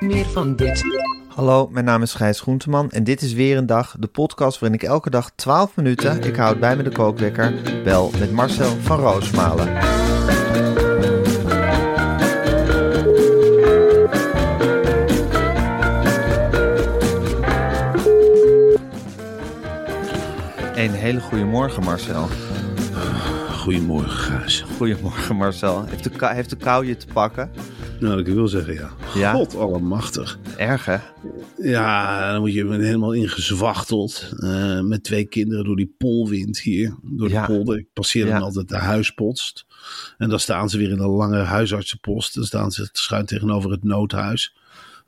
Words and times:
Meer 0.00 0.24
van 0.26 0.56
dit. 0.56 0.84
Hallo, 1.28 1.68
mijn 1.68 1.84
naam 1.84 2.02
is 2.02 2.14
Gijs 2.14 2.40
Groenteman 2.40 2.90
en 2.90 3.04
dit 3.04 3.22
is 3.22 3.32
weer 3.32 3.56
een 3.56 3.66
dag, 3.66 3.96
de 3.98 4.06
podcast 4.06 4.58
waarin 4.58 4.78
ik 4.80 4.86
elke 4.88 5.10
dag 5.10 5.30
12 5.34 5.76
minuten, 5.76 6.22
ik 6.22 6.36
houd 6.36 6.60
bij 6.60 6.76
me 6.76 6.82
de 6.82 6.90
kookwekker, 6.90 7.54
bel 7.84 8.10
met 8.18 8.32
Marcel 8.32 8.76
van 8.80 8.98
Roosmalen. 8.98 9.68
Een 20.74 20.90
hele 20.90 21.20
goede 21.20 21.44
morgen, 21.44 21.82
Marcel. 21.84 22.28
Goedemorgen, 23.50 24.10
Gijs. 24.38 24.64
Goedemorgen, 24.76 25.36
Marcel. 25.36 25.84
Heeft 25.88 26.04
de, 26.04 26.10
kou- 26.10 26.34
heeft 26.34 26.50
de 26.50 26.56
kou 26.56 26.86
je 26.86 26.96
te 26.96 27.06
pakken? 27.12 27.50
Nou, 28.00 28.16
dat 28.16 28.26
ik 28.26 28.34
wil 28.34 28.48
zeggen, 28.48 28.74
ja. 28.74 28.90
Ja? 29.14 29.32
God 29.32 29.56
allemachtig. 29.56 30.38
Erg, 30.56 30.84
hè? 30.84 30.96
Ja, 31.56 32.32
dan 32.32 32.40
moet 32.40 32.52
je 32.52 32.66
helemaal 32.72 33.12
ingezwachteld. 33.12 34.32
eh 34.38 34.80
met 34.80 35.04
twee 35.04 35.24
kinderen 35.24 35.64
door 35.64 35.76
die 35.76 35.94
polwind 35.98 36.58
hier. 36.60 36.94
Door 37.02 37.28
de 37.28 37.34
Ja. 37.34 37.46
polder. 37.46 37.78
Ik 37.78 37.86
passeer 37.92 38.26
Ja. 38.26 38.32
dan 38.32 38.42
altijd 38.42 38.68
de 38.68 38.76
huispost. 38.76 39.66
En 40.18 40.28
dan 40.28 40.40
staan 40.40 40.70
ze 40.70 40.78
weer 40.78 40.90
in 40.90 40.98
een 40.98 41.10
lange 41.10 41.38
huisartsenpost. 41.38 42.34
Dan 42.34 42.44
staan 42.44 42.70
ze 42.72 42.88
schuin 42.92 43.26
tegenover 43.26 43.70
het 43.70 43.84
noodhuis. 43.84 44.54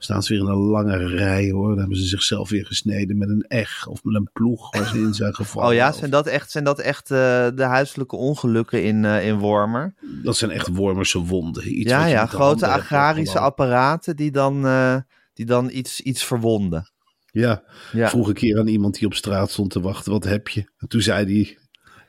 Staan 0.03 0.23
ze 0.23 0.33
weer 0.33 0.43
in 0.43 0.49
een 0.49 0.57
lange 0.57 0.97
rij, 1.07 1.51
hoor. 1.51 1.69
Dan 1.69 1.79
hebben 1.79 1.97
ze 1.97 2.05
zichzelf 2.07 2.51
weer 2.51 2.67
gesneden 2.67 3.19
met 3.19 3.29
een 3.29 3.45
eg 3.49 3.87
of 3.87 4.05
met 4.05 4.15
een 4.15 4.31
ploeg 4.33 4.77
waar 4.77 4.87
ze 4.89 4.99
in 4.99 5.15
zijn 5.15 5.35
gevallen. 5.35 5.69
Oh 5.69 5.75
ja, 5.75 5.93
zijn 5.93 6.11
dat 6.11 6.27
echt, 6.27 6.51
zijn 6.51 6.65
dat 6.65 6.79
echt 6.81 7.11
eh, 7.11 7.47
de 7.55 7.63
huiselijke 7.63 8.17
ongelukken 8.17 8.83
in, 8.85 9.05
eh, 9.05 9.27
in 9.27 9.39
Wormer? 9.39 9.95
Dat 10.23 10.37
zijn 10.37 10.51
echt 10.51 10.69
wormerse 10.69 11.19
wonden. 11.19 11.79
Iets 11.81 11.91
ja, 11.91 12.07
ja, 12.07 12.27
grote 12.27 12.67
agrarische 12.67 13.39
apparaten 13.39 14.17
die 14.17 14.31
dan, 14.31 14.67
eh, 14.67 14.97
die 15.35 15.47
dan 15.47 15.71
iets, 15.71 16.01
iets 16.01 16.25
verwonden. 16.25 16.91
Ja, 17.27 17.63
Ja. 17.93 18.09
vroeg 18.09 18.29
een 18.29 18.35
keer 18.35 18.59
aan 18.59 18.67
iemand 18.69 18.95
die 18.99 19.07
op 19.07 19.15
straat 19.15 19.51
stond 19.51 19.71
te 19.71 19.81
wachten, 19.81 20.13
wat 20.13 20.25
heb 20.25 20.49
je? 20.49 20.65
En 20.79 20.89
toen 20.89 21.01
zei 21.03 21.35
hij, 21.35 21.59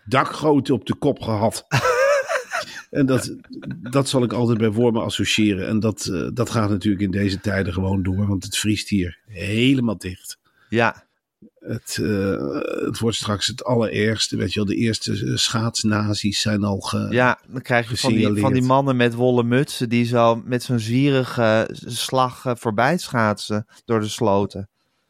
dakgrootte 0.05 0.73
op 0.73 0.86
de 0.86 0.95
kop 0.95 1.21
gehad. 1.21 1.66
en 2.94 3.05
dat, 3.05 3.36
dat 3.81 4.09
zal 4.09 4.23
ik 4.23 4.33
altijd 4.33 4.58
bij 4.58 4.72
wormen 4.72 5.03
associëren. 5.03 5.67
En 5.67 5.80
dat, 5.80 6.05
eh, 6.05 6.27
dat 6.33 6.49
gaat 6.49 6.69
natuurlijk 6.69 7.03
in 7.03 7.11
deze 7.11 7.39
tijden 7.39 7.73
gewoon 7.73 8.03
door, 8.03 8.27
want 8.27 8.44
het 8.44 8.58
vriest 8.58 8.89
hier 8.89 9.19
helemaal 9.25 9.97
dicht. 9.97 10.38
Ja, 10.69 11.08
Het, 11.59 11.97
eh, 12.02 12.86
het 12.86 12.99
wordt 12.99 13.16
straks 13.16 13.47
het 13.47 13.64
allerergste, 13.64 14.38
weet 14.38 14.53
je 14.53 14.59
wel. 14.59 14.67
De 14.67 14.75
eerste 14.75 15.11
eh, 15.11 15.36
schaatsnazi's 15.36 16.41
zijn 16.41 16.64
al 16.64 16.80
ge... 16.80 17.08
ja, 17.09 17.39
dan 17.47 17.61
krijg 17.61 17.89
je 17.89 17.97
van 17.97 18.14
die, 18.14 18.39
van 18.39 18.53
die 18.53 18.61
mannen 18.61 18.95
met 18.95 19.14
wollen 19.14 19.47
mutsen 19.47 19.89
die 19.89 20.05
zo 20.05 20.41
met 20.45 20.64
zo'n 20.64 20.80
zwierige 20.80 21.69
slag 21.86 22.44
voorbij 22.55 22.97
schaatsen 22.97 23.66
door 23.86 23.99
de 23.99 24.08
sloten. 24.08 24.69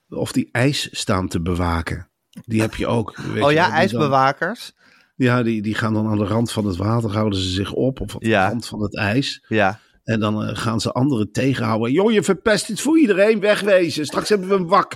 Of 0.09 0.31
die 0.31 0.49
ijs 0.51 0.89
staan 0.91 1.27
te 1.27 1.41
bewaken. 1.41 2.09
Die 2.45 2.61
heb 2.61 2.75
je 2.75 2.87
ook. 2.87 3.17
weet 3.17 3.43
oh 3.43 3.49
je 3.49 3.55
ja, 3.55 3.71
ijsbewakers? 3.71 4.73
Ja, 5.15 5.43
die, 5.43 5.61
die 5.61 5.73
gaan 5.75 5.93
dan 5.93 6.07
aan 6.07 6.17
de 6.17 6.25
rand 6.25 6.51
van 6.51 6.65
het 6.65 6.75
water, 6.75 7.11
houden 7.11 7.39
ze 7.39 7.49
zich 7.49 7.73
op. 7.73 8.01
Of 8.01 8.15
Ja. 8.19 8.43
de 8.45 8.51
rand 8.51 8.65
van 8.67 8.81
het 8.81 8.95
ijs. 8.97 9.45
Ja. 9.47 9.79
En 10.03 10.19
dan 10.19 10.43
eh, 10.43 10.55
gaan 10.57 10.79
ze 10.81 10.91
anderen 10.91 11.31
tegenhouden. 11.31 11.91
Joh, 11.91 12.11
je 12.11 12.23
verpest 12.23 12.67
het 12.67 12.81
voor 12.81 12.99
iedereen, 12.99 13.39
wegwezen. 13.39 14.05
Straks 14.05 14.29
hebben 14.29 14.47
we 14.47 14.55
een 14.55 14.67
wak. 14.67 14.95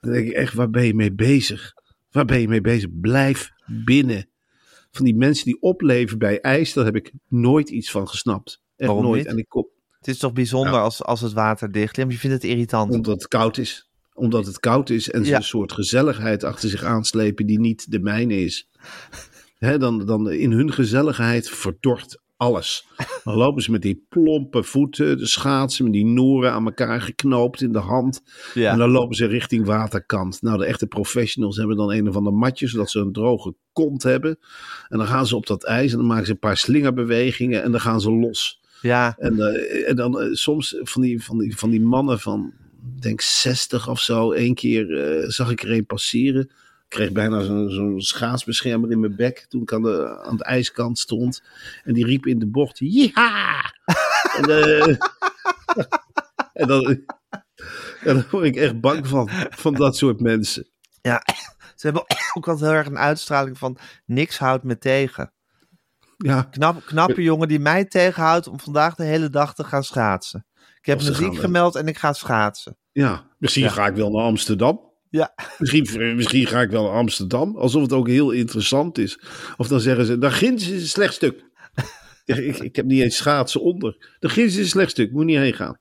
Dan 0.00 0.12
denk 0.12 0.26
ik 0.26 0.32
echt, 0.32 0.54
waar 0.54 0.70
ben 0.70 0.84
je 0.86 0.94
mee 0.94 1.12
bezig? 1.12 1.72
Waar 2.10 2.24
ben 2.24 2.40
je 2.40 2.48
mee 2.48 2.60
bezig? 2.60 2.90
Blijf 3.00 3.50
binnen. 3.66 4.28
Van 4.90 5.04
die 5.04 5.14
mensen 5.16 5.44
die 5.44 5.60
opleven 5.60 6.18
bij 6.18 6.40
ijs, 6.40 6.72
daar 6.72 6.84
heb 6.84 6.96
ik 6.96 7.12
nooit 7.28 7.68
iets 7.70 7.90
van 7.90 8.08
gesnapt. 8.08 8.62
Echt 8.76 8.88
Waarom 8.88 9.04
nooit. 9.06 9.22
niet? 9.22 9.30
En 9.32 9.38
ik 9.38 9.48
kom, 9.48 9.68
Het 9.98 10.08
is 10.08 10.18
toch 10.18 10.32
bijzonder 10.32 10.72
Ja. 10.74 10.80
als, 10.80 11.02
als 11.02 11.20
het 11.20 11.32
water 11.32 11.72
dicht 11.72 11.96
ligt? 11.96 12.10
Je 12.12 12.18
vindt 12.18 12.42
het 12.42 12.50
irritant. 12.50 12.92
omdat 12.92 13.14
het 13.14 13.28
koud 13.28 13.58
is. 13.58 13.88
Omdat 14.12 14.46
het 14.46 14.60
koud 14.60 14.90
is 14.90 15.10
en 15.10 15.24
ze 15.24 15.30
Ja. 15.30 15.36
een 15.36 15.42
soort 15.42 15.72
gezelligheid 15.72 16.44
achter 16.44 16.68
zich 16.68 16.82
aanslepen 16.84 17.46
die 17.46 17.60
niet 17.60 17.90
de 17.90 17.98
mijne 18.00 18.36
is. 18.44 18.68
Hè, 19.58 19.78
dan, 19.78 20.06
dan 20.06 20.30
in 20.30 20.52
hun 20.52 20.72
gezelligheid 20.72 21.48
verdort 21.48 22.22
alles. 22.36 22.86
Dan 23.24 23.34
lopen 23.34 23.62
ze 23.62 23.70
met 23.70 23.82
die 23.82 24.06
plompe 24.08 24.62
voeten, 24.62 25.18
de 25.18 25.26
schaatsen, 25.26 25.84
met 25.84 25.92
die 25.92 26.06
noeren 26.06 26.52
aan 26.52 26.64
elkaar 26.64 27.00
geknoopt 27.00 27.60
in 27.60 27.72
de 27.72 27.78
hand. 27.78 28.22
Ja. 28.54 28.72
En 28.72 28.78
dan 28.78 28.90
lopen 28.90 29.16
ze 29.16 29.26
richting 29.26 29.66
waterkant. 29.66 30.42
Nou, 30.42 30.58
de 30.58 30.64
echte 30.64 30.86
professionals 30.86 31.56
hebben 31.56 31.76
dan 31.76 31.92
een 31.92 32.08
of 32.08 32.16
ander 32.16 32.32
matje, 32.32 32.68
zodat 32.68 32.90
ze 32.90 33.00
een 33.00 33.12
droge 33.12 33.54
kont 33.72 34.02
hebben. 34.02 34.38
En 34.88 34.98
dan 34.98 35.06
gaan 35.06 35.26
ze 35.26 35.36
op 35.36 35.46
dat 35.46 35.64
ijs 35.64 35.92
en 35.92 35.98
dan 35.98 36.06
maken 36.06 36.26
ze 36.26 36.32
een 36.32 36.38
paar 36.38 36.56
slingerbewegingen 36.56 37.62
en 37.62 37.70
dan 37.70 37.80
gaan 37.80 38.00
ze 38.00 38.10
los. 38.10 38.62
Ja, 38.80 39.16
En, 39.18 39.40
eh, 39.40 39.88
en 39.88 39.96
dan 39.96 40.20
eh, 40.20 40.28
soms 40.32 40.76
van 40.80 41.02
die, 41.02 41.22
van, 41.22 41.38
die, 41.38 41.56
van 41.56 41.70
die 41.70 41.80
mannen 41.80 42.20
van, 42.20 42.52
denk 43.00 43.20
60 43.20 43.88
of 43.88 44.00
zo. 44.00 44.32
Eén 44.32 44.54
keer 44.54 45.00
eh, 45.00 45.28
zag 45.28 45.50
ik 45.50 45.62
er 45.62 45.70
een 45.70 45.86
passeren. 45.86 46.50
Ik 46.94 47.00
kreeg 47.00 47.12
bijna 47.12 47.42
zo'n 47.42 47.70
zo'n 47.70 48.00
schaatsbeschermer 48.00 48.90
in 48.90 49.00
mijn 49.00 49.16
bek 49.16 49.46
toen 49.48 49.62
ik 49.62 49.72
aan 49.72 49.82
de, 49.82 50.20
aan 50.22 50.36
de 50.36 50.44
ijskant 50.44 50.98
stond. 50.98 51.42
En 51.84 51.92
die 51.94 52.04
riep 52.06 52.26
in 52.26 52.38
de 52.38 52.46
bocht, 52.46 52.78
ja! 52.78 53.72
en, 54.36 54.44
eh, 54.44 54.86
en, 56.62 56.66
dan, 56.68 56.84
en 58.00 58.14
daar 58.14 58.26
word 58.30 58.44
ik 58.44 58.56
echt 58.56 58.80
bang 58.80 59.06
van, 59.08 59.28
van 59.50 59.74
dat 59.74 59.96
soort 59.96 60.20
mensen. 60.20 60.66
ja. 61.02 61.22
Ze 61.74 61.86
hebben 61.86 62.02
ook 62.34 62.48
altijd 62.48 62.70
heel 62.70 62.78
erg 62.78 62.86
een 62.86 62.98
uitstraling 62.98 63.58
van 63.58 63.78
niks 64.06 64.38
houdt 64.38 64.64
me 64.64 64.78
tegen. 64.78 65.32
Ja, 66.16 66.42
Knap, 66.42 66.84
knappe 66.86 67.22
jongen 67.22 67.48
die 67.48 67.58
mij 67.58 67.84
tegenhoudt 67.84 68.48
om 68.48 68.60
vandaag 68.60 68.94
de 68.94 69.04
hele 69.04 69.30
dag 69.30 69.54
te 69.54 69.64
gaan 69.64 69.84
schaatsen. 69.84 70.46
Ik 70.78 70.86
heb 70.86 71.02
muziek 71.02 71.32
eh, 71.32 71.38
gemeld 71.38 71.74
en 71.74 71.86
ik 71.86 71.98
ga 71.98 72.12
schaatsen. 72.12 72.76
ja. 72.92 73.26
misschien 73.38 73.64
Ja. 73.64 73.70
ga 73.70 73.86
ik 73.86 73.94
wel 73.94 74.10
naar 74.10 74.22
Amsterdam. 74.24 74.92
Ja, 75.14 75.34
Misschien, 75.58 76.16
misschien 76.16 76.46
ga 76.46 76.60
ik 76.60 76.70
wel 76.70 76.82
naar 76.82 76.92
Amsterdam, 76.92 77.56
alsof 77.56 77.82
het 77.82 77.92
ook 77.92 78.08
heel 78.08 78.30
interessant 78.30 78.98
is. 78.98 79.20
Of 79.56 79.68
dan 79.68 79.80
zeggen 79.80 80.06
ze, 80.06 80.18
daar 80.18 80.32
ginds 80.32 80.70
is 80.70 80.82
een 80.82 80.88
slecht 80.88 81.14
stuk. 81.14 81.44
Ik, 82.24 82.58
ik 82.58 82.76
heb 82.76 82.86
niet 82.86 83.02
eens 83.02 83.16
schaatsen 83.16 83.60
onder. 83.60 84.16
De 84.18 84.28
ginds 84.28 84.54
is 84.54 84.60
een 84.60 84.68
slecht 84.68 84.90
stuk, 84.90 85.12
moet 85.12 85.24
niet 85.24 85.36
heen 85.36 85.54
gaan. 85.54 85.78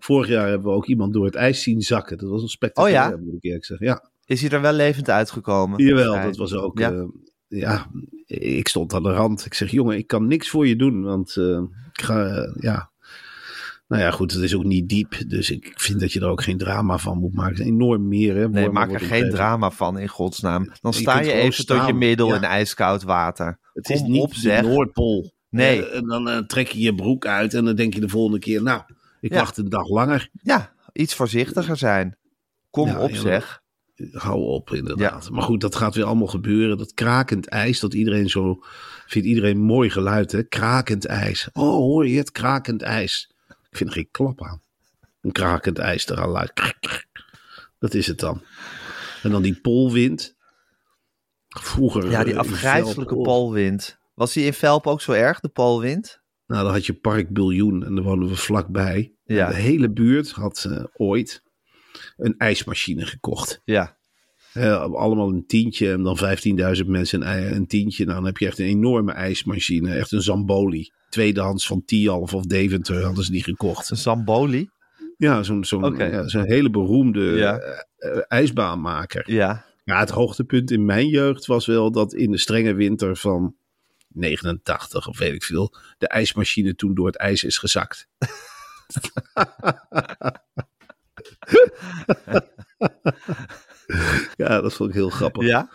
Vorig 0.00 0.28
jaar 0.28 0.48
hebben 0.48 0.70
we 0.70 0.76
ook 0.76 0.86
iemand 0.86 1.12
door 1.12 1.24
het 1.24 1.34
ijs 1.34 1.62
zien 1.62 1.80
zakken. 1.80 2.18
Dat 2.18 2.28
was 2.28 2.42
een 2.42 2.48
spectaculair, 2.48 3.12
Oh 3.12 3.18
ja? 3.18 3.24
moet 3.24 3.34
ik 3.34 3.44
eerlijk 3.44 3.64
zeggen. 3.64 3.86
Ja, 3.86 4.10
is 4.24 4.40
hij 4.40 4.50
er 4.50 4.60
wel 4.60 4.72
levend 4.72 5.10
uitgekomen? 5.10 5.84
jawel, 5.84 6.22
dat 6.22 6.36
was 6.36 6.54
ook... 6.54 6.78
Ja. 6.78 6.90
Ja. 6.90 7.08
ja, 7.48 7.90
ik 8.26 8.68
stond 8.68 8.94
aan 8.94 9.02
de 9.02 9.12
rand. 9.12 9.46
Ik 9.46 9.54
zeg, 9.54 9.70
jongen, 9.70 9.96
ik 9.96 10.06
kan 10.06 10.26
niks 10.26 10.48
voor 10.48 10.66
je 10.66 10.76
doen, 10.76 11.02
want 11.02 11.36
eh, 11.36 11.62
ik 11.92 12.02
ga, 12.02 12.26
eh, 12.26 12.54
ja... 12.60 12.90
Nou 13.88 14.02
ja, 14.02 14.10
goed, 14.10 14.32
het 14.32 14.42
is 14.42 14.54
ook 14.54 14.64
niet 14.64 14.88
diep. 14.88 15.14
Dus 15.26 15.50
ik 15.50 15.72
vind 15.74 16.00
dat 16.00 16.12
je 16.12 16.20
er 16.20 16.28
ook 16.28 16.42
geen 16.42 16.58
drama 16.58 16.98
van 16.98 17.18
moet 17.18 17.34
maken. 17.34 17.52
Het 17.52 17.60
is 17.60 17.66
enorm 17.72 18.08
meer, 18.08 18.36
hè. 18.36 18.48
Nee, 18.48 18.70
maak 18.70 18.92
er 18.92 19.00
geen 19.00 19.30
drama 19.30 19.70
van 19.70 19.98
in 19.98 20.08
godsnaam. 20.08 20.72
Dan 20.80 20.92
sta 20.92 21.20
je 21.20 21.32
even 21.32 21.66
tot 21.66 21.86
je 21.86 21.92
middel 21.92 22.28
ja. 22.28 22.36
in 22.36 22.42
ijskoud 22.42 23.02
water. 23.02 23.58
Het 23.74 23.86
Kom 23.86 23.94
is 23.94 24.02
niet 24.02 24.22
op 24.22 24.34
de 24.34 24.60
Noordpool. 24.62 25.32
Nee. 25.50 25.86
Eh, 25.86 25.96
en 25.96 26.06
dan 26.06 26.28
eh, 26.28 26.38
trek 26.38 26.68
je 26.68 26.80
je 26.80 26.94
broek 26.94 27.26
uit 27.26 27.54
en 27.54 27.64
dan 27.64 27.76
denk 27.76 27.94
je 27.94 28.00
de 28.00 28.08
volgende 28.08 28.38
keer, 28.38 28.62
nou, 28.62 28.82
ik 29.20 29.32
Ja. 29.32 29.38
wacht 29.38 29.56
een 29.56 29.68
dag 29.68 29.88
langer. 29.88 30.28
Ja, 30.42 30.72
iets 30.92 31.14
voorzichtiger 31.14 31.76
zijn. 31.76 32.16
Kom 32.70 32.96
op 32.96 33.14
zeg. 33.14 33.62
Hou 34.12 34.40
op, 34.40 34.70
inderdaad. 34.74 35.30
Maar 35.30 35.42
goed, 35.42 35.60
dat 35.60 35.74
gaat 35.74 35.94
weer 35.94 36.04
allemaal 36.04 36.26
gebeuren. 36.26 36.78
Dat 36.78 36.94
krakend 36.94 37.48
ijs, 37.48 37.80
dat 37.80 37.94
iedereen 37.94 38.28
zo... 38.28 38.58
Vindt 39.06 39.28
iedereen 39.28 39.58
mooi 39.58 39.90
geluid, 39.90 40.32
hè? 40.32 40.42
Krakend 40.42 41.04
ijs. 41.04 41.48
Oh, 41.52 41.70
hoor 41.70 42.08
je 42.08 42.18
het? 42.18 42.32
Krakend 42.32 42.82
ijs. 42.82 43.35
Ik 43.70 43.76
vind 43.76 43.88
er 43.88 43.96
geen 43.96 44.08
klap 44.10 44.42
aan. 44.42 44.62
Een 45.20 45.32
krakend 45.32 45.78
ijs 45.78 46.08
eraan 46.08 46.28
luid. 46.28 46.52
Dat 47.78 47.94
is 47.94 48.06
het 48.06 48.18
dan. 48.18 48.42
En 49.22 49.30
dan 49.30 49.42
die 49.42 49.60
polwind. 49.60 50.36
Vroeger... 51.48 52.10
Ja, 52.10 52.24
die 52.24 52.32
eh, 52.32 52.38
afgrijzelijke 52.38 53.16
polwind. 53.16 53.98
Was 54.14 54.32
die 54.32 54.44
in 54.44 54.52
Velp 54.52 54.86
ook 54.86 55.00
zo 55.00 55.12
erg, 55.12 55.40
de 55.40 55.48
polwind? 55.48 56.20
Nou, 56.46 56.64
dan 56.64 56.72
had 56.72 56.86
je 56.86 56.94
Park 56.94 57.32
Biljoen 57.32 57.84
en 57.84 57.94
daar 57.94 58.04
woonden 58.04 58.28
we 58.28 58.36
vlakbij. 58.36 59.14
Ja. 59.24 59.48
De 59.48 59.54
hele 59.54 59.90
buurt 59.90 60.30
had 60.30 60.64
eh, 60.64 60.84
ooit 60.96 61.42
een 62.16 62.34
ijsmachine 62.38 63.06
gekocht. 63.06 63.60
Ja. 63.64 63.96
Eh, 64.52 64.80
allemaal 64.80 65.28
een 65.28 65.46
tientje 65.46 65.92
en 65.92 66.02
dan 66.02 66.18
15.000 66.78 66.86
mensen 66.86 67.28
een, 67.28 67.54
een 67.54 67.66
tientje. 67.66 68.04
Nou, 68.04 68.16
dan 68.16 68.26
heb 68.26 68.36
je 68.36 68.46
echt 68.46 68.58
een 68.58 68.66
enorme 68.66 69.12
ijsmachine. 69.12 69.94
Echt 69.94 70.12
een 70.12 70.22
Zamboli. 70.22 70.90
Tweedehands 71.16 71.66
van 71.66 71.84
Tialf 71.84 72.34
of 72.34 72.44
Deventer 72.46 73.02
hadden 73.04 73.24
ze 73.24 73.30
die 73.30 73.42
gekocht. 73.42 73.90
Zamboli. 73.92 74.68
Ja, 75.16 75.42
zo'n 75.42 75.64
zo'n 75.64 75.96
ja, 75.96 76.28
zo'n 76.28 76.46
hele 76.46 76.70
beroemde 76.70 77.20
Ja. 77.20 77.58
eh, 77.58 77.78
eh, 77.98 78.18
ijsbaanmaker. 78.28 79.30
Ja. 79.32 79.64
Ja, 79.84 79.98
het 79.98 80.10
hoogtepunt 80.10 80.70
in 80.70 80.84
mijn 80.84 81.08
jeugd 81.08 81.46
was 81.46 81.66
wel 81.66 81.90
dat 81.92 82.14
in 82.14 82.30
de 82.30 82.38
strenge 82.38 82.74
winter 82.74 83.16
van 83.16 83.54
89 84.08 85.08
of 85.08 85.18
weet 85.18 85.34
ik 85.34 85.44
veel, 85.44 85.74
de 85.98 86.08
ijsmachine 86.08 86.74
toen 86.74 86.94
door 86.94 87.06
het 87.06 87.16
ijs 87.16 87.44
is 87.44 87.58
gezakt. 87.58 88.08
ja, 94.36 94.60
dat 94.60 94.74
vond 94.74 94.88
ik 94.88 94.94
heel 94.94 95.10
grappig. 95.10 95.46
Ja. 95.46 95.70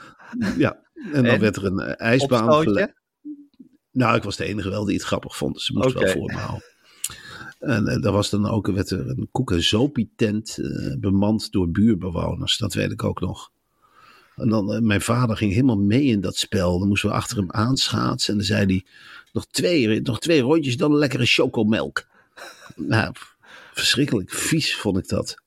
Ja, 0.58 0.80
en 0.96 1.12
dan 1.24 1.26
En? 1.26 1.40
werd 1.40 1.56
er 1.56 1.66
een 1.66 1.80
eh, 1.80 2.08
ijsbaan 2.08 2.50
Opstootje? 2.50 2.94
Nou, 3.92 4.16
ik 4.16 4.24
was 4.24 4.36
de 4.38 4.46
enige 4.46 4.70
wel 4.70 4.86
die 4.86 4.96
het 4.96 5.04
grappig 5.04 5.38
vond, 5.38 5.54
dus 5.54 5.66
ze 5.66 5.74
moest 5.74 5.94
wel 5.94 6.08
voor 6.08 6.26
me 6.26 6.38
houden. 6.38 6.64
En 7.60 7.88
eh, 7.88 8.02
daar 8.02 8.12
was 8.12 8.30
dan 8.30 8.50
ook 8.50 8.68
werd 8.68 8.90
er 8.90 9.10
een 9.10 9.28
koek- 9.32 9.52
en 9.52 9.64
zopie-tent 9.64 10.58
eh, 10.58 10.96
bemand 11.00 11.52
door 11.52 11.70
buurbewoners. 11.70 12.58
Dat 12.58 12.74
weet 12.74 12.92
ik 12.92 13.04
ook 13.04 13.20
nog. 13.20 13.52
En 14.36 14.50
dan, 14.50 14.74
eh, 14.74 14.80
mijn 14.82 15.02
vader 15.02 15.38
ging 15.38 15.52
helemaal 15.52 15.78
mee 15.78 16.04
in 16.04 16.22
dat 16.22 16.36
spel. 16.36 16.80
Dan 16.80 16.88
moesten 16.88 17.10
we 17.10 17.16
achter 17.16 17.38
hem 17.38 17.52
aanschaatsen. 17.52 18.32
En 18.32 18.38
dan 18.38 18.48
zei 18.48 18.66
hij, 18.66 18.86
nog 19.34 19.46
twee, 19.48 20.02
nog 20.02 20.20
twee 20.20 20.42
rondjes, 20.42 20.78
dan 20.78 20.92
een 20.92 20.98
lekkere 20.98 21.26
chocomelk. 21.26 22.04
Nou, 22.76 23.14
verschrikkelijk 23.74 24.30
vies 24.32 24.76
vond 24.76 24.98
ik 24.98 25.08
dat. 25.08 25.42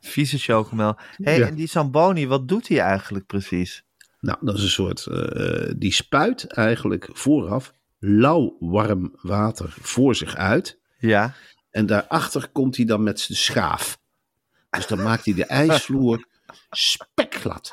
Vieze 0.00 0.38
chocomel. 0.38 0.96
hey, 1.16 1.38
Ja. 1.38 1.46
en 1.46 1.54
die 1.54 1.66
Zamboni, 1.66 2.26
wat 2.26 2.48
doet 2.48 2.68
hij 2.68 2.78
eigenlijk 2.78 3.26
precies? 3.26 3.84
Nou, 4.20 4.38
dat 4.40 4.56
is 4.56 4.62
een 4.62 4.68
soort, 4.68 5.06
eh, 5.06 5.72
die 5.76 5.92
spuit 5.92 6.46
eigenlijk 6.46 7.08
vooraf 7.12 7.72
lauw 7.98 8.56
warm 8.60 9.18
water 9.22 9.74
voor 9.80 10.14
zich 10.14 10.34
uit. 10.36 10.78
Ja. 10.98 11.34
En 11.70 11.86
daarachter 11.86 12.48
komt 12.52 12.76
hij 12.76 12.84
dan 12.84 13.02
met 13.02 13.20
zijn 13.20 13.38
schaaf. 13.38 13.98
Dus 14.70 14.86
dan 14.86 15.02
maakt 15.02 15.24
hij 15.24 15.34
de 15.34 15.44
ijsvloer 15.44 16.26
spekglad. 16.70 17.70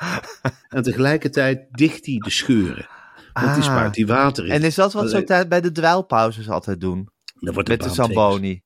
En 0.70 0.84
tegelijkertijd 0.84 1.68
dicht 1.72 2.06
hij 2.06 2.18
de 2.18 2.30
scheuren. 2.30 2.88
Want 3.34 3.54
die 3.56 3.64
Ah. 3.64 3.70
spuit 3.76 3.94
die 3.94 4.08
water 4.08 4.46
in. 4.46 4.52
En 4.52 4.64
is 4.64 4.76
dat 4.76 4.94
wat 4.94 5.10
ze 5.10 5.18
ook 5.18 5.50
bij 5.50 5.62
de 5.62 5.72
dweilpauzes 5.72 6.50
altijd 6.50 6.82
doen? 6.82 7.10
Dan 7.40 7.54
wordt 7.54 7.70
Met 7.70 7.80
de 7.80 7.86
baan 7.86 7.94
twee 7.96 8.08
keer- 8.08 8.16
Zamboni. 8.16 8.62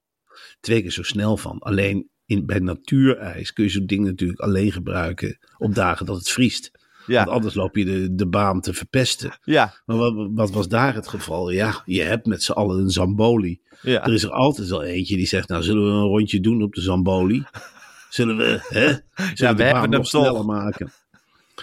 twee 0.59 0.81
keer 0.81 0.91
zo 0.91 1.03
snel 1.03 1.37
van. 1.37 1.59
Alleen 1.59 2.09
in, 2.25 2.45
bij 2.45 2.59
natuurijs 2.59 3.53
kun 3.53 3.63
je 3.63 3.69
zo'n 3.69 3.85
ding 3.85 4.05
natuurlijk 4.05 4.39
alleen 4.39 4.71
gebruiken 4.71 5.37
op 5.57 5.75
dagen 5.75 6.05
dat 6.05 6.17
het 6.17 6.29
vriest. 6.29 6.71
Want 7.17 7.29
anders 7.29 7.53
loop 7.55 7.75
je 7.75 7.85
de, 7.85 8.15
de 8.15 8.27
baan 8.27 8.61
te 8.61 8.73
verpesten. 8.73 9.39
Ja. 9.43 9.73
Maar 9.85 9.97
wat, 9.97 10.13
wat 10.33 10.51
was 10.51 10.67
daar 10.67 10.93
het 10.95 11.07
geval? 11.07 11.49
Ja, 11.49 11.81
je 11.85 12.01
hebt 12.01 12.25
met 12.25 12.43
z'n 12.43 12.51
allen 12.51 12.79
een 12.79 12.89
Zamboli. 12.89 13.59
Ja. 13.81 14.03
Er 14.05 14.13
is 14.13 14.23
er 14.23 14.31
altijd 14.31 14.67
wel 14.69 14.83
eentje 14.83 15.15
die 15.15 15.27
zegt, 15.27 15.49
nou 15.49 15.63
zullen 15.63 15.83
we 15.83 15.89
een 15.89 16.07
rondje 16.07 16.39
doen 16.39 16.61
op 16.63 16.73
de 16.73 16.81
Zamboli? 16.81 17.43
Zullen 18.09 18.37
we, 18.37 18.59
hè? 18.69 18.85
Zullen 18.85 19.01
Ja, 19.35 19.49
we 19.55 19.63
de 19.63 19.71
baan 19.71 19.89
nog 19.89 20.09
toch. 20.09 20.21
sneller 20.23 20.45
maken? 20.45 20.91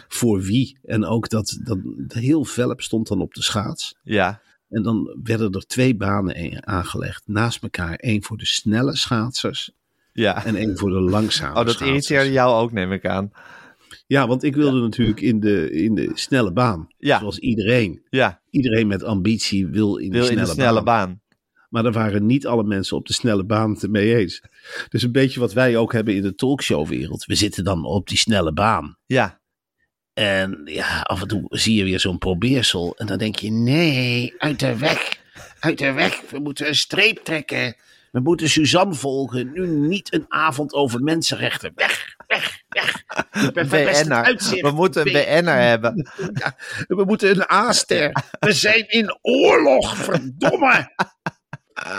Voor 0.09 0.41
wie? 0.41 0.79
En 0.85 1.05
ook 1.05 1.29
dat, 1.29 1.59
dat 1.65 1.79
heel 2.09 2.45
velp 2.45 2.81
stond 2.81 3.09
dan 3.09 3.21
op 3.21 3.35
de 3.35 3.43
schaats. 3.43 3.95
Ja. 4.03 4.41
En 4.69 4.83
dan 4.83 5.17
werden 5.23 5.53
er 5.53 5.67
twee 5.67 5.97
banen 5.97 6.39
een- 6.45 6.67
aangelegd 6.67 7.23
naast 7.27 7.63
elkaar. 7.63 7.95
één 7.95 8.23
voor 8.23 8.37
de 8.37 8.47
snelle 8.47 8.97
schaatsers 8.97 9.71
Ja. 10.13 10.45
en 10.45 10.57
één 10.57 10.79
voor 10.79 10.91
de 10.91 11.01
langzame 11.01 11.59
Oh, 11.61 11.67
dat 11.67 11.81
irriteerde 11.81 12.33
jou 12.33 12.63
ook, 12.63 12.73
neem 12.73 12.93
ik 12.93 13.07
aan. 13.07 13.31
Ja, 14.09 14.27
want 14.27 14.43
ik 14.43 14.55
wilde 14.55 14.81
natuurlijk 14.81 15.21
in 15.21 15.41
de, 15.41 15.71
in 15.71 15.95
de 15.95 16.11
snelle 16.15 16.53
baan. 16.53 16.89
Ja. 16.99 17.19
Zoals 17.19 17.39
iedereen. 17.39 18.03
Ja. 18.11 18.41
Iedereen 18.51 18.87
met 18.87 19.03
ambitie 19.03 19.67
wil 19.67 19.97
in, 19.97 20.11
Wil 20.11 20.23
de, 20.23 20.27
in 20.27 20.33
snelle 20.33 20.47
de 20.47 20.53
snelle 20.53 20.83
baan. 20.83 21.07
baan. 21.09 21.21
Maar 21.69 21.83
daar 21.83 21.93
waren 21.93 22.27
niet 22.27 22.47
alle 22.47 22.65
mensen 22.65 22.97
op 22.97 23.07
de 23.07 23.13
snelle 23.13 23.45
baan 23.45 23.71
het 23.71 23.91
mee 23.91 24.17
eens. 24.17 24.43
Dus 24.89 25.03
een 25.03 25.13
beetje 25.13 25.41
wat 25.41 25.53
wij 25.53 25.77
ook 25.77 25.93
hebben 25.93 26.15
in 26.15 26.23
de 26.23 26.35
talkshowwereld. 26.35 27.25
We 27.25 27.35
zitten 27.35 27.65
dan 27.65 27.85
op 27.85 28.09
die 28.09 28.19
snelle 28.19 28.53
baan. 28.53 28.97
Ja. 29.07 29.41
En 30.13 30.61
ja, 30.65 31.01
af 31.01 31.23
en 31.23 31.29
toe 31.29 31.45
zie 31.49 31.75
je 31.75 31.85
weer 31.85 32.01
zo'n 32.01 32.19
probeersel. 32.19 32.95
En 32.97 33.07
dan 33.07 33.19
denk 33.19 33.37
je, 33.37 33.51
nee, 33.51 34.35
uit 34.39 34.61
de 34.61 34.77
weg. 34.77 35.19
Uit 35.61 35.79
de 35.79 35.93
weg. 35.93 36.21
We 36.31 36.39
moeten 36.39 36.69
een 36.69 36.75
streep 36.75 37.19
trekken. 37.19 37.77
We 38.19 38.25
moeten 38.25 38.49
Suzanne 38.49 38.95
volgen. 38.95 39.53
Nu 39.53 39.67
niet 39.67 40.13
een 40.13 40.25
avond 40.29 40.73
over 40.73 41.03
mensenrechten. 41.03 41.73
Weg, 41.75 42.15
weg, 42.27 42.63
weg. 42.69 43.05
We 43.31 43.51
BN'er. 43.53 44.75
moeten 44.75 45.07
een 45.07 45.13
BN'er 45.13 45.61
hebben. 45.61 46.11
Ja, 46.35 46.57
we 46.87 47.05
moeten 47.05 47.31
een 47.31 47.53
A-ster. 47.53 48.25
We 48.41 48.53
zijn 48.53 48.89
in 48.89 49.19
oorlog, 49.23 49.97
verdomme. 49.97 50.93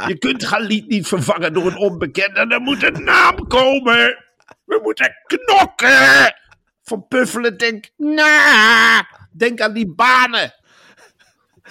Je 0.07 0.17
kunt 0.17 0.45
Galit 0.45 0.87
niet 0.87 1.07
vervangen 1.07 1.53
door 1.53 1.65
een 1.65 1.77
onbekende. 1.77 2.39
Er 2.39 2.61
moet 2.61 2.83
een 2.83 3.03
naam 3.03 3.47
komen. 3.47 4.25
We 4.65 4.79
moeten 4.83 5.13
knokken. 5.25 6.35
Van 6.83 7.07
Puffelen 7.07 7.57
denk 7.57 7.89
na. 7.97 9.07
Denk 9.31 9.61
aan 9.61 9.73
die 9.73 9.93
banen. 9.93 10.53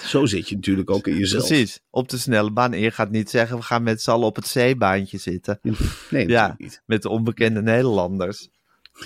Zo 0.04 0.26
zit 0.26 0.48
je 0.48 0.54
natuurlijk 0.54 0.90
ook 0.90 1.06
in 1.06 1.16
jezelf. 1.16 1.46
Precies. 1.46 1.80
Op 1.90 2.08
de 2.08 2.18
snelle 2.18 2.50
baan. 2.50 2.72
En 2.72 2.80
je 2.80 2.90
gaat 2.90 3.10
niet 3.10 3.30
zeggen, 3.30 3.56
we 3.56 3.62
gaan 3.62 3.82
met 3.82 4.02
z'n 4.02 4.10
allen 4.10 4.26
op 4.26 4.36
het 4.36 4.46
zeebaantje 4.46 5.18
zitten. 5.18 5.60
Nee, 6.10 6.28
Ja. 6.38 6.54
niet. 6.58 6.82
Met 6.86 7.02
de 7.02 7.08
onbekende 7.08 7.62
Nederlanders. 7.62 8.48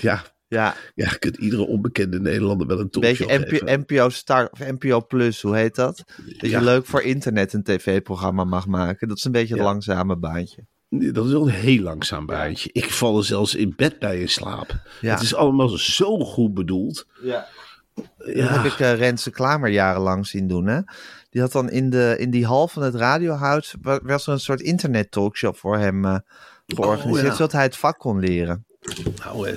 Ja, 0.01 0.23
Ja. 0.49 0.75
ja, 0.95 1.11
je 1.11 1.19
kunt 1.19 1.37
iedere 1.37 1.67
onbekende 1.67 2.21
Nederlander 2.21 2.67
wel 2.67 2.77
een 2.79 2.83
Een 2.83 2.91
talkshow 2.91 3.29
beetje 3.29 3.49
geven. 3.49 3.81
NPO, 3.81 3.95
NPO 3.97 4.09
Star 4.09 4.49
of 4.53 4.59
NPO 4.59 5.01
Plus, 5.07 5.43
hoe 5.43 5.57
heet 5.57 5.75
dat? 5.75 5.97
Dat 6.17 6.51
Ja. 6.51 6.59
je 6.59 6.65
leuk 6.65 6.87
voor 6.87 7.03
internet 7.03 7.53
een 7.53 7.63
tv-programma 7.63 8.45
mag 8.45 8.67
maken. 8.67 9.09
Dat 9.09 9.17
is 9.17 9.25
een 9.25 9.33
beetje 9.33 9.55
het 9.55 9.63
Ja. 9.63 9.69
langzame 9.69 10.17
baantje. 10.17 10.65
Dat 10.89 11.27
is 11.27 11.33
wel 11.33 11.43
een 11.43 11.55
heel 11.55 11.83
langzaam 11.83 12.27
baantje. 12.27 12.71
Ik 12.73 12.85
val 12.91 13.19
er 13.19 13.25
zelfs 13.25 13.55
in 13.55 13.73
bed 13.77 13.99
bij 13.99 14.21
in 14.21 14.29
slaap. 14.29 14.81
Ja. 15.01 15.13
Het 15.13 15.23
is 15.23 15.35
allemaal 15.35 15.69
zo 15.69 16.19
goed 16.19 16.55
bedoeld. 16.55 17.07
Ja. 17.23 17.47
Dat 17.95 18.07
Ja. 18.35 18.47
heb 18.47 18.73
ik 18.73 18.79
eh, 18.81 18.95
Renze 18.95 19.31
Klamer 19.31 19.71
jarenlang 19.71 20.27
zien 20.27 20.49
doen. 20.49 20.67
Hè? 20.67 20.81
Die 21.31 21.41
had 21.41 21.53
dan 21.53 21.71
in, 21.71 21.91
de, 21.91 22.17
in 22.19 22.31
die 22.31 22.47
hal 22.47 22.69
van 22.69 22.83
het 22.83 22.95
radiohuis... 22.95 23.75
wa- 23.83 24.01
was 24.03 24.27
er 24.27 24.33
een 24.33 24.41
soort 24.41 24.61
internet 24.61 25.11
talkshow 25.11 25.55
voor 25.55 25.79
hem 25.79 26.05
eh, 26.05 26.17
georganiseerd... 26.67 27.25
Oh, 27.25 27.31
ja. 27.31 27.35
zodat 27.37 27.53
hij 27.53 27.63
het 27.63 27.77
vak 27.77 27.99
kon 27.99 28.21
leren. 28.21 28.65
Nou, 29.25 29.49
eh, 29.49 29.57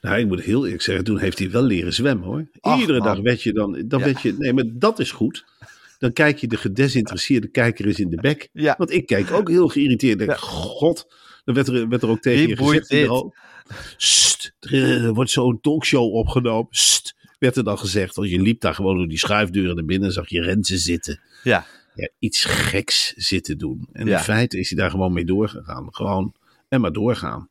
nou, 0.00 0.18
ik 0.18 0.26
moet 0.26 0.40
heel 0.40 0.64
eerlijk 0.64 0.82
zeggen, 0.82 1.04
toen 1.04 1.18
heeft 1.18 1.38
hij 1.38 1.50
wel 1.50 1.62
leren 1.62 1.92
zwemmen 1.92 2.26
hoor. 2.26 2.46
Ach, 2.60 2.78
Iedere 2.80 2.98
man. 2.98 3.06
dag 3.06 3.20
werd 3.20 3.42
je 3.42 3.52
dan, 3.52 3.82
dan 3.86 3.98
Ja. 3.98 4.04
werd 4.04 4.20
je, 4.20 4.34
nee, 4.38 4.52
maar 4.52 4.64
dat 4.68 4.98
is 4.98 5.10
goed. 5.12 5.44
Dan 5.98 6.12
kijk 6.12 6.38
je 6.38 6.46
de 6.46 6.56
gedesinteresseerde 6.56 7.48
kijker 7.48 7.86
eens 7.86 7.98
in 8.00 8.08
de 8.10 8.20
bek. 8.20 8.48
Ja. 8.52 8.74
Want 8.78 8.90
ik 8.90 9.06
kijk 9.06 9.30
ook 9.30 9.48
heel 9.48 9.68
geïrriteerd. 9.68 10.18
Denk, 10.18 10.30
Ja. 10.30 10.36
God, 10.36 11.06
dan 11.44 11.54
werd 11.54 11.68
er, 11.68 11.88
werd 11.88 12.02
er 12.02 12.08
ook 12.08 12.20
tegen 12.20 12.56
Wie 12.56 12.72
je 12.72 12.80
gezegd. 12.84 13.24
Sst, 13.96 14.52
er 14.60 15.12
wordt 15.14 15.30
zo'n 15.30 15.60
talkshow 15.60 16.14
opgenomen. 16.14 16.66
Sst, 16.70 17.14
werd 17.42 17.56
er 17.56 17.64
dan 17.64 17.78
gezegd. 17.78 18.14
Want 18.16 18.30
je 18.30 18.40
liep 18.40 18.60
daar 18.60 18.74
gewoon 18.74 18.96
door 18.96 19.08
die 19.08 19.18
schuifdeuren 19.18 19.74
naar 19.74 19.84
binnen. 19.84 20.12
Zag 20.12 20.28
je 20.28 20.42
Renze 20.42 20.78
zitten. 20.78 21.20
Ja, 21.42 21.64
Ja, 21.94 22.08
iets 22.18 22.44
geks 22.44 23.12
zitten 23.16 23.58
doen. 23.58 23.88
En 23.92 24.06
Ja. 24.06 24.16
in 24.18 24.24
feite 24.24 24.58
is 24.58 24.70
hij 24.70 24.78
daar 24.78 24.90
gewoon 24.90 25.12
mee 25.12 25.24
doorgegaan. 25.24 25.88
Gewoon 25.90 26.34
en 26.68 26.80
maar 26.80 26.92
doorgaan. 26.92 27.48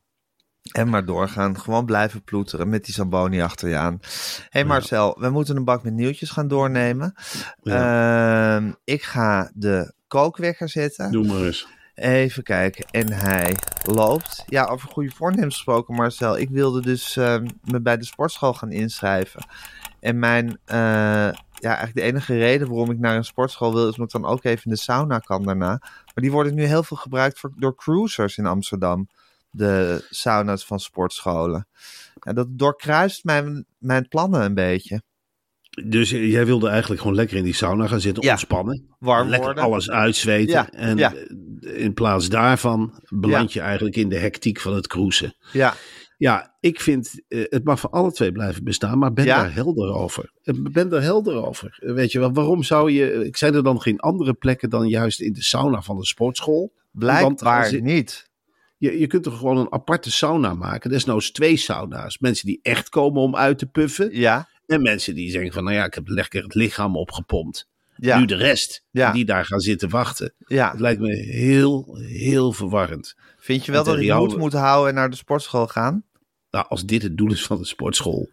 en 0.72 0.88
maar 0.88 1.04
doorgaan. 1.04 1.60
Gewoon 1.60 1.86
blijven 1.86 2.22
ploeteren 2.22 2.68
met 2.68 2.84
die 2.84 2.94
Zamboni 2.94 3.40
achter 3.40 3.68
je 3.68 3.76
aan. 3.76 3.98
Hé 4.00 4.08
hey 4.48 4.64
Marcel, 4.64 5.16
we 5.20 5.30
moeten 5.30 5.56
een 5.56 5.64
bak 5.64 5.82
met 5.82 5.92
nieuwtjes 5.92 6.30
gaan 6.30 6.48
doornemen. 6.48 7.14
Ehm, 7.62 8.72
ik 8.84 9.02
ga 9.02 9.50
de 9.54 9.92
kookwekker 10.06 10.68
zetten. 10.68 11.12
Doe 11.12 11.26
maar 11.26 11.42
eens. 11.44 11.66
Even 11.94 12.42
kijken. 12.42 12.84
En 12.90 13.12
hij 13.12 13.56
loopt. 13.84 14.44
Ja, 14.46 14.64
over 14.64 14.88
goede 14.88 15.10
voornemens 15.10 15.54
gesproken, 15.54 15.94
Marcel. 15.94 16.38
Ik 16.38 16.48
wilde 16.50 16.80
dus 16.82 17.16
ehm, 17.16 17.46
me 17.64 17.80
bij 17.80 17.96
de 17.96 18.04
sportschool 18.04 18.54
gaan 18.54 18.72
inschrijven. 18.72 19.44
En 20.02 20.18
mijn, 20.18 20.58
eh, 20.64 20.76
ja, 20.76 21.34
eigenlijk 21.60 21.94
de 21.94 22.02
enige 22.02 22.38
reden 22.38 22.68
waarom 22.68 22.90
ik 22.90 22.98
naar 22.98 23.16
een 23.16 23.24
sportschool 23.24 23.74
wil, 23.74 23.88
is 23.88 23.96
omdat 23.98 24.14
ik 24.14 24.20
dan 24.22 24.30
ook 24.30 24.44
even 24.44 24.64
in 24.64 24.70
de 24.70 24.76
sauna 24.76 25.18
kan 25.18 25.42
daarna. 25.42 25.78
Maar 25.80 26.12
die 26.14 26.30
worden 26.32 26.54
nu 26.54 26.64
heel 26.64 26.82
veel 26.82 26.96
gebruikt 26.96 27.38
voor, 27.38 27.52
door 27.56 27.76
cruisers 27.76 28.36
in 28.38 28.46
Amsterdam. 28.46 29.08
De 29.50 30.06
sauna's 30.10 30.64
van 30.64 30.80
sportscholen. 30.80 31.66
Ja, 32.14 32.32
dat 32.32 32.46
doorkruist 32.50 33.24
mijn, 33.24 33.64
mijn 33.78 34.08
plannen 34.08 34.42
een 34.42 34.54
beetje. 34.54 35.02
Dus 35.84 36.10
jij 36.10 36.46
wilde 36.46 36.68
eigenlijk 36.68 37.00
gewoon 37.00 37.16
lekker 37.16 37.36
in 37.36 37.44
die 37.44 37.54
sauna 37.54 37.86
gaan 37.86 38.00
zitten, 38.00 38.22
Ja. 38.22 38.30
ontspannen. 38.30 38.86
Warm 38.98 39.28
lekker 39.28 39.46
worden. 39.46 39.64
alles 39.64 39.90
uitzweten. 39.90 40.52
Ja, 40.52 40.70
En 40.70 40.96
ja. 40.96 41.12
in 41.60 41.94
plaats 41.94 42.28
daarvan 42.28 43.00
beland 43.08 43.52
je 43.52 43.60
eigenlijk 43.60 43.96
in 43.96 44.08
de 44.08 44.18
hectiek 44.18 44.60
van 44.60 44.74
het 44.74 44.86
cruisen. 44.86 45.34
Ja, 45.52 45.74
Ja, 46.22 46.56
ik 46.60 46.80
vind, 46.80 47.22
eh, 47.28 47.44
het 47.48 47.64
mag 47.64 47.80
voor 47.80 47.90
alle 47.90 48.12
twee 48.12 48.32
blijven 48.32 48.64
bestaan, 48.64 48.98
maar 48.98 49.12
ben 49.12 49.24
Ja? 49.24 49.42
daar 49.42 49.54
helder 49.54 49.92
over. 49.94 50.32
Eh, 50.42 50.54
Ben 50.72 50.88
daar 50.88 51.02
helder 51.02 51.46
over. 51.46 51.78
Eh, 51.82 51.92
Weet 51.92 52.12
je 52.12 52.18
wel, 52.18 52.32
waarom 52.32 52.62
zou 52.62 52.90
je, 52.90 53.24
ik 53.26 53.36
zijn 53.36 53.54
er 53.54 53.62
dan 53.62 53.80
geen 53.80 54.00
andere 54.00 54.34
plekken 54.34 54.70
dan 54.70 54.88
juist 54.88 55.20
in 55.20 55.32
de 55.32 55.42
sauna 55.42 55.82
van 55.82 55.96
de 55.96 56.06
sportschool? 56.06 56.72
blijkbaar 56.90 57.70
je- 57.74 57.82
niet. 57.82 58.30
Je, 58.78 58.98
je 58.98 59.06
kunt 59.06 59.26
er 59.26 59.32
gewoon 59.32 59.56
een 59.56 59.72
aparte 59.72 60.10
sauna 60.10 60.54
maken. 60.54 60.90
Desnoods 60.90 61.30
twee 61.30 61.56
sauna's. 61.56 62.18
Mensen 62.18 62.46
die 62.46 62.58
echt 62.62 62.88
komen 62.88 63.22
om 63.22 63.36
uit 63.36 63.58
te 63.58 63.66
puffen. 63.66 64.08
Ja, 64.18 64.48
En 64.66 64.82
mensen 64.82 65.14
die 65.14 65.30
zeggen 65.30 65.52
van, 65.52 65.64
nou 65.64 65.76
ja, 65.76 65.84
ik 65.84 65.94
heb 65.94 66.08
lekker 66.08 66.42
het 66.42 66.54
lichaam 66.54 66.96
opgepompt. 66.96 67.68
Ja. 67.96 68.18
Nu 68.18 68.24
de 68.24 68.34
rest, 68.34 68.84
Ja. 68.90 69.12
die 69.12 69.24
daar 69.24 69.44
gaan 69.44 69.60
zitten 69.60 69.88
wachten. 69.88 70.34
Ja, 70.46 70.70
Het 70.70 70.80
lijkt 70.80 71.00
me 71.00 71.14
heel, 71.16 71.96
heel 72.00 72.52
verwarrend. 72.52 73.14
vind 73.38 73.64
je 73.66 73.72
wel 73.72 73.84
dat 73.84 73.96
Real- 73.96 74.18
moed 74.26 74.36
moet 74.36 74.52
houden 74.52 74.88
en 74.88 74.94
naar 74.94 75.10
de 75.10 75.16
sportschool 75.16 75.66
gaan? 75.66 76.04
Nou, 76.52 76.66
als 76.68 76.84
dit 76.84 77.02
het 77.02 77.16
doel 77.16 77.30
is 77.32 77.46
van 77.46 77.58
de 77.58 77.64
sportschool. 77.66 78.28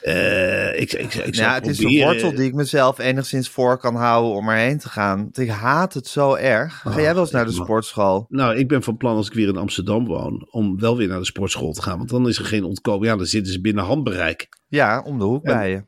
eh, 0.00 0.80
ik, 0.80 0.92
ik, 0.92 1.14
ik, 1.14 1.34
zou 1.34 1.48
ja, 1.48 1.54
het 1.54 1.66
is 1.66 1.76
proberen- 1.78 2.06
wortel 2.06 2.34
die 2.34 2.46
ik 2.46 2.54
mezelf 2.54 2.98
enigszins 2.98 3.48
voor 3.48 3.78
kan 3.78 3.94
houden 3.94 4.32
om 4.32 4.48
erheen 4.48 4.78
te 4.78 4.88
gaan. 4.88 5.18
Want 5.18 5.38
ik 5.38 5.48
haat 5.48 5.94
het 5.94 6.06
zo 6.06 6.34
erg. 6.34 6.80
Ga 6.80 6.90
Oh, 6.90 6.96
jij 7.00 7.12
wel 7.14 7.22
eens 7.22 7.30
naar 7.32 7.44
de 7.46 7.52
sportschool? 7.52 8.26
Nou, 8.28 8.56
ik 8.56 8.68
ben 8.68 8.82
van 8.82 8.96
plan 8.96 9.16
als 9.16 9.26
ik 9.26 9.32
weer 9.34 9.48
in 9.48 9.56
Amsterdam 9.56 10.06
woon. 10.06 10.46
om 10.50 10.80
wel 10.80 10.96
weer 10.96 11.08
naar 11.08 11.18
de 11.18 11.24
sportschool 11.24 11.72
te 11.72 11.82
gaan. 11.82 11.96
Want 11.98 12.10
dan 12.10 12.28
is 12.28 12.38
er 12.38 12.44
geen 12.44 12.64
ontkomen. 12.64 13.06
Ja, 13.08 13.16
dan 13.16 13.26
zitten 13.26 13.52
ze 13.52 13.60
binnen 13.60 13.84
handbereik. 13.84 14.48
Ja, 14.68 15.02
om 15.02 15.18
de 15.18 15.24
hoek 15.24 15.44
En- 15.44 15.54
bij 15.56 15.70
je. 15.70 15.84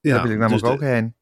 Ja, 0.00 0.12
Daar 0.12 0.22
wil 0.22 0.30
ik 0.32 0.38
namelijk 0.38 0.62
dus 0.64 0.72
ook 0.72 0.78
de- 0.80 0.86
heen. 0.86 1.14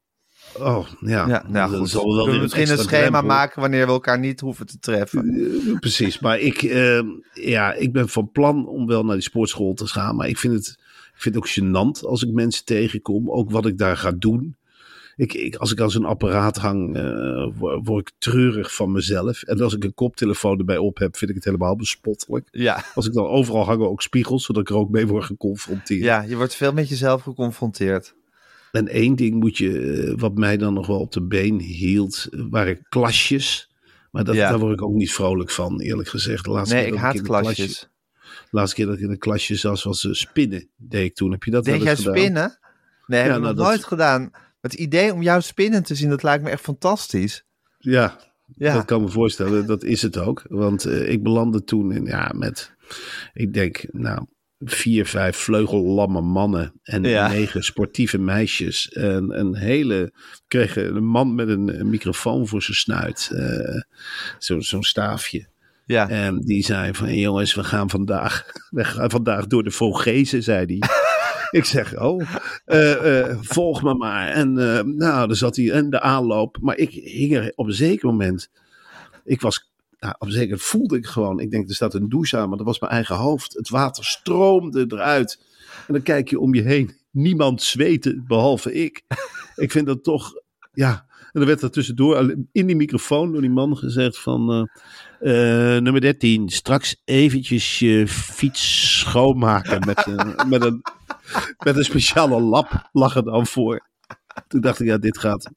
Oh, 0.59 0.87
ja. 1.01 1.27
Ja, 1.29 1.45
nou 1.49 1.71
Dan 1.71 1.81
goed. 1.81 1.89
zal 1.91 2.15
wel 2.17 2.25
weer 2.27 2.35
we 2.35 2.41
misschien 2.41 2.71
een 2.71 2.79
schema 2.79 3.01
drempel. 3.09 3.23
maken 3.23 3.61
wanneer 3.61 3.87
we 3.87 3.93
elkaar 3.93 4.19
niet 4.19 4.41
hoeven 4.41 4.67
te 4.67 4.79
treffen. 4.79 5.29
Eh, 5.73 5.79
Precies, 5.79 6.19
maar 6.19 6.39
ik, 6.39 6.63
eh, 6.63 7.01
ja, 7.33 7.73
ik 7.73 7.93
ben 7.93 8.09
van 8.09 8.31
plan 8.33 8.67
om 8.69 8.87
wel 8.87 9.05
naar 9.05 9.15
die 9.15 9.25
sportschool 9.25 9.75
te 9.75 9.87
gaan. 9.87 10.17
Maar 10.17 10.29
ik 10.29 10.39
vind 10.39 10.55
het, 10.55 10.67
ik 11.15 11.21
vind 11.23 11.35
het 11.35 11.45
ook 11.45 11.51
gênant 11.51 12.07
als 12.09 12.23
ik 12.23 12.33
mensen 12.33 12.65
tegenkom. 12.65 13.31
Ook 13.31 13.51
wat 13.51 13.67
ik 13.67 13.79
daar 13.79 13.97
ga 13.97 14.11
doen. 14.19 14.57
Ik, 15.17 15.33
ik, 15.35 15.57
als 15.57 15.73
ik 15.73 15.81
aan 15.81 15.91
zo'n 15.91 16.05
apparaat 16.05 16.57
hang, 16.57 16.97
eh, 16.97 17.47
word, 17.59 17.87
word 17.87 18.09
ik 18.09 18.15
treurig 18.19 18.75
van 18.75 18.93
mezelf. 18.93 19.43
En 19.43 19.61
als 19.61 19.75
ik 19.75 19.85
een 19.85 19.95
koptelefoon 19.95 20.59
erbij 20.59 20.79
op 20.79 20.99
heb, 20.99 21.17
vind 21.17 21.31
ik 21.31 21.37
het 21.37 21.45
helemaal 21.45 21.77
bespottelijk. 21.77 22.49
Ja. 22.51 22.85
Als 22.95 23.07
ik 23.07 23.13
dan 23.13 23.27
overal 23.27 23.65
hangen 23.65 23.91
ook 23.91 24.03
spiegels, 24.03 24.45
zodat 24.45 24.63
ik 24.63 24.69
er 24.69 24.77
ook 24.77 24.91
mee 24.91 25.07
word 25.07 25.25
geconfronteerd. 25.25 26.03
ja, 26.05 26.23
je 26.23 26.37
wordt 26.37 26.55
veel 26.55 26.73
met 26.73 26.89
jezelf 26.89 27.23
geconfronteerd. 27.23 28.15
En 28.75 28.89
één 28.89 29.17
ding 29.17 29.35
moet 29.35 29.57
je, 29.59 29.79
eh, 29.81 30.21
wat 30.21 30.35
mij 30.35 30.57
dan 30.57 30.75
nog 30.75 30.87
wel 30.87 30.99
op 31.01 31.13
de 31.13 31.23
been 31.23 31.61
hield, 31.61 32.27
eh, 32.31 32.41
waren 32.51 32.87
klasjes. 32.89 33.71
Maar 34.11 34.25
dat, 34.25 34.35
Ja. 34.35 34.51
daar 34.51 34.59
word 34.59 34.73
ik 34.73 34.83
ook 34.83 34.95
niet 34.95 35.13
vrolijk 35.13 35.51
van, 35.51 35.81
eerlijk 35.81 36.09
gezegd. 36.09 36.45
De 36.45 36.51
laatste 36.51 36.75
Nee, 36.75 36.85
keer 36.85 36.93
ik 36.95 36.99
haat 37.01 37.21
klasje- 37.23 37.55
klasjes. 37.55 37.89
De 38.25 38.47
laatste 38.51 38.77
keer 38.77 38.87
dat 38.87 38.95
ik 38.95 39.01
in 39.01 39.11
een 39.11 39.19
klasje 39.19 39.55
zat, 39.55 39.83
was 39.83 40.05
eh, 40.07 40.13
spinnen, 40.13 40.69
deed 40.77 41.05
ik 41.05 41.15
toen. 41.15 41.31
Heb 41.31 41.43
je 41.43 41.51
dat 41.51 41.67
wel 41.67 41.77
jij 41.83 41.97
gedaan? 41.97 42.17
spinnen? 42.17 42.59
Nee, 43.07 43.21
heb 43.21 43.29
Ja, 43.31 43.35
ik 43.37 43.41
nou, 43.43 43.55
nog 43.55 43.55
dat- 43.65 43.67
nooit 43.67 43.85
gedaan. 43.85 44.31
Het 44.61 44.75
idee 44.75 45.13
om 45.13 45.23
jouw 45.23 45.41
spinnen 45.41 45.83
te 45.83 45.95
zien, 45.95 46.09
dat 46.09 46.23
lijkt 46.23 46.43
me 46.45 46.51
echt 46.51 46.63
fantastisch. 46.63 47.45
Ja, 47.79 48.19
Ja, 48.57 48.75
dat 48.75 48.85
kan 48.85 49.03
me 49.03 49.09
voorstellen. 49.09 49.67
Dat 49.67 49.83
is 49.85 50.03
het 50.03 50.19
ook. 50.19 50.45
Want 50.49 50.87
ik 50.87 51.23
belandde 51.23 51.65
toen 51.65 51.93
in, 51.93 52.05
ja, 52.05 52.33
met, 52.37 52.73
ik 53.33 53.53
denk, 53.55 53.85
nou, 53.93 54.27
vier, 54.71 55.07
vijf 55.07 55.37
vleugellamme 55.37 56.21
mannen 56.21 56.73
en 56.83 57.03
Ja. 57.05 57.29
negen 57.29 57.63
sportieve 57.65 58.19
meisjes. 58.19 58.89
En 58.89 59.39
een 59.39 59.57
hele, 59.57 60.13
kregen 60.49 60.97
een 60.97 61.07
man 61.07 61.35
met 61.35 61.49
een, 61.49 61.81
een 61.81 61.91
microfoon 61.91 62.49
voor 62.49 62.63
zijn 62.63 62.77
snuit. 62.77 63.31
eh, 63.35 63.81
zo- 64.39 64.61
Zo'n 64.61 64.83
staafje. 64.83 65.47
ja. 65.87 66.09
En 66.09 66.41
die 66.41 66.65
zei 66.65 66.95
van, 66.95 67.15
jongens, 67.19 67.55
we 67.55 67.65
gaan 67.65 67.91
vandaag, 67.91 68.45
we 68.71 68.85
gaan 68.85 69.11
vandaag 69.11 69.47
door 69.47 69.63
de 69.65 69.71
Vogezen, 69.71 70.43
zei 70.43 70.67
hij. 70.79 70.89
Ik 71.51 71.65
zeg, 71.65 71.99
oh, 72.01 72.23
eh, 72.65 73.21
eh, 73.21 73.37
volg 73.41 73.83
me 73.83 73.95
maar. 73.95 74.29
En 74.29 74.53
nou, 74.97 75.27
dan 75.27 75.37
zat 75.37 75.57
hij 75.57 75.71
en 75.71 75.91
de 75.91 76.01
aanloop. 76.01 76.59
Maar 76.61 76.77
ik 76.77 76.91
hing 76.91 77.35
er 77.37 77.53
op 77.55 77.67
een 77.67 77.73
zeker 77.73 78.09
moment, 78.09 78.51
ik 79.25 79.41
was, 79.41 79.73
nou, 80.05 80.17
op 80.19 80.31
zeker 80.31 80.59
voelde 80.59 80.97
ik 80.97 81.07
gewoon, 81.07 81.41
ik 81.41 81.51
denk, 81.51 81.69
er 81.69 81.75
staat 81.75 81.95
een 81.95 82.09
douche 82.09 82.37
aan, 82.37 82.49
maar 82.49 82.57
dat 82.59 82.67
was 82.67 82.81
mijn 82.81 82.93
eigen 82.93 83.17
hoofd. 83.17 83.55
Het 83.55 83.69
water 83.69 84.05
stroomde 84.05 84.85
eruit. 84.89 85.41
En 85.87 85.93
dan 85.93 86.03
kijk 86.03 86.29
je 86.31 86.41
om 86.41 86.55
je 86.55 86.63
heen, 86.63 86.97
niemand 87.11 87.63
zweette, 87.63 88.23
behalve 88.27 88.73
ik. 88.75 89.03
Ik 89.57 89.71
vind 89.71 89.87
dat 89.87 90.05
toch, 90.05 90.33
ja... 90.73 91.13
En 91.25 91.41
dan 91.41 91.49
werd 91.49 91.63
er 91.63 91.71
tussendoor 91.71 92.35
in 92.53 92.67
die 92.67 92.77
microfoon 92.77 93.33
door 93.33 93.41
die 93.41 93.51
man 93.51 93.77
gezegd 93.77 94.19
van... 94.19 94.69
eh, 95.21 95.75
eh, 95.77 95.83
nummer 95.83 96.01
13, 96.01 96.49
straks 96.49 97.01
eventjes 97.05 97.79
je 97.79 98.09
fiets 98.09 98.99
schoonmaken 98.99 99.87
met, 99.87 100.07
een- 100.07 100.35
met, 100.53 100.65
een, 100.65 100.83
met 101.65 101.77
een 101.77 101.85
speciale 101.85 102.41
lap 102.41 102.89
lag 102.93 103.17
er 103.17 103.25
dan 103.25 103.47
voor. 103.47 103.87
Toen 104.49 104.61
dacht 104.61 104.81
ik, 104.81 104.87
ja, 104.87 104.99
dit 104.99 105.19
gaat... 105.19 105.51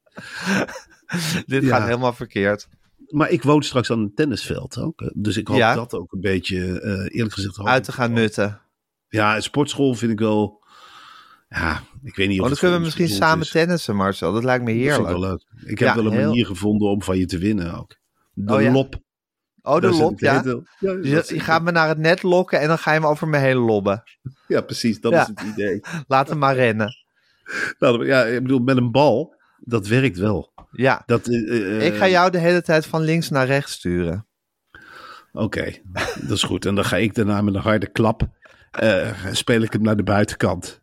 Dit 1.46 1.62
ja. 1.62 1.68
gaat 1.68 1.86
helemaal 1.86 2.12
verkeerd. 2.12 2.68
Maar 3.08 3.30
ik 3.30 3.42
woon 3.42 3.62
straks 3.62 3.90
aan 3.90 3.98
een 3.98 4.14
tennisveld 4.14 4.78
ook. 4.78 5.10
Dus 5.14 5.36
ik 5.36 5.48
hoop 5.48 5.56
Ja. 5.56 5.74
dat 5.74 5.94
ook 5.94 6.12
een 6.12 6.20
beetje, 6.20 6.80
eh, 6.80 7.16
eerlijk 7.16 7.34
gezegd... 7.34 7.58
Uit 7.64 7.84
te 7.84 7.92
gaan 7.92 8.12
nutten. 8.12 8.60
Ja, 9.08 9.36
een 9.36 9.42
sportschool 9.42 9.94
vind 9.94 10.12
ik 10.12 10.18
wel... 10.18 10.66
Ja, 11.48 11.80
ik 12.02 12.16
weet 12.16 12.28
niet 12.28 12.38
of 12.38 12.44
Oh, 12.44 12.50
dan 12.50 12.58
kunnen 12.58 12.78
we 12.78 12.84
misschien 12.84 13.08
samen 13.08 13.44
is. 13.44 13.50
tennissen, 13.50 13.96
Marcel. 13.96 14.32
Dat 14.32 14.44
lijkt 14.44 14.64
me 14.64 14.70
Dat 14.70 14.80
vind 14.82 14.90
ik 14.90 14.96
heerlijk. 14.96 15.18
wel 15.20 15.30
leuk. 15.30 15.70
Ik 15.70 15.78
heb 15.78 15.88
Ja, 15.88 15.94
wel 15.94 16.06
een 16.06 16.18
heel- 16.18 16.26
manier 16.28 16.46
gevonden 16.46 16.88
om 16.88 17.02
van 17.02 17.18
je 17.18 17.26
te 17.26 17.38
winnen 17.38 17.74
ook. 17.78 17.96
De 18.32 18.54
Oh 18.54 18.62
ja? 18.62 18.72
lop. 18.72 18.94
Oh, 19.62 19.80
de 19.80 19.88
lop, 19.90 20.20
ja. 20.20 20.40
hele- 20.42 20.62
ja, 20.78 20.92
Je, 21.02 21.14
dat 21.14 21.32
gaat 21.36 21.62
me 21.62 21.70
naar 21.70 21.88
het 21.88 21.98
net 21.98 22.22
lokken 22.22 22.60
en 22.60 22.68
dan 22.68 22.78
ga 22.78 22.92
je 22.92 23.00
me 23.00 23.06
over 23.06 23.28
me 23.28 23.36
heen 23.38 23.56
lobben. 23.56 24.02
Ja, 24.46 24.60
precies. 24.60 25.00
Dat 25.00 25.12
Ja. 25.12 25.20
is 25.20 25.26
het 25.26 25.40
idee. 25.42 25.80
Laat 26.06 26.28
hem 26.28 26.38
maar 26.38 26.54
rennen. 26.54 26.94
Nou, 27.78 28.06
ja, 28.06 28.24
ik 28.24 28.42
bedoel, 28.42 28.58
met 28.58 28.76
een 28.76 28.90
bal, 28.90 29.34
dat 29.58 29.86
werkt 29.86 30.18
wel. 30.18 30.52
Ja. 30.70 31.02
Dat, 31.06 31.26
eh, 31.26 31.76
eh, 31.76 31.86
Ik 31.86 31.94
ga 31.94 32.08
jou 32.08 32.30
de 32.30 32.38
hele 32.38 32.62
tijd 32.62 32.86
van 32.86 33.02
links 33.02 33.28
naar 33.30 33.46
rechts 33.46 33.72
sturen. 33.72 34.26
Oké, 35.32 35.72
dat 36.20 36.30
is 36.36 36.42
goed. 36.42 36.66
En 36.66 36.74
dan 36.74 36.84
ga 36.84 36.96
ik 36.96 37.14
daarna 37.14 37.42
met 37.42 37.54
een 37.54 37.60
harde 37.60 37.90
klap, 37.90 38.22
eh, 38.70 39.24
speel 39.32 39.62
ik 39.62 39.72
hem 39.72 39.82
naar 39.82 39.96
de 39.96 40.02
buitenkant. 40.02 40.80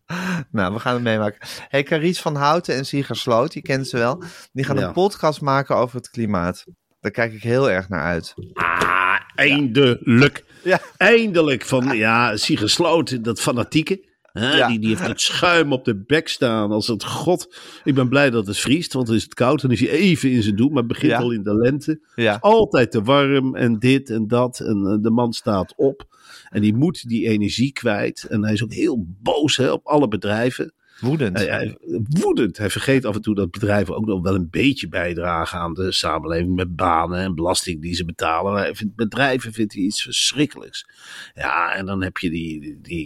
Nou, 0.52 0.74
we 0.74 0.80
gaan 0.80 0.94
het 0.94 1.04
meemaken. 1.04 1.48
hey, 1.70 1.84
Carice 1.84 2.22
van 2.22 2.36
Houten 2.36 2.76
en 2.76 2.86
Sieger 2.86 3.16
Sloot, 3.16 3.54
je 3.54 3.62
kent 3.62 3.88
ze 3.88 3.98
wel. 3.98 4.24
Die 4.54 4.66
gaan 4.66 4.78
Ja. 4.78 4.88
een 4.88 4.94
podcast 4.94 5.42
maken 5.42 5.76
over 5.76 5.96
het 5.98 6.10
klimaat. 6.10 6.64
Daar 7.00 7.12
kijk 7.12 7.34
ik 7.34 7.44
heel 7.44 7.72
erg 7.72 7.90
naar 7.90 8.02
uit. 8.04 8.34
Ah, 8.54 9.20
eindelijk. 9.36 10.44
Ja. 10.64 10.80
Eindelijk 10.98 11.66
van, 11.66 11.98
ja, 11.98 12.38
Sieger 12.38 12.70
Sloot, 12.70 13.24
dat 13.24 13.42
fanatieke. 13.42 14.05
Hè, 14.40 14.56
Ja. 14.58 14.68
die, 14.68 14.80
die 14.80 14.90
heeft 14.90 15.08
het 15.08 15.22
schuim 15.22 15.74
op 15.74 15.86
de 15.86 15.96
bek 15.96 16.28
staan. 16.28 16.72
Als 16.72 16.88
het 16.88 17.04
god. 17.04 17.56
Ik 17.84 17.96
ben 17.96 18.10
blij 18.10 18.30
dat 18.30 18.48
het 18.48 18.58
vriest, 18.58 18.94
want 18.94 19.08
dan 19.08 19.16
is 19.16 19.24
het 19.24 19.34
koud. 19.34 19.62
Dan 19.62 19.72
is 19.72 19.80
hij 19.80 19.90
even 19.90 20.32
in 20.32 20.44
zijn 20.44 20.56
doen, 20.56 20.68
maar 20.70 20.78
het 20.84 20.88
begint 20.88 21.12
Ja. 21.12 21.18
al 21.20 21.32
in 21.32 21.44
de 21.44 21.56
lente. 21.56 22.00
Ja, 22.16 22.38
Altijd 22.42 22.92
te 22.92 23.02
warm 23.02 23.56
en 23.56 23.80
dit 23.80 24.10
en 24.10 24.28
dat. 24.28 24.60
En 24.60 24.86
eh, 24.88 25.04
de 25.04 25.12
man 25.12 25.34
staat 25.34 25.74
op. 25.78 26.08
En 26.50 26.62
die 26.62 26.74
moet 26.76 27.08
die 27.10 27.28
energie 27.28 27.72
kwijt. 27.74 28.24
En 28.24 28.44
hij 28.44 28.54
is 28.54 28.64
ook 28.64 28.74
heel 28.74 29.06
boos 29.22 29.58
hè, 29.58 29.72
op 29.72 29.86
alle 29.86 30.08
bedrijven. 30.08 30.74
woedend. 31.00 31.38
Hij, 31.38 31.48
hij- 31.48 31.78
woedend. 32.10 32.58
Hij 32.58 32.70
vergeet 32.70 33.06
af 33.06 33.16
en 33.16 33.22
toe 33.22 33.36
dat 33.36 33.52
bedrijven 33.52 33.96
ook 33.96 34.06
nog 34.06 34.22
wel 34.22 34.36
een 34.36 34.48
beetje 34.50 34.88
bijdragen 34.88 35.60
aan 35.60 35.74
de 35.74 35.92
samenleving. 35.92 36.56
Met 36.56 36.76
banen 36.76 37.20
en 37.20 37.36
belasting 37.36 37.82
die 37.82 37.94
ze 37.96 38.06
betalen. 38.06 38.54
Maar 38.54 38.62
hij 38.64 38.76
vindt, 38.76 38.96
bedrijven 38.96 39.54
vindt 39.54 39.74
hij 39.74 39.82
iets 39.84 40.02
verschrikkelijks. 40.02 40.86
Ja, 41.34 41.74
en 41.76 41.86
dan 41.86 42.04
heb 42.04 42.18
je 42.18 42.30
die, 42.30 42.60
die, 42.62 42.78
die. 42.82 43.06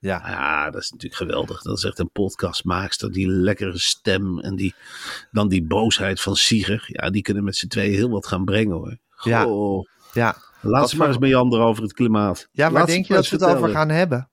Ja, 0.00 0.22
Ja, 0.26 0.70
dat 0.70 0.82
is 0.82 0.90
natuurlijk 0.90 1.20
geweldig. 1.20 1.62
Dat 1.62 1.76
is 1.78 1.84
echt 1.84 1.98
een 1.98 2.10
podcastmaakster. 2.10 3.12
Die 3.12 3.28
lekkere 3.28 3.78
stem 3.78 4.38
en 4.38 4.56
die, 4.56 4.74
dan 5.30 5.48
die 5.48 5.62
boosheid 5.62 6.20
van 6.20 6.36
Sieger. 6.36 6.84
Ja, 6.86 7.10
die 7.10 7.22
kunnen 7.22 7.44
met 7.44 7.56
z'n 7.56 7.66
tweeën 7.66 7.94
heel 7.94 8.10
wat 8.10 8.26
gaan 8.26 8.44
brengen 8.44 8.76
hoor. 8.76 8.96
Ja. 9.22 9.42
Goh. 9.42 9.86
ja. 10.12 10.36
Laat 10.62 10.80
Wat 10.80 10.90
ze 10.90 10.96
maar 10.96 11.08
eens 11.08 11.18
meanderen 11.18 11.66
over 11.66 11.82
het 11.82 11.92
klimaat. 11.92 12.48
ja 12.52 12.64
waar 12.70 12.72
Laat 12.80 12.88
denk 12.88 13.06
je 13.06 13.14
dat 13.14 13.28
we 13.28 13.36
het 13.36 13.44
over 13.56 13.68
gaan 13.68 13.88
hebben? 13.88 14.30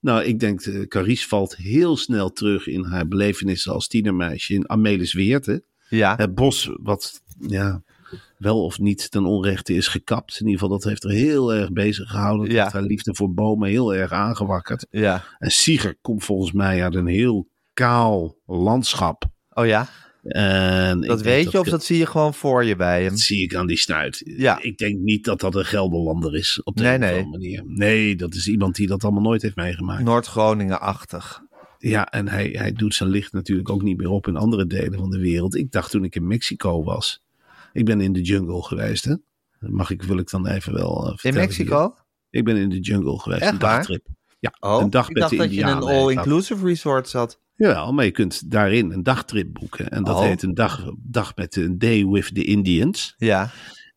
Nou, 0.00 0.22
ik 0.24 0.40
denk, 0.40 0.66
uh, 0.66 0.86
Carice 0.86 1.28
valt 1.28 1.56
heel 1.56 1.96
snel 1.96 2.32
terug 2.32 2.66
in 2.66 2.84
haar 2.84 3.08
belevenissen 3.08 3.72
als 3.72 3.86
tienermeisje 3.88 4.54
in 4.54 4.70
Amelis 4.70 5.12
Weert. 5.12 5.46
hè. 5.46 5.58
Ja, 5.88 6.16
Het 6.16 6.34
bos 6.34 6.70
wat 6.80 7.20
ja, 7.38 7.82
wel 8.42 8.64
of 8.64 8.78
niet 8.78 9.10
ten 9.10 9.24
onrechte 9.24 9.74
is 9.74 9.88
gekapt. 9.88 10.32
In 10.40 10.46
ieder 10.46 10.60
geval, 10.60 10.76
dat 10.78 10.84
heeft 10.88 11.04
er 11.04 11.10
heel 11.10 11.54
erg 11.54 11.72
bezig 11.72 12.10
gehouden. 12.10 12.46
Dat 12.46 12.54
Ja. 12.54 12.60
heeft 12.62 12.74
haar 12.74 12.82
liefde 12.82 13.14
voor 13.14 13.32
bomen 13.34 13.68
heel 13.68 13.94
erg 13.94 14.12
aangewakkerd. 14.12 14.86
ja. 14.90 15.24
En 15.38 15.50
Sieger 15.50 15.96
komt 16.00 16.24
volgens 16.24 16.52
mij 16.52 16.82
uit 16.82 16.94
een 16.94 17.06
heel 17.06 17.48
kaal 17.72 18.36
landschap. 18.46 19.24
Oh 19.50 19.66
ja, 19.66 19.88
En 20.22 21.00
dat 21.00 21.22
weet 21.22 21.50
je 21.50 21.60
of 21.60 21.68
dat 21.68 21.84
zie 21.84 21.98
je 21.98 22.06
gewoon 22.06 22.34
voor 22.34 22.64
je 22.64 22.76
bij 22.76 23.00
hem? 23.02 23.10
Dat 23.10 23.18
zie 23.20 23.42
ik 23.42 23.54
aan 23.54 23.66
die 23.66 23.76
snuit. 23.76 24.22
Ja. 24.24 24.58
Ik 24.62 24.78
denk 24.78 24.98
niet 24.98 25.24
dat 25.24 25.40
dat 25.40 25.54
een 25.54 25.64
Gelderlander 25.64 26.34
is 26.36 26.60
op 26.62 26.76
de 26.76 26.82
Nee, 26.82 26.92
een 26.94 27.02
of 27.02 27.08
nee. 27.08 27.22
andere 27.24 27.38
manier. 27.38 27.62
Nee, 27.66 28.16
dat 28.16 28.34
is 28.34 28.48
iemand 28.48 28.74
die 28.74 28.86
dat 28.86 29.02
allemaal 29.04 29.22
nooit 29.22 29.42
heeft 29.42 29.56
meegemaakt. 29.56 30.02
Noord-Groningen-achtig. 30.04 31.40
Ja, 31.78 32.06
en 32.10 32.28
hij, 32.28 32.48
hij 32.52 32.72
doet 32.72 32.94
zijn 32.94 33.08
licht 33.10 33.32
natuurlijk 33.32 33.68
ook 33.70 33.82
niet 33.82 33.96
meer 33.96 34.10
op 34.10 34.26
in 34.26 34.36
andere 34.36 34.66
delen 34.66 34.98
van 34.98 35.10
de 35.10 35.18
wereld. 35.18 35.54
Ik 35.56 35.70
dacht 35.72 35.90
toen 35.90 36.04
ik 36.04 36.14
in 36.14 36.26
Mexico 36.26 36.84
was. 36.84 37.22
Ik 37.72 37.84
ben 37.84 38.00
in 38.00 38.12
de 38.12 38.20
jungle 38.20 38.62
geweest, 38.62 39.04
hè? 39.04 39.14
Mag 39.58 39.90
ik, 39.90 40.02
wil 40.02 40.18
ik 40.18 40.30
dan 40.30 40.46
even 40.46 40.72
wel 40.72 41.04
eh, 41.04 41.10
In 41.10 41.18
vertellen 41.18 41.46
Mexico? 41.46 41.78
hier. 41.80 42.04
Ik 42.30 42.44
ben 42.44 42.56
in 42.56 42.68
de 42.68 42.80
jungle 42.80 43.18
geweest, 43.18 43.42
Echt 43.42 43.52
een 43.52 43.58
waar? 43.58 43.76
dagtrip. 43.76 44.06
Ja, 44.38 44.52
Oh, 44.60 44.80
een 44.82 44.90
dag 44.90 45.08
ik 45.08 45.12
met 45.12 45.18
dacht 45.20 45.30
de 45.32 45.38
dat 45.38 45.54
je 45.54 45.60
in 45.60 45.66
een 45.66 45.82
all-inclusive 45.82 46.66
resort 46.66 47.08
zat. 47.08 47.40
Jawel, 47.56 47.92
maar 47.92 48.04
je 48.04 48.10
kunt 48.10 48.50
daarin 48.50 48.90
een 48.92 49.02
dagtrip 49.02 49.52
boeken. 49.52 49.88
En 49.90 50.04
dat 50.04 50.16
Oh. 50.16 50.22
heet 50.22 50.42
een 50.42 50.54
dag, 50.54 50.84
dag 50.98 51.36
met 51.36 51.56
een 51.56 51.78
day 51.78 52.06
with 52.06 52.34
the 52.34 52.44
Indians. 52.44 53.14
Ja, 53.16 53.50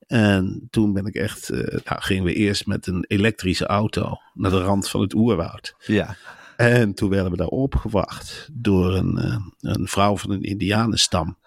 En 0.08 0.67
toen 0.70 0.94
ben 0.94 1.05
ik 1.05 1.15
echt, 1.15 1.50
eh, 1.50 1.60
nou, 1.86 2.01
gingen 2.01 2.24
we 2.24 2.34
eerst 2.34 2.65
met 2.67 2.88
een 2.88 3.05
elektrische 3.08 3.65
auto 3.65 4.17
naar 4.34 4.51
de 4.51 4.62
rand 4.62 4.89
van 4.89 5.01
het 5.01 5.13
oerwoud. 5.13 5.75
ja. 5.86 6.15
En 6.58 6.94
toen 6.94 7.10
werden 7.10 7.32
we 7.32 7.38
daar 7.38 7.48
opgewacht 7.48 8.50
door 8.53 8.96
een, 8.96 9.17
eh, 9.17 9.38
een 9.60 9.88
vrouw 9.88 10.17
van 10.17 10.32
een 10.32 10.41
indianenstam. 10.41 11.38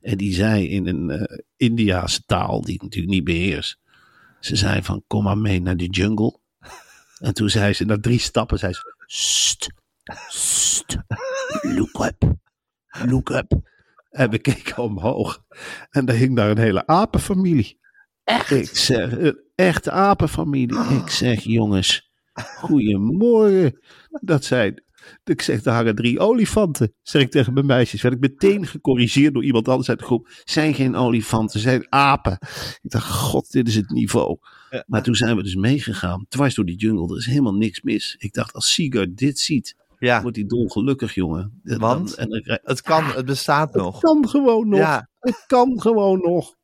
En 0.00 0.16
die 0.16 0.34
zei 0.34 0.68
in 0.68 0.86
een 0.86 1.10
eh 1.10 1.38
Indiaanse 1.56 2.22
taal, 2.26 2.60
die 2.62 2.74
ik 2.74 2.82
natuurlijk 2.82 3.12
niet 3.12 3.24
beheers. 3.24 3.78
Ze 4.40 4.56
zei 4.56 4.82
van, 4.82 5.04
kom 5.06 5.22
maar 5.22 5.38
mee 5.38 5.60
naar 5.60 5.76
de 5.76 5.86
jungle. 5.86 6.38
En 7.18 7.34
toen 7.34 7.50
zei 7.50 7.72
ze, 7.72 7.84
na 7.84 7.98
drie 8.00 8.18
stappen, 8.18 8.58
zei 8.58 8.72
ze, 8.72 8.94
st, 9.06 9.72
st, 10.28 10.96
look 11.62 12.04
up, 12.04 12.34
look 13.06 13.30
up. 13.30 13.52
En 14.10 14.30
we 14.30 14.38
keken 14.38 14.82
omhoog. 14.82 15.44
En 15.90 16.04
daar 16.04 16.16
hing 16.16 16.36
daar 16.36 16.50
een 16.50 16.58
hele 16.58 16.86
apenfamilie. 16.86 17.78
Echt? 18.24 18.50
Ik 18.50 18.76
zeg, 18.76 19.18
een 19.18 19.40
echte 19.54 19.90
apenfamilie. 19.90 20.78
Ik 20.78 21.08
zeg, 21.08 21.42
jongens, 21.42 22.10
goedemorgen. 22.32 23.80
Dat 24.10 24.44
zijn, 24.44 24.82
ik 25.24 25.42
zeg, 25.42 25.62
daar 25.62 25.74
hangen 25.74 25.94
drie 25.94 26.18
olifanten. 26.18 26.92
Zeg 27.02 27.22
ik 27.22 27.30
tegen 27.30 27.52
mijn 27.52 27.66
meisjes. 27.66 28.02
Werd 28.02 28.14
ik 28.14 28.20
meteen 28.20 28.66
gecorrigeerd 28.66 29.34
door 29.34 29.44
iemand 29.44 29.68
anders 29.68 29.88
uit 29.88 29.98
de 29.98 30.04
groep. 30.04 30.28
Zijn 30.44 30.74
geen 30.74 30.96
olifanten, 30.96 31.60
zijn 31.60 31.86
apen. 31.92 32.38
Ik 32.82 32.90
dacht, 32.90 33.10
god, 33.10 33.50
dit 33.50 33.68
is 33.68 33.74
het 33.74 33.90
niveau. 33.90 34.38
Ja. 34.70 34.84
Maar 34.86 35.02
toen 35.02 35.14
zijn 35.14 35.36
we 35.36 35.42
dus 35.42 35.54
meegegaan. 35.54 36.26
Dwars 36.28 36.54
door 36.54 36.64
die 36.64 36.76
jungle. 36.76 37.10
Er 37.12 37.16
is 37.16 37.26
helemaal 37.26 37.54
niks 37.54 37.82
mis. 37.82 38.14
Ik 38.18 38.32
dacht, 38.32 38.54
als 38.54 38.72
Sigurd 38.72 39.16
dit 39.16 39.38
ziet, 39.38 39.74
Ja, 39.98 40.22
wordt 40.22 40.36
hij 40.36 40.46
dolgelukkig, 40.46 41.14
jongen. 41.14 41.60
Want? 41.62 42.14
en 42.14 42.28
dan 42.28 42.58
het 42.62 42.82
kan, 42.82 43.04
het 43.04 43.26
bestaat 43.26 43.72
het 43.74 43.82
nog. 43.82 44.00
kan 44.00 44.28
gewoon 44.28 44.68
nog. 44.68 44.78
Ja, 44.78 45.08
Het 45.18 45.44
kan 45.46 45.80
gewoon 45.80 46.18
nog. 46.18 46.56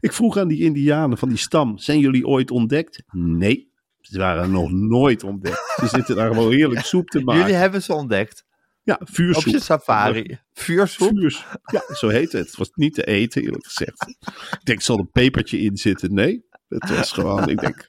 Ik 0.00 0.12
vroeg 0.12 0.36
aan 0.36 0.48
die 0.48 0.60
indianen 0.62 1.18
van 1.18 1.28
die 1.28 1.38
stam, 1.38 1.78
zijn 1.78 1.98
jullie 1.98 2.26
ooit 2.26 2.50
ontdekt? 2.50 3.02
Nee, 3.10 3.72
ze 4.10 4.18
waren 4.18 4.50
nog 4.50 4.70
nooit 4.72 5.22
ontdekt. 5.24 5.74
Ze 5.80 5.86
zitten 5.88 6.16
daar 6.16 6.28
gewoon 6.34 6.52
heerlijk 6.52 6.80
soep 6.84 7.08
te 7.08 7.20
maken. 7.20 7.40
jullie 7.42 7.56
hebben 7.56 7.82
ze 7.82 7.94
ontdekt. 7.94 8.44
Ja, 8.82 8.96
Op 9.00 9.08
vuursoep. 9.12 9.44
je 9.52 9.60
safari. 9.60 10.38
Vuursoep. 10.52 11.08
Vuurs. 11.16 11.46
Ja, 11.72 11.94
zo 11.94 12.08
heette 12.08 12.36
het. 12.36 12.46
Het 12.46 12.56
was 12.56 12.70
niet 12.74 12.94
te 12.94 13.04
eten, 13.04 13.42
eerlijk 13.42 13.66
gezegd. 13.66 14.08
Ik 14.50 14.60
denk, 14.64 14.80
zal 14.80 14.94
er 14.96 15.00
een 15.00 15.10
pepertje 15.10 15.58
in 15.60 15.76
zitten? 15.76 16.14
Nee, 16.14 16.44
het 16.68 16.96
was 16.96 17.12
gewoon, 17.12 17.48
ik 17.48 17.60
denk, 17.60 17.86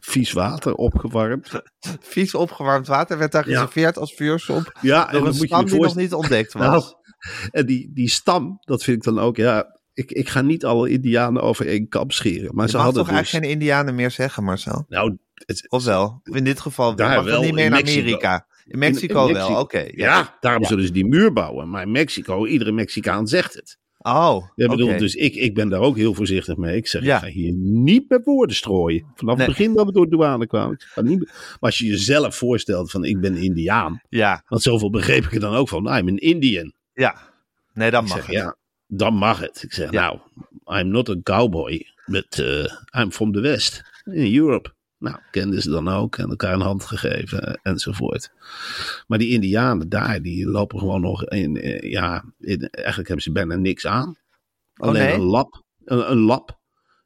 vies 0.00 0.32
water 0.32 0.74
opgewarmd. 0.74 1.62
Vies 2.00 2.34
opgewarmd 2.34 2.86
water 2.86 3.18
werd 3.18 3.32
daar 3.32 3.48
Ja. 3.48 3.54
geserveerd 3.54 3.98
als 3.98 4.14
vuursoep. 4.14 4.78
Ja, 4.80 5.10
Door 5.10 5.20
en 5.20 5.26
een 5.26 5.34
stam 5.34 5.64
die 5.66 5.80
nog 5.80 5.96
niet 5.96 6.14
ontdekt 6.14 6.52
was. 6.52 6.66
Nou, 6.66 6.84
en 7.50 7.66
die, 7.66 7.90
die 7.94 8.08
stam, 8.08 8.56
dat 8.60 8.82
vind 8.84 8.96
ik 8.96 9.02
dan 9.02 9.18
ook, 9.18 9.36
ja, 9.36 9.78
ik, 9.92 10.10
ik 10.10 10.28
ga 10.28 10.40
niet 10.40 10.64
alle 10.64 10.90
indianen 10.90 11.42
over 11.42 11.66
één 11.66 11.88
kam 11.88 12.10
scheren. 12.10 12.54
Maar 12.54 12.64
je 12.64 12.70
ze 12.70 12.76
hadden 12.76 12.94
toch 12.94 13.06
dus, 13.06 13.14
eigenlijk 13.14 13.44
geen 13.44 13.54
indianen 13.54 13.94
meer 13.94 14.10
zeggen, 14.10 14.44
Marcel? 14.44 14.84
nou, 14.88 15.16
het, 15.46 15.66
Of 15.70 15.84
wel? 15.84 16.20
In 16.24 16.44
dit 16.44 16.60
geval 16.60 16.94
Daar. 16.96 17.16
Mag 17.16 17.24
wel, 17.24 17.40
niet 17.42 17.52
meer 17.54 17.64
in 17.64 17.70
in 17.70 17.76
Mexico. 17.76 18.00
Amerika? 18.00 18.46
In 18.66 18.78
Mexico, 18.78 19.32
wel, 19.32 19.58
oké. 19.60 19.88
Ja, 19.94 20.36
daarom 20.40 20.64
zullen 20.64 20.84
ze 20.86 20.92
die 20.92 21.06
muur 21.06 21.32
bouwen. 21.32 21.70
Maar 21.70 21.82
in 21.82 21.90
Mexico, 21.90 22.46
iedere 22.46 22.72
Mexicaan 22.72 23.26
zegt 23.28 23.54
het. 23.54 23.78
Oh, 24.02 24.44
Ik 24.54 24.68
bedoel. 24.68 24.96
Dus 24.98 25.14
ik, 25.14 25.34
ik 25.34 25.54
ben 25.54 25.68
daar 25.68 25.80
ook 25.80 25.96
heel 25.96 26.14
voorzichtig 26.14 26.56
mee. 26.56 26.76
Ik 26.76 26.86
zeg, 26.86 27.02
Ja. 27.02 27.16
ik 27.16 27.22
ga 27.22 27.28
hier 27.28 27.52
niet 27.52 28.08
met 28.08 28.24
woorden 28.24 28.56
strooien. 28.56 29.06
Vanaf 29.14 29.36
Nee. 29.36 29.46
het 29.46 29.56
begin 29.56 29.74
dat 29.74 29.86
we 29.86 29.92
door 29.92 30.04
de 30.04 30.10
douane 30.10 30.46
kwamen. 30.46 30.78
Niet, 31.02 31.18
maar 31.26 31.58
als 31.60 31.78
je 31.78 31.86
jezelf 31.86 32.36
voorstelt 32.36 32.90
van 32.90 33.04
ik 33.04 33.20
ben 33.20 33.36
Indiaan. 33.36 34.00
Ja, 34.08 34.42
Want 34.48 34.62
zoveel 34.62 34.90
begreep 34.90 35.24
ik 35.24 35.32
er 35.32 35.40
dan 35.40 35.54
ook 35.54 35.68
van. 35.68 35.96
I'm 35.96 36.08
an 36.08 36.16
Indian. 36.16 36.72
ja. 36.94 37.28
Nee, 37.74 37.90
dan 37.90 38.02
Ik 38.04 38.08
mag 38.08 38.16
zeg, 38.18 38.26
het. 38.26 38.34
ja, 38.36 38.56
dan 38.86 39.14
mag 39.14 39.40
het. 39.40 39.62
Ik 39.62 39.72
zeg, 39.72 39.90
Ja. 39.90 40.00
nou, 40.64 40.80
I'm 40.80 40.88
not 40.88 41.08
a 41.08 41.16
cowboy. 41.22 41.86
But 42.06 42.38
uh, 42.38 42.64
I'm 43.02 43.10
from 43.12 43.32
the 43.32 43.40
West. 43.40 43.82
In 44.04 44.34
Europe. 44.36 44.72
Nou, 45.00 45.16
kenden 45.30 45.62
ze 45.62 45.70
dan 45.70 45.88
ook. 45.88 46.16
En 46.16 46.28
elkaar 46.30 46.52
een 46.52 46.60
hand 46.60 46.84
gegeven 46.84 47.60
enzovoort. 47.62 48.30
Maar 49.06 49.18
die 49.18 49.28
indianen 49.30 49.88
daar, 49.88 50.22
die 50.22 50.46
lopen 50.46 50.78
gewoon 50.78 51.00
nog 51.00 51.24
in, 51.24 51.56
eh, 51.56 51.90
ja, 51.90 52.24
in- 52.38 52.68
eigenlijk 52.70 53.08
hebben 53.08 53.24
ze 53.24 53.32
bijna 53.32 53.54
niks 53.56 53.86
aan. 53.86 54.16
Alleen 54.74 55.02
Oh, 55.02 55.06
nee? 55.08 55.14
een 55.14 55.20
lap. 55.20 55.62
Een, 55.84 56.10
een 56.10 56.18
lap. 56.18 56.58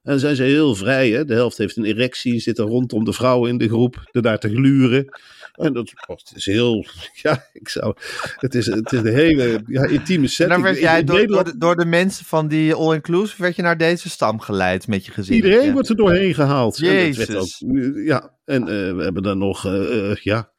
En 0.03 0.11
dan 0.11 0.19
zijn 0.19 0.37
ze 0.37 0.43
heel 0.43 0.75
vrij. 0.75 1.11
Hè? 1.11 1.25
De 1.25 1.35
helft 1.35 1.59
heeft 1.59 1.77
een 1.77 1.85
erectie, 1.85 2.41
zit 2.41 2.59
er 2.59 2.65
rondom 2.65 3.05
de 3.05 3.13
vrouwen 3.13 3.51
in 3.51 3.59
de 3.59 3.69
groep, 3.69 4.09
er 4.13 4.23
daar 4.23 4.39
te 4.39 4.49
gluren. 4.49 5.19
En 5.55 5.73
dat 5.73 5.93
oh, 6.07 6.17
het 6.17 6.33
is 6.35 6.47
heel, 6.47 6.87
ja, 7.23 7.47
ik 7.53 7.69
zou, 7.69 7.95
het 8.37 8.55
is, 8.55 8.67
het 8.67 8.93
is 8.93 8.99
een 8.99 9.15
hele 9.15 9.63
ja, 9.67 9.87
intieme 9.87 10.25
En 10.25 10.31
setting. 10.31 10.63
dan 10.63 10.63
werd 10.63 10.79
jij 10.83 11.05
door, 11.05 11.27
door, 11.27 11.45
de, 11.45 11.59
door 11.59 11.77
de 11.77 11.87
mensen 11.87 12.25
van 12.25 12.49
die 12.49 12.75
all-inclusive, 12.75 13.43
werd 13.43 13.57
je 13.57 13.63
naar 13.63 13.79
deze 13.79 14.11
stam 14.11 14.41
geleid 14.41 14.87
met 14.87 15.07
je 15.07 15.13
gezin. 15.13 15.35
Iedereen 15.35 15.73
wordt 15.73 15.89
er 15.89 15.97
doorheen 15.97 16.35
gehaald. 16.35 16.79
En 16.79 16.85
Jezus. 16.85 17.27
werd 17.27 17.41
ook, 17.41 17.77
ja, 18.05 18.35
en 18.45 18.61
eh, 18.63 18.97
we 18.97 19.03
hebben 19.03 19.23
dan 19.23 19.39
nog, 19.39 19.67
eh, 19.67 20.11
eh, 20.11 20.17
ja, 20.17 20.53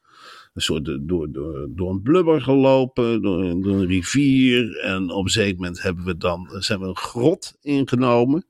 een 0.53 0.61
soort 0.61 0.85
door, 0.85 1.31
door, 1.31 1.69
door 1.75 1.91
een 1.91 2.01
blubber 2.01 2.41
gelopen, 2.41 3.21
door, 3.21 3.61
door 3.61 3.73
een 3.73 3.87
rivier. 3.87 4.77
En 4.77 5.09
op 5.09 5.23
een 5.23 5.29
zeker 5.29 5.55
moment 5.55 5.81
hebben 5.81 6.05
we 6.05 6.17
dan, 6.17 6.47
zijn 6.59 6.79
we 6.79 6.85
een 6.85 6.97
grot 6.97 7.57
ingenomen. 7.61 8.45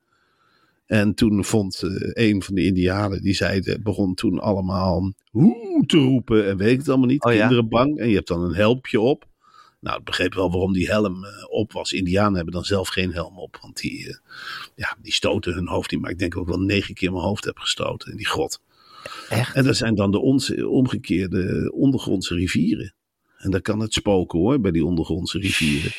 En 0.86 1.14
toen 1.14 1.46
vond 1.46 1.84
eh, 1.84 2.28
een 2.30 2.42
van 2.42 2.56
de 2.56 2.66
indianen, 2.66 3.22
die 3.22 3.34
zei, 3.34 3.78
begon 3.84 4.14
toen 4.14 4.40
allemaal 4.40 5.14
hoe 5.36 5.84
te 5.86 5.98
roepen 5.98 6.48
en 6.48 6.58
weet 6.58 6.72
ik 6.72 6.78
het 6.78 6.90
allemaal 6.90 7.08
niet. 7.08 7.24
Oh 7.24 7.34
ja? 7.34 7.40
Kinderen 7.40 7.70
bang. 7.70 7.98
En 7.98 8.10
je 8.10 8.16
hebt 8.16 8.28
dan 8.28 8.42
een 8.42 8.56
helmpje 8.56 9.00
op. 9.00 9.28
Nou, 9.80 9.98
ik 9.98 10.04
begreep 10.04 10.34
wel 10.34 10.52
waarom 10.52 10.74
die 10.74 10.88
helm 10.88 11.26
eh, 11.26 11.32
op 11.50 11.72
was. 11.72 11.94
Indianen 11.94 12.36
hebben 12.36 12.54
dan 12.54 12.64
zelf 12.64 12.88
geen 12.88 13.14
helm 13.14 13.38
op. 13.38 13.58
Want 13.62 13.78
die, 13.78 14.08
eh, 14.08 14.16
ja, 14.76 14.96
die 15.02 15.14
stoten 15.14 15.54
hun 15.54 15.68
hoofd 15.68 15.92
in. 15.92 16.00
Maar 16.00 16.12
ik 16.12 16.20
denk 16.20 16.38
ook 16.38 16.48
wel 16.48 16.60
negen 16.60 16.94
keer 16.94 17.12
mijn 17.12 17.24
hoofd 17.24 17.46
heb 17.46 17.58
gestoten 17.58 18.12
in 18.12 18.18
die 18.18 18.28
grot. 18.28 18.62
Echt? 19.30 19.56
En 19.56 19.64
dat 19.64 19.76
zijn 19.76 19.96
dan 19.96 20.12
de 20.12 20.20
onze, 20.20 20.68
omgekeerde 20.68 21.72
ondergrondse 21.74 22.36
rivieren. 22.36 22.94
En 23.38 23.52
daar 23.52 23.62
kan 23.62 23.80
het 23.80 23.94
spoken 23.94 24.40
hoor, 24.40 24.60
bij 24.60 24.72
die 24.72 24.86
ondergrondse 24.86 25.40
rivieren. 25.40 25.92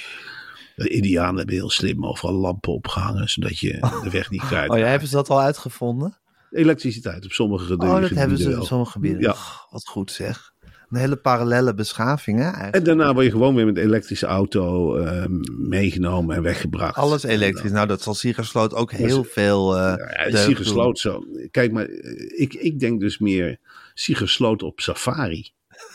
De 0.77 0.89
Indianen 0.89 1.37
hebben 1.37 1.55
heel 1.55 1.71
slim 1.71 2.07
overal 2.07 2.35
lampen 2.35 2.73
opgehangen, 2.73 3.29
zodat 3.29 3.59
je 3.59 4.01
de 4.03 4.11
weg 4.11 4.31
niet 4.31 4.47
kwijt. 4.47 4.71
Oh 4.71 4.79
ja, 4.79 4.87
hebben 4.87 5.09
ze 5.09 5.15
dat 5.15 5.31
al 5.31 5.41
uitgevonden? 5.41 6.19
Elektriciteit 6.57 7.25
op 7.25 7.33
sommige 7.33 7.63
Oh, 7.65 7.71
gebieden. 7.71 8.01
dat 8.01 8.11
hebben 8.19 8.39
ze 8.39 8.49
wel. 8.49 8.59
in 8.61 8.67
sommige 8.67 8.91
gebieden. 8.91 9.21
Ja. 9.21 9.35
Wat 9.71 9.87
goed 9.87 10.11
zeg. 10.11 10.55
Een 10.91 10.99
hele 10.99 11.17
parallele 11.17 11.75
beschaving, 11.75 12.39
hè? 12.39 12.45
Eigenlijk. 12.45 12.75
En 12.75 12.85
daarna 12.85 13.13
word 13.13 13.25
je 13.25 13.31
gewoon 13.31 13.55
weer 13.55 13.67
met 13.67 13.77
een 13.77 13.83
elektrische 13.83 14.27
auto 14.27 14.97
eh, 14.97 15.25
meegenomen 15.59 16.37
en 16.37 16.43
weggebracht. 16.43 16.97
Alles 16.97 17.23
elektrisch. 17.23 17.71
Nou, 17.71 17.87
dat 17.87 18.03
zal 18.03 18.15
Siegersloot 18.15 18.75
ook 18.75 18.93
heel 18.93 19.25
veel. 19.25 19.77
eh 19.77 19.83
Ja, 19.83 20.31
deugd 20.31 20.45
Siegersloot 20.45 20.99
zo. 20.99 21.25
Kijk, 21.51 21.73
maar 21.73 21.85
eh, 21.85 22.41
ik, 22.41 22.55
ik 22.55 22.81
denk 22.81 23.01
dus 23.01 23.19
meer 23.19 23.59
Siegersloot 23.95 24.63
op 24.63 24.81
safari. 24.81 25.51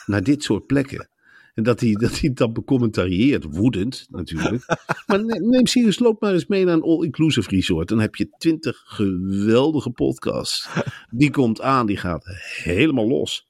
Naar 0.05 0.23
dit 0.23 0.43
soort 0.43 0.65
plekken. 0.65 1.09
En 1.53 1.63
dat 1.63 1.79
hij, 1.79 1.93
dat 1.93 2.19
hij 2.19 2.33
dat 2.33 2.53
becommentarieert. 2.53 3.43
Woedend 3.43 4.07
natuurlijk. 4.09 4.65
maar 5.07 5.25
ne- 5.25 5.39
neem 5.39 5.67
Siegersloot 5.67 6.21
maar 6.21 6.33
eens 6.33 6.45
mee 6.47 6.65
naar 6.65 6.73
een 6.73 6.81
all-inclusive 6.81 7.49
resort. 7.49 7.87
Dan 7.87 7.99
heb 7.99 8.15
je 8.15 8.29
twintig 8.37 8.83
geweldige 8.85 9.91
podcasts. 9.91 10.69
Die 11.09 11.31
komt 11.31 11.61
aan, 11.61 11.85
die 11.85 11.97
gaat 11.97 12.25
helemaal 12.63 13.07
los. 13.07 13.49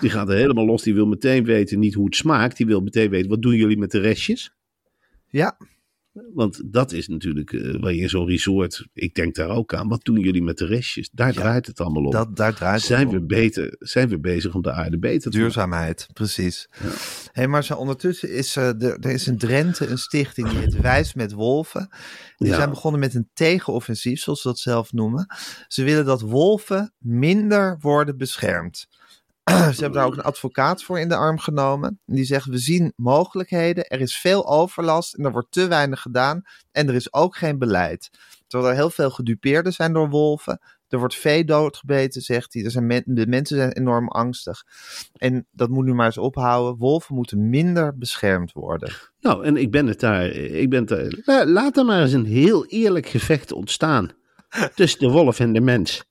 Die 0.00 0.10
gaat 0.10 0.28
helemaal 0.28 0.66
los. 0.66 0.82
Die 0.82 0.94
wil 0.94 1.06
meteen 1.06 1.44
weten 1.44 1.78
niet 1.78 1.94
hoe 1.94 2.04
het 2.04 2.16
smaakt. 2.16 2.56
Die 2.56 2.66
wil 2.66 2.80
meteen 2.80 3.10
weten, 3.10 3.28
wat 3.28 3.42
doen 3.42 3.54
jullie 3.54 3.78
met 3.78 3.90
de 3.90 3.98
restjes? 3.98 4.54
Ja, 5.28 5.56
Want 6.34 6.60
dat 6.72 6.92
is 6.92 7.08
natuurlijk 7.08 7.52
eh, 7.52 7.80
waar 7.80 7.92
je 7.92 8.00
in 8.00 8.08
zo'n 8.08 8.26
resort, 8.26 8.86
ik 8.92 9.14
denk 9.14 9.34
daar 9.34 9.48
ook 9.48 9.74
aan, 9.74 9.88
wat 9.88 10.04
doen 10.04 10.18
jullie 10.18 10.42
met 10.42 10.58
de 10.58 10.66
restjes? 10.66 11.10
Daar 11.12 11.32
draait 11.32 11.66
het 11.66 11.80
allemaal 11.80 12.04
om. 12.04 12.10
dat, 12.10 12.36
daar 12.36 12.54
draait 12.54 12.76
het 12.76 12.84
zijn, 12.86 13.06
om. 13.06 13.12
we 13.12 13.20
beter, 13.20 13.76
zijn 13.78 14.08
we 14.08 14.18
bezig 14.18 14.54
om 14.54 14.62
de 14.62 14.72
aarde 14.72 14.98
beter 14.98 15.20
te 15.20 15.26
maken? 15.26 15.40
Duurzaamheid, 15.40 16.06
precies. 16.12 16.68
Hey, 17.32 17.46
maar 17.48 17.64
zo, 17.64 17.74
ondertussen 17.74 18.30
is 18.30 18.56
eh, 18.56 18.82
er, 18.82 18.98
er 18.98 19.10
is 19.10 19.26
in 19.26 19.38
Drenthe 19.38 19.86
een 19.86 19.98
stichting 19.98 20.48
die 20.48 20.58
het 20.58 20.80
Wijs 20.86 21.14
met 21.14 21.32
Wolven. 21.32 21.88
Die 22.36 22.48
Ja. 22.48 22.54
zijn 22.54 22.70
begonnen 22.70 23.00
met 23.00 23.14
een 23.14 23.28
tegenoffensief, 23.34 24.20
zoals 24.20 24.40
ze 24.40 24.48
dat 24.48 24.58
zelf 24.58 24.92
noemen. 24.92 25.26
Ze 25.68 25.84
willen 25.84 26.04
dat 26.04 26.20
wolven 26.20 26.94
minder 26.98 27.76
worden 27.80 28.16
beschermd. 28.16 28.86
Ze 29.74 29.80
hebben 29.80 29.92
daar 29.92 30.04
ook 30.06 30.16
een 30.16 30.22
advocaat 30.22 30.82
voor 30.82 31.00
in 31.00 31.08
de 31.08 31.16
arm 31.16 31.38
genomen. 31.38 32.00
En 32.06 32.14
die 32.14 32.24
zegt, 32.24 32.46
we 32.46 32.58
zien 32.58 32.92
mogelijkheden, 32.96 33.86
er 33.86 34.00
is 34.00 34.16
veel 34.16 34.46
overlast 34.48 35.14
en 35.14 35.24
er 35.24 35.32
wordt 35.32 35.52
te 35.52 35.68
weinig 35.68 36.00
gedaan. 36.00 36.42
En 36.72 36.88
er 36.88 36.94
is 36.94 37.12
ook 37.12 37.36
geen 37.36 37.58
beleid. 37.58 38.10
Terwijl 38.46 38.70
er 38.70 38.76
heel 38.76 38.90
veel 38.90 39.10
gedupeerden 39.10 39.72
zijn 39.72 39.92
door 39.92 40.08
wolven. 40.08 40.60
Er 40.88 40.98
wordt 40.98 41.14
vee 41.14 41.44
doodgebeten, 41.44 42.22
zegt 42.22 42.54
hij. 42.54 42.64
Er 42.64 42.70
zijn 42.70 42.86
men- 42.86 43.02
de 43.06 43.26
mensen 43.26 43.56
zijn 43.56 43.72
enorm 43.72 44.08
angstig. 44.08 44.62
En 45.12 45.46
dat 45.50 45.68
moet 45.68 45.84
nu 45.84 45.94
maar 45.94 46.06
eens 46.06 46.18
ophouden. 46.18 46.76
Wolven 46.78 47.14
moeten 47.14 47.48
minder 47.48 47.98
beschermd 47.98 48.52
worden. 48.52 48.92
Nou, 49.20 49.44
en 49.44 49.56
ik 49.56 49.70
ben 49.70 49.86
het 49.86 50.00
daar, 50.00 50.26
ik 50.26 50.70
ben 50.70 50.78
het 50.80 50.88
daar, 50.88 51.12
la- 51.24 51.46
laat 51.52 51.76
er 51.76 51.84
maar 51.84 52.02
eens 52.02 52.12
een 52.12 52.26
heel 52.26 52.66
eerlijk 52.66 53.06
gevecht 53.06 53.52
ontstaan. 53.52 54.10
Tussen 54.74 55.00
de 55.00 55.08
wolf 55.10 55.40
en 55.40 55.52
de 55.52 55.60
mens. 55.60 56.04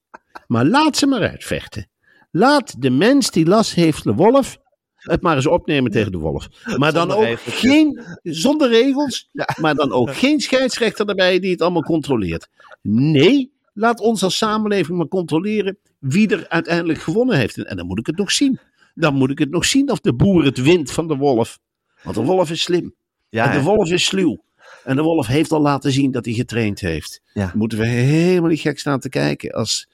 Maar 0.47 0.65
laat 0.65 0.97
ze 0.97 1.07
maar 1.07 1.29
uitvechten. 1.29 1.89
Laat 2.37 2.81
de 2.81 2.89
mens 2.89 3.31
die 3.31 3.45
last 3.45 3.73
heeft, 3.73 4.03
de 4.03 4.13
wolf, 4.13 4.57
het 4.95 5.21
maar 5.21 5.35
eens 5.35 5.47
opnemen 5.47 5.91
tegen 5.91 6.11
de 6.11 6.17
wolf. 6.17 6.47
Maar 6.77 6.93
dan 6.93 7.09
Zonder 7.11 7.31
ook 7.31 7.39
geen, 7.39 8.05
zonder 8.23 8.69
regels, 8.69 9.29
Ja. 9.31 9.47
maar 9.61 9.75
dan 9.75 9.91
ook 9.91 10.15
geen 10.15 10.39
scheidsrechter 10.39 11.09
erbij 11.09 11.39
die 11.39 11.51
het 11.51 11.61
allemaal 11.61 11.81
controleert. 11.81 12.47
Nee, 12.81 13.51
laat 13.73 13.99
ons 13.99 14.23
als 14.23 14.37
samenleving 14.37 14.97
maar 14.97 15.07
controleren 15.07 15.77
wie 15.99 16.27
er 16.27 16.45
uiteindelijk 16.49 16.99
gewonnen 16.99 17.37
heeft. 17.37 17.57
En 17.63 17.77
dan 17.77 17.85
moet 17.87 17.99
ik 17.99 18.05
het 18.05 18.17
nog 18.17 18.31
zien. 18.31 18.59
Dan 18.93 19.13
moet 19.15 19.29
ik 19.29 19.39
het 19.39 19.49
nog 19.49 19.65
zien 19.65 19.91
of 19.91 19.99
de 19.99 20.13
boer 20.13 20.43
het 20.43 20.61
wint 20.61 20.91
van 20.91 21.07
de 21.07 21.15
wolf. 21.15 21.59
Want 22.03 22.15
de 22.15 22.23
wolf 22.23 22.51
is 22.51 22.61
slim. 22.61 22.95
Ja, 23.29 23.51
en 23.51 23.57
de 23.57 23.63
wolf 23.63 23.91
is 23.91 24.05
sluw. 24.05 24.43
En 24.85 24.95
de 24.95 25.01
wolf 25.01 25.27
heeft 25.27 25.51
al 25.51 25.61
laten 25.61 25.91
zien 25.91 26.11
dat 26.11 26.25
hij 26.25 26.33
getraind 26.33 26.79
heeft. 26.79 27.21
Ja. 27.33 27.51
Moeten 27.55 27.77
we 27.77 27.85
helemaal 27.87 28.49
niet 28.49 28.59
gek 28.59 28.79
staan 28.79 28.99
te 28.99 29.09
kijken 29.09 29.51
als, 29.51 29.89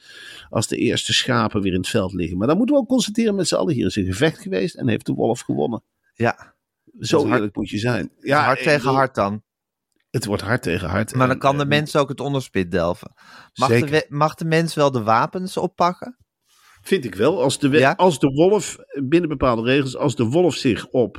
als 0.50 0.68
de 0.68 0.78
eerste 0.78 1.14
schapen 1.14 1.62
weer 1.62 1.72
in 1.74 1.80
het 1.80 1.88
veld 1.90 2.14
liggen. 2.14 2.38
Maar 2.38 2.48
dan 2.48 2.58
moeten 2.58 2.76
we 2.76 2.82
ook 2.82 2.88
constateren 2.88 3.36
met 3.36 3.48
z'n 3.48 3.56
allen, 3.56 3.74
hier 3.74 3.86
is 3.86 3.96
een 3.96 4.06
gevecht 4.06 4.40
geweest 4.42 4.76
en 4.76 4.88
heeft 4.88 5.06
de 5.06 5.14
wolf 5.14 5.40
gewonnen. 5.40 5.84
Ja, 6.14 6.54
Zo 7.00 7.20
hard- 7.22 7.34
eerlijk 7.36 7.56
moet 7.56 7.70
je 7.70 7.78
zijn. 7.78 8.12
ja 8.20 8.44
hard 8.44 8.58
tegen 8.64 8.78
bedoel, 8.80 8.94
hard 8.96 9.16
dan. 9.16 9.44
Het 10.10 10.26
wordt 10.26 10.42
hard 10.44 10.62
tegen 10.64 10.90
hard. 10.90 11.16
Maar 11.16 11.28
dan 11.28 11.38
kan 11.38 11.58
de 11.58 11.64
eh, 11.64 11.70
mens 11.70 11.96
ook 11.96 12.10
het 12.10 12.20
onderspit 12.20 12.72
delven. 12.72 13.12
Mag 13.54 13.68
de, 13.70 13.74
Zeker. 13.74 13.90
we- 13.92 14.06
mag 14.10 14.36
de 14.36 14.46
mens 14.46 14.74
wel 14.76 14.92
de 14.92 15.04
wapens 15.04 15.58
oppakken? 15.58 16.18
Vind 16.82 17.06
ik 17.06 17.16
wel. 17.16 17.42
Als 17.42 17.60
de, 17.60 17.70
Ja? 17.70 17.94
als 17.98 18.20
de 18.20 18.28
wolf, 18.28 18.78
binnen 19.04 19.30
bepaalde 19.30 19.62
regels, 19.62 19.96
als 19.98 20.16
de 20.16 20.24
wolf 20.24 20.56
zich 20.56 20.88
op 20.88 21.18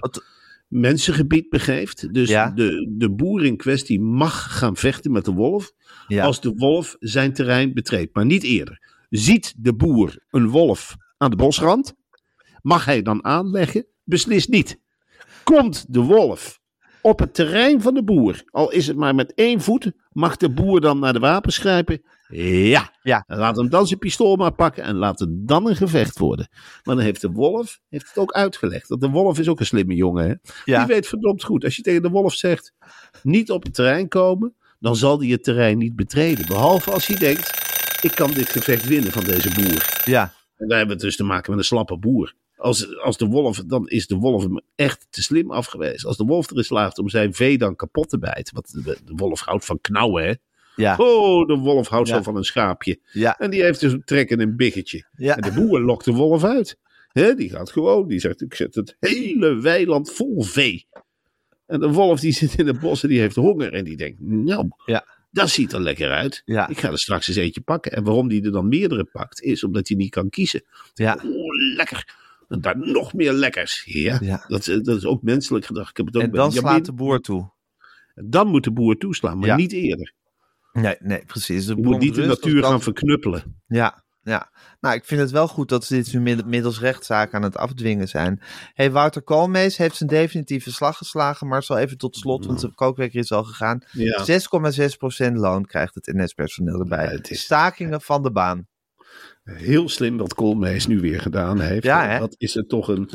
mensengebied 0.73 1.49
begeeft. 1.49 2.15
Dus 2.15 2.29
Ja. 2.29 2.51
de, 2.51 2.95
de 2.99 3.11
boer 3.11 3.45
in 3.45 3.57
kwestie 3.57 4.01
mag 4.01 4.59
gaan 4.59 4.77
vechten 4.77 5.13
met 5.13 5.25
de 5.25 5.33
wolf. 5.33 5.73
Ja. 6.09 6.25
Als 6.25 6.41
de 6.41 6.53
wolf 6.57 6.97
zijn 7.01 7.33
terrein 7.33 7.73
betreedt, 7.75 8.15
maar 8.15 8.27
niet 8.27 8.43
eerder. 8.43 8.91
Ziet 9.11 9.55
de 9.57 9.75
boer 9.75 10.19
een 10.31 10.49
wolf 10.49 10.97
aan 11.17 11.31
de 11.31 11.37
bosrand? 11.37 11.95
Mag 12.63 12.85
hij 12.85 13.03
dan 13.03 13.25
aanleggen? 13.25 13.87
Beslist 14.05 14.49
niet. 14.49 14.79
Komt 15.45 15.85
de 15.89 16.01
wolf 16.01 16.61
op 17.03 17.19
het 17.19 17.35
terrein 17.35 17.83
van 17.83 17.95
de 17.95 18.05
boer, 18.05 18.43
al 18.51 18.71
is 18.71 18.87
het 18.87 18.97
maar 18.97 19.15
met 19.15 19.35
één 19.35 19.61
voet, 19.61 19.93
mag 20.13 20.37
de 20.37 20.51
boer 20.51 20.81
dan 20.81 20.99
naar 20.99 21.13
de 21.13 21.19
wapens 21.19 21.59
grijpen? 21.59 22.03
Ja. 22.39 22.93
Ja. 23.03 23.25
Laat 23.27 23.57
hem 23.57 23.69
dan 23.69 23.87
zijn 23.87 23.99
pistool 23.99 24.37
maar 24.37 24.53
pakken 24.53 24.83
en 24.83 24.97
laat 24.97 25.19
het 25.19 25.29
dan 25.33 25.69
een 25.69 25.77
gevecht 25.77 26.19
worden. 26.19 26.49
Maar 26.51 26.95
dan 26.95 27.05
heeft 27.05 27.21
de 27.21 27.31
wolf 27.31 27.81
heeft 27.89 28.09
het 28.09 28.19
ook 28.19 28.33
uitgelegd. 28.33 28.89
Want 28.89 29.01
de 29.01 29.09
wolf 29.09 29.39
is 29.39 29.49
ook 29.49 29.61
een 29.61 29.67
slimme 29.67 29.95
jongen. 29.95 30.29
Hè? 30.29 30.35
Ja. 30.65 30.79
Die 30.79 30.95
weet 30.95 31.07
verdomd 31.07 31.45
goed. 31.45 31.65
Als 31.65 31.77
je 31.77 31.83
tegen 31.83 32.03
de 32.03 32.09
wolf 32.09 32.35
zegt, 32.35 32.73
niet 33.23 33.51
op 33.51 33.63
het 33.63 33.75
terrein 33.75 34.09
komen, 34.09 34.55
dan 34.79 34.97
zal 34.97 35.21
hij 35.21 35.29
het 35.29 35.45
terrein 35.45 35.79
niet 35.79 35.97
betreden. 35.97 36.47
Behalve 36.47 36.91
als 36.91 37.07
hij 37.07 37.17
denkt, 37.17 37.51
ik 38.03 38.15
kan 38.15 38.31
dit 38.31 38.49
gevecht 38.49 38.87
winnen 38.87 39.13
van 39.13 39.25
deze 39.25 39.51
boer. 39.55 40.03
Ja, 40.05 40.33
En 40.57 40.69
daar 40.69 40.79
hebben 40.79 40.97
we 40.97 41.03
dus 41.03 41.17
te 41.17 41.25
maken 41.25 41.51
met 41.51 41.59
een 41.59 41.67
slappe 41.67 41.99
boer. 41.99 42.35
Als, 42.63 42.99
als 42.99 43.17
de 43.17 43.27
wolf, 43.27 43.63
dan 43.67 43.89
is 43.89 44.07
de 44.07 44.17
wolf 44.17 44.43
hem 44.43 44.61
echt 44.75 45.07
te 45.11 45.23
slim 45.23 45.51
afgewezen. 45.51 46.09
Als 46.09 46.17
de 46.17 46.25
wolf 46.25 46.51
erin 46.51 46.65
slaagt 46.65 46.99
om 46.99 47.09
zijn 47.09 47.35
vee 47.35 47.59
dan 47.59 47.77
kapot 47.77 48.09
te 48.09 48.19
bijten. 48.19 48.55
Want 48.55 48.73
de, 48.85 48.99
de 49.05 49.13
wolf 49.17 49.41
houdt 49.41 49.65
van 49.65 49.81
knauwen, 49.81 50.25
hè. 50.25 50.33
ja, 50.77 50.97
Oh, 50.99 51.47
de 51.47 51.57
wolf 51.57 51.89
houdt 51.89 52.09
Ja. 52.09 52.17
zo 52.17 52.23
van 52.23 52.37
een 52.37 52.45
schaapje. 52.45 52.99
ja, 53.13 53.39
En 53.39 53.51
die 53.51 53.63
heeft 53.63 53.81
dus 53.81 53.93
een 53.93 54.05
trek 54.05 54.31
in 54.31 54.41
een 54.41 54.57
biggetje. 54.57 55.05
ja. 55.17 55.37
En 55.37 55.43
de 55.55 55.61
boer 55.61 55.81
lokt 55.81 56.05
de 56.05 56.13
wolf 56.13 56.45
uit. 56.45 56.79
Hè, 57.13 57.35
die 57.35 57.51
gaat 57.51 57.71
gewoon, 57.71 58.09
die 58.09 58.19
zegt, 58.21 58.43
ik 58.43 58.55
zet 58.55 58.75
het 58.75 58.97
hele 59.01 59.61
weiland 59.61 60.13
vol 60.13 60.43
vee. 60.43 60.87
En 61.67 61.81
de 61.81 61.89
wolf 61.93 62.21
die 62.21 62.33
zit 62.33 62.59
in 62.59 62.67
het 62.67 62.81
bos 62.81 63.03
en 63.03 63.09
die 63.09 63.21
heeft 63.21 63.37
honger. 63.37 63.73
En 63.73 63.85
die 63.85 63.97
denkt, 63.97 64.21
nou, 64.21 64.69
Ja. 64.87 65.07
dat 65.31 65.51
ziet 65.51 65.73
er 65.73 65.81
lekker 65.81 66.11
uit. 66.11 66.43
Ja. 66.45 66.69
Ik 66.69 66.79
ga 66.79 66.91
er 66.91 66.99
straks 66.99 67.29
eens 67.29 67.37
eentje 67.37 67.61
pakken. 67.61 67.93
En 67.93 68.05
waarom 68.05 68.29
die 68.29 68.45
er 68.45 68.53
dan 68.53 68.69
meerdere 68.69 69.05
pakt, 69.05 69.41
is 69.43 69.65
omdat 69.65 69.89
hij 69.89 69.97
niet 69.97 70.11
kan 70.11 70.29
kiezen. 70.31 70.65
Ja. 70.95 71.19
Oh, 71.25 71.77
lekker. 71.77 72.21
Daar 72.61 72.79
nog 72.79 73.13
meer 73.15 73.33
lekkers. 73.33 73.83
Ja, 73.85 74.19
Ja. 74.21 74.45
Dat, 74.49 74.67
is, 74.67 74.83
dat 74.83 74.97
is 74.97 75.05
ook 75.07 75.23
menselijk 75.23 75.67
gedrag. 75.67 75.91
Ik 75.91 75.97
heb 75.97 76.07
het 76.07 76.17
ook 76.17 76.23
En 76.23 76.31
dan 76.31 76.53
slaat 76.53 76.85
de 76.85 76.93
boer 76.93 77.21
toe. 77.21 77.51
Dan 78.15 78.47
moet 78.49 78.65
de 78.65 78.73
boer 78.73 78.97
toeslaan, 78.97 79.39
maar 79.39 79.49
Ja. 79.49 79.57
niet 79.57 79.73
eerder. 79.73 80.13
Nee, 80.73 80.97
nee, 80.99 81.25
precies. 81.27 81.67
De 81.67 81.77
Je 81.77 81.83
moet 81.83 81.99
niet 81.99 82.15
de 82.15 82.27
natuur 82.27 82.61
dan- 82.61 82.71
gaan 82.71 82.83
verknuppelen. 82.83 83.61
Ja, 83.67 84.05
ja. 84.23 84.51
Nou, 84.81 84.95
ik 84.95 85.05
vind 85.05 85.21
het 85.21 85.31
wel 85.31 85.49
goed 85.49 85.69
dat 85.69 85.85
ze 85.85 85.95
dit 85.95 86.13
nu 86.13 86.21
mid- 86.21 86.47
middels 86.47 86.81
rechtszaak 86.81 87.35
aan 87.35 87.43
het 87.43 87.57
afdwingen 87.57 88.09
zijn. 88.09 88.41
hey, 88.75 88.91
Wouter 88.91 89.23
Koolmees 89.23 89.77
heeft 89.77 89.97
zijn 89.97 90.09
definitieve 90.09 90.73
slag 90.73 90.97
geslagen, 90.97 91.47
maar 91.49 91.63
zo 91.63 91.75
even 91.75 91.99
tot 91.99 92.17
slot, 92.17 92.47
want 92.47 92.61
de 92.61 92.75
kookwekker 92.75 93.21
is 93.21 93.33
al 93.33 93.45
gegaan. 93.45 93.83
Ja. 93.93 94.25
6,6% 94.25 95.37
loon 95.37 95.65
krijgt 95.65 95.95
het 95.95 96.07
NS-personeel 96.07 96.79
erbij. 96.81 97.05
Ja, 97.05 97.11
het 97.11 97.31
is- 97.31 97.41
Stakingen 97.43 98.01
van 98.01 98.23
de 98.23 98.33
baan. 98.33 98.67
Heel 99.45 99.89
slim 99.89 100.17
wat 100.17 100.35
Koolmees 100.35 100.87
nu 100.87 101.01
weer 101.01 101.21
gedaan 101.21 101.61
heeft. 101.61 101.85
Ja? 101.85 102.19
Wat 102.19 102.35
is 102.39 102.57
er 102.57 102.67
toch 102.67 102.89
een. 102.89 103.11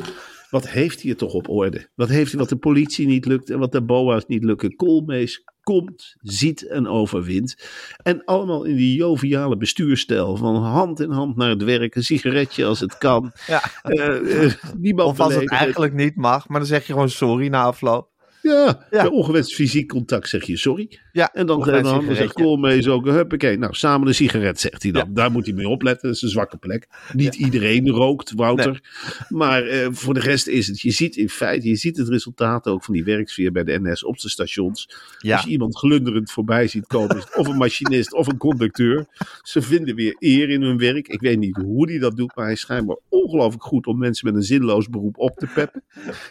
Wat 0.50 0.68
heeft 0.68 1.02
hij 1.02 1.10
er 1.10 1.16
toch 1.16 1.32
op 1.32 1.48
orde? 1.48 1.88
Wat 1.94 2.08
heeft 2.08 2.30
hij 2.30 2.40
wat 2.40 2.48
de 2.48 2.56
politie 2.56 3.06
niet 3.06 3.26
lukt 3.26 3.50
en 3.50 3.58
wat 3.58 3.72
de 3.72 3.82
BOA's 3.82 4.24
niet 4.26 4.44
lukken? 4.44 4.76
Koolmees 4.76 5.44
komt, 5.62 6.16
ziet 6.22 6.66
en 6.66 6.86
overwint. 6.86 7.56
En 8.02 8.24
allemaal 8.24 8.64
in 8.64 8.76
die 8.76 8.96
joviale 8.96 9.56
bestuurstijl. 9.56 10.36
Van 10.36 10.56
hand 10.56 11.00
in 11.00 11.10
hand 11.10 11.36
naar 11.36 11.48
het 11.48 11.62
werk. 11.62 11.94
Een 11.94 12.04
sigaretje 12.04 12.64
als 12.64 12.80
het 12.80 12.98
kan. 12.98 13.32
Ja. 13.46 13.62
Eh, 13.82 14.44
eh, 14.44 14.52
niemand 14.78 15.08
Of 15.08 15.20
als 15.20 15.34
het 15.34 15.50
eigenlijk 15.50 15.94
niet 15.94 16.16
mag, 16.16 16.48
maar 16.48 16.58
dan 16.58 16.68
zeg 16.68 16.86
je 16.86 16.92
gewoon 16.92 17.10
sorry 17.10 17.48
na 17.48 17.62
afloop. 17.62 18.17
Ja, 18.42 18.86
Ja. 18.90 19.08
ongewenst 19.08 19.54
fysiek 19.54 19.88
contact 19.88 20.28
zeg 20.28 20.44
je 20.46 20.56
sorry. 20.56 20.98
Ja, 21.12 21.32
En 21.32 21.46
dan 21.46 21.68
een 21.68 21.84
handen 21.84 22.04
zegt 22.16 22.18
sigaretje. 22.18 22.42
Koolmees 22.42 22.88
ook, 22.88 23.04
huppakee. 23.06 23.58
Nou, 23.58 23.74
samen 23.74 24.08
een 24.08 24.14
sigaret, 24.14 24.60
zegt 24.60 24.82
hij 24.82 24.92
dan. 24.92 25.14
Daar 25.14 25.30
moet 25.30 25.46
hij 25.46 25.54
mee 25.54 25.68
opletten, 25.68 26.06
dat 26.08 26.16
is 26.16 26.22
een 26.22 26.28
zwakke 26.28 26.56
plek. 26.56 26.88
Niet 27.12 27.34
iedereen 27.34 27.88
rookt, 27.88 28.32
Wouter. 28.32 28.80
Maar 29.28 29.62
eh, 29.62 29.86
voor 29.90 30.14
de 30.14 30.20
rest 30.20 30.46
is 30.46 30.66
het, 30.66 30.80
je 30.80 30.90
ziet 30.90 31.16
in 31.16 31.28
feite, 31.28 31.68
je 31.68 31.76
ziet 31.76 31.96
het 31.96 32.08
resultaat 32.08 32.66
ook 32.66 32.84
van 32.84 32.94
die 32.94 33.04
werksfeer 33.04 33.52
bij 33.52 33.64
de 33.64 33.78
NS 33.82 34.04
op 34.04 34.18
de 34.18 34.28
stations. 34.28 34.88
Als 35.18 35.42
je 35.42 35.50
iemand 35.50 35.76
glunderend 35.78 36.30
voorbij 36.30 36.66
ziet 36.66 36.86
komen, 36.86 37.16
of 37.34 37.46
een 37.48 37.56
machinist 37.56 38.12
of 38.12 38.26
een 38.26 38.36
conducteur. 38.36 39.06
Ze 39.42 39.62
vinden 39.62 39.94
weer 39.94 40.16
eer 40.18 40.48
in 40.48 40.62
hun 40.62 40.78
werk. 40.78 41.08
Ik 41.08 41.20
weet 41.20 41.38
niet 41.38 41.56
hoe 41.56 41.90
hij 41.90 41.98
dat 41.98 42.16
doet, 42.16 42.34
maar 42.34 42.44
hij 42.44 42.54
is 42.54 42.60
schijnbaar 42.60 42.96
ongelooflijk 43.08 43.62
goed 43.62 43.86
om 43.86 43.98
mensen 43.98 44.26
met 44.26 44.36
een 44.36 44.42
zinloos 44.46 44.88
beroep 44.88 45.18
op 45.18 45.36
te 45.36 45.46
peppen. 45.54 45.82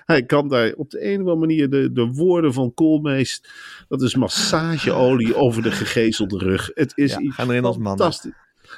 Hij 0.06 0.24
kan 0.24 0.48
daar 0.48 0.74
op 0.74 0.90
de 0.90 1.06
een 1.06 1.14
of 1.14 1.20
andere 1.20 1.36
manier 1.38 1.70
de, 1.70 1.92
de 1.92 2.07
woorden 2.14 2.54
van 2.54 2.74
Koolmees, 2.74 3.44
dat 3.88 4.02
is 4.02 4.16
massageolie 4.16 5.36
over 5.44 5.62
de 5.62 5.72
gegezelde 5.72 6.38
rug. 6.38 6.72
Het 6.74 6.92
is 6.96 7.12
Ja, 7.12 7.20
iets 7.20 7.36
gaan 7.36 7.50
erin 7.50 7.66
als 7.66 7.78
mannen. 7.78 7.98
fantastisch. 7.98 8.32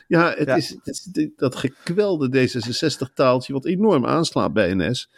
Ja, 0.07 0.33
het 0.37 0.47
Ja. 0.47 0.55
is, 0.55 0.69
het 0.69 0.87
is 0.87 1.03
dit- 1.03 1.37
dat 1.37 1.55
gekwelde 1.55 2.29
D66-taaltje 2.29 3.53
wat 3.53 3.65
enorm 3.65 4.05
aanslaat 4.05 4.53
bij 4.53 4.73
NS. 4.73 5.09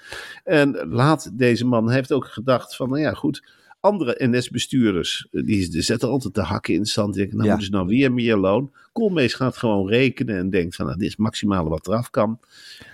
En 0.44 0.88
laat 0.90 1.30
deze 1.38 1.66
man, 1.66 1.90
heeft 1.92 2.12
ook 2.12 2.26
gedacht 2.26 2.76
van, 2.76 2.90
nou 2.90 3.02
ja, 3.02 3.14
goed, 3.14 3.44
andere 3.82 4.16
NS-bestuurders, 4.18 5.28
eh, 5.32 5.44
die 5.46 5.82
zetten 5.82 6.10
altijd 6.10 6.34
de 6.34 6.42
hakken 6.42 6.74
in 6.74 6.80
het 6.80 6.90
zand. 6.90 7.14
Die 7.14 7.22
denken, 7.22 7.38
nou 7.38 7.50
Ja. 7.50 7.56
moeten 7.56 7.72
ze 7.74 7.78
nou 7.78 7.90
weer 7.98 8.14
meer 8.14 8.38
loon. 8.38 8.74
Koolmees 8.92 9.34
gaat 9.34 9.58
gewoon 9.58 9.88
rekenen 9.90 10.38
en 10.38 10.50
denkt 10.50 10.76
van, 10.76 10.86
nou, 10.86 10.98
dit 10.98 11.06
is 11.06 11.12
het 11.14 11.22
maximale 11.22 11.70
wat 11.70 11.88
eraf 11.88 12.10
kan. 12.10 12.40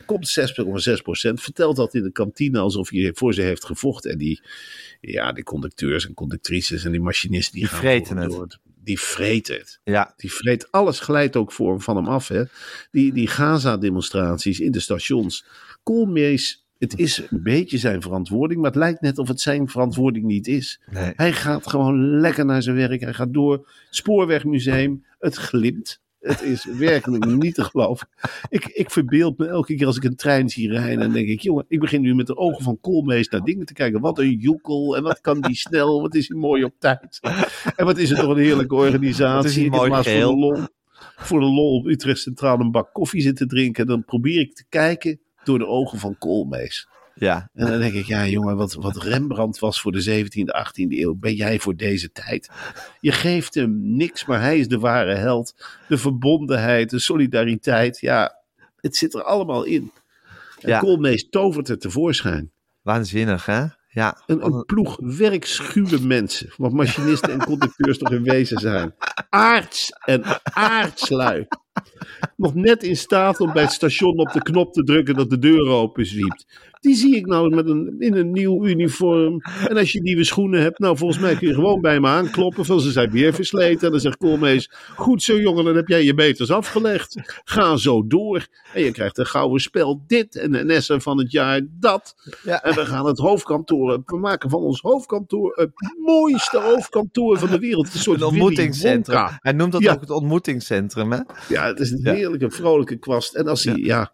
Komt 0.05 0.27
6,6 0.27 1.01
procent, 1.01 1.41
vertelt 1.41 1.75
dat 1.75 1.93
in 1.93 2.03
de 2.03 2.11
kantine 2.11 2.59
alsof 2.59 2.89
hij 2.89 3.11
voor 3.13 3.33
ze 3.33 3.41
heeft 3.41 3.65
gevochten. 3.65 4.11
En 4.11 4.17
die, 4.17 4.41
ja, 5.01 5.31
die 5.31 5.43
conducteurs 5.43 6.07
en 6.07 6.13
conductrices 6.13 6.83
en 6.85 6.91
die 6.91 7.01
machinisten, 7.01 7.53
die, 7.53 7.61
Die 7.61 7.69
gaan 7.71 7.79
vreten 7.79 8.17
het. 8.17 8.31
door. 8.31 8.57
Die 8.83 8.99
vreten 8.99 9.55
het. 9.57 9.79
Ja, 9.83 10.13
Die 10.17 10.31
vreet, 10.33 10.71
alles 10.71 10.99
glijdt 10.99 11.35
ook 11.35 11.51
voor, 11.51 11.81
van 11.81 11.95
hem 11.95 12.07
af. 12.07 12.27
Hè? 12.27 12.43
Die, 12.91 13.13
die 13.13 13.27
Gaza-demonstraties 13.27 14.59
in 14.59 14.71
de 14.71 14.79
stations. 14.79 15.45
Koolmees, 15.83 16.66
het 16.79 16.99
is 16.99 17.21
een 17.29 17.43
beetje 17.43 17.77
zijn 17.77 18.01
verantwoording, 18.01 18.61
maar 18.61 18.69
het 18.69 18.79
lijkt 18.79 19.01
net 19.01 19.17
of 19.17 19.27
het 19.27 19.41
zijn 19.41 19.67
verantwoording 19.67 20.25
niet 20.25 20.47
is. 20.47 20.81
nee. 20.91 21.13
Hij 21.15 21.33
gaat 21.33 21.67
gewoon 21.67 22.19
lekker 22.19 22.45
naar 22.45 22.61
zijn 22.61 22.75
werk. 22.75 23.01
Hij 23.01 23.13
gaat 23.13 23.33
door. 23.33 23.69
Spoorwegmuseum, 23.89 25.05
het 25.19 25.35
glimt. 25.35 25.99
Het 26.19 26.41
is 26.41 26.65
werkelijk 26.65 27.25
niet 27.35 27.55
te 27.55 27.63
geloven. 27.63 28.07
Ik, 28.49 28.65
ik 28.65 28.91
verbeeld 28.91 29.37
me 29.37 29.47
elke 29.47 29.75
keer 29.75 29.85
als 29.85 29.97
ik 29.97 30.03
een 30.03 30.15
trein 30.15 30.49
zie 30.49 30.71
rijden. 30.71 31.03
En 31.03 31.11
denk 31.11 31.27
ik, 31.27 31.41
jongen, 31.41 31.65
ik 31.67 31.79
begin 31.79 32.01
nu 32.01 32.15
met 32.15 32.27
de 32.27 32.37
ogen 32.37 32.63
van 32.63 32.79
Koolmees 32.79 33.29
naar 33.29 33.41
dingen 33.41 33.65
te 33.65 33.73
kijken. 33.73 34.01
Wat 34.01 34.19
een 34.19 34.33
joekel. 34.33 34.95
En 34.95 35.03
wat 35.03 35.21
kan 35.21 35.41
die 35.41 35.55
snel. 35.55 36.01
Wat 36.01 36.15
is 36.15 36.27
hij 36.27 36.37
mooi 36.37 36.63
op 36.63 36.73
tijd. 36.79 37.19
En 37.75 37.85
wat 37.85 37.97
is 37.97 38.09
het 38.09 38.19
toch 38.19 38.29
een 38.29 38.43
heerlijke 38.43 38.75
organisatie. 38.75 39.69
Wat 39.69 39.83
is 39.83 39.89
mooi 39.89 40.03
voor 40.03 40.33
de, 40.33 40.37
lol, 40.37 40.57
voor 41.15 41.39
de 41.39 41.45
lol 41.45 41.75
op 41.75 41.85
Utrecht 41.85 42.19
Centraal 42.19 42.59
een 42.59 42.71
bak 42.71 42.93
koffie 42.93 43.21
zitten 43.21 43.47
drinken. 43.47 43.81
En 43.83 43.89
dan 43.89 44.05
probeer 44.05 44.39
ik 44.39 44.55
te 44.55 44.65
kijken 44.69 45.19
door 45.47 45.59
de 45.59 45.67
ogen 45.67 45.99
van 45.99 46.17
Koolmees. 46.17 46.87
Ja, 47.15 47.49
En 47.53 47.67
dan 47.67 47.79
denk 47.79 47.93
ik, 47.93 48.05
ja 48.05 48.27
jongen, 48.27 48.55
wat, 48.55 48.73
wat 48.73 48.97
Rembrandt 48.97 49.59
was 49.59 49.81
voor 49.81 49.91
de 49.91 50.23
17e, 50.23 50.65
18e 50.65 50.97
eeuw, 50.97 51.15
ben 51.15 51.33
jij 51.33 51.59
voor 51.59 51.75
deze 51.75 52.11
tijd. 52.11 52.49
Je 52.99 53.11
geeft 53.11 53.53
hem 53.53 53.95
niks, 53.95 54.25
maar 54.25 54.41
hij 54.41 54.59
is 54.59 54.67
de 54.67 54.79
ware 54.79 55.15
held. 55.15 55.55
De 55.87 55.97
verbondenheid, 55.97 56.89
de 56.89 56.99
solidariteit, 56.99 57.99
ja, 57.99 58.35
het 58.75 58.95
zit 58.95 59.13
er 59.13 59.23
allemaal 59.23 59.63
in. 59.63 59.91
En 60.61 60.69
Ja. 60.69 60.79
Koolmees 60.79 61.29
tovert 61.29 61.67
het 61.67 61.81
tevoorschijn. 61.81 62.51
waanzinnig 62.81 63.45
hè? 63.45 63.65
Ja, 63.89 64.21
Een, 64.25 64.45
een 64.45 64.65
ploeg 64.65 64.97
werkschuwe 65.01 66.01
mensen, 66.01 66.53
wat 66.57 66.71
machinisten 66.71 67.31
en 67.31 67.43
conducteurs 67.45 67.97
toch 68.01 68.11
in 68.11 68.23
wezen 68.23 68.59
zijn. 68.59 68.95
Aards 69.29 69.89
en 70.05 70.23
aardslui. 70.43 71.47
Nog 72.35 72.53
net 72.53 72.83
in 72.83 72.97
staat 72.97 73.39
om 73.39 73.53
bij 73.53 73.63
het 73.63 73.71
station 73.71 74.19
op 74.19 74.31
de 74.31 74.41
knop 74.41 74.73
te 74.73 74.83
drukken 74.83 75.15
dat 75.15 75.29
de 75.29 75.39
deur 75.39 75.67
open 75.67 76.05
zwiept. 76.05 76.45
Die 76.79 76.95
zie 76.95 77.15
ik 77.15 77.25
nou 77.25 77.55
met 77.55 77.67
een, 77.69 77.95
in 77.99 78.13
een 78.15 78.31
nieuw 78.31 78.65
uniform. 78.65 79.41
En 79.67 79.77
als 79.77 79.91
je 79.91 80.01
nieuwe 80.01 80.23
schoenen 80.23 80.61
hebt, 80.61 80.79
nou 80.79 80.97
volgens 80.97 81.19
mij 81.19 81.35
kun 81.35 81.47
je 81.47 81.53
gewoon 81.53 81.81
bij 81.81 81.99
me 81.99 82.07
aankloppen. 82.07 82.65
Van 82.65 82.81
ze 82.81 82.91
zijn 82.91 83.11
weer 83.11 83.33
versleten. 83.33 83.85
En 83.85 83.91
dan 83.91 83.99
zegt 83.99 84.17
Koolmees, 84.17 84.71
goed 84.95 85.23
zo 85.23 85.39
jongen, 85.39 85.65
dan 85.65 85.75
heb 85.75 85.87
jij 85.87 86.03
je 86.03 86.13
beters 86.13 86.51
afgelegd. 86.51 87.41
Ga 87.43 87.75
zo 87.77 88.07
door. 88.07 88.47
En 88.73 88.83
je 88.83 88.91
krijgt 88.91 89.17
een 89.17 89.25
gouden 89.25 89.61
spel 89.61 90.03
dit 90.07 90.35
en 90.35 90.53
een 90.53 90.69
Essen 90.69 91.01
van 91.01 91.17
het 91.17 91.31
jaar 91.31 91.61
dat. 91.79 92.15
Ja. 92.43 92.63
En 92.63 92.75
we 92.75 92.85
gaan 92.85 93.05
het 93.05 93.17
hoofdkantoor, 93.17 94.01
we 94.05 94.17
maken 94.17 94.49
van 94.49 94.59
ons 94.61 94.81
hoofdkantoor 94.81 95.53
het 95.55 95.71
mooiste 96.05 96.59
hoofdkantoor 96.59 97.39
van 97.39 97.49
de 97.49 97.59
wereld. 97.59 97.93
Een 97.93 97.99
soort 97.99 98.21
Een 98.21 98.27
ontmoetingscentrum. 98.27 99.27
Hij 99.39 99.51
noemt 99.51 99.71
dat 99.71 99.81
Ja. 99.81 99.93
ook 99.93 99.99
het 100.01 100.09
ontmoetingscentrum, 100.11 101.11
hè? 101.11 101.19
Ja, 101.49 101.67
het 101.67 101.79
is 101.79 101.91
een 101.91 102.07
heerlijke, 102.07 102.51
vrolijke 102.51 102.97
kwast. 102.97 103.35
En 103.35 103.47
als 103.47 103.63
hij, 103.63 103.75
ja. 103.75 104.13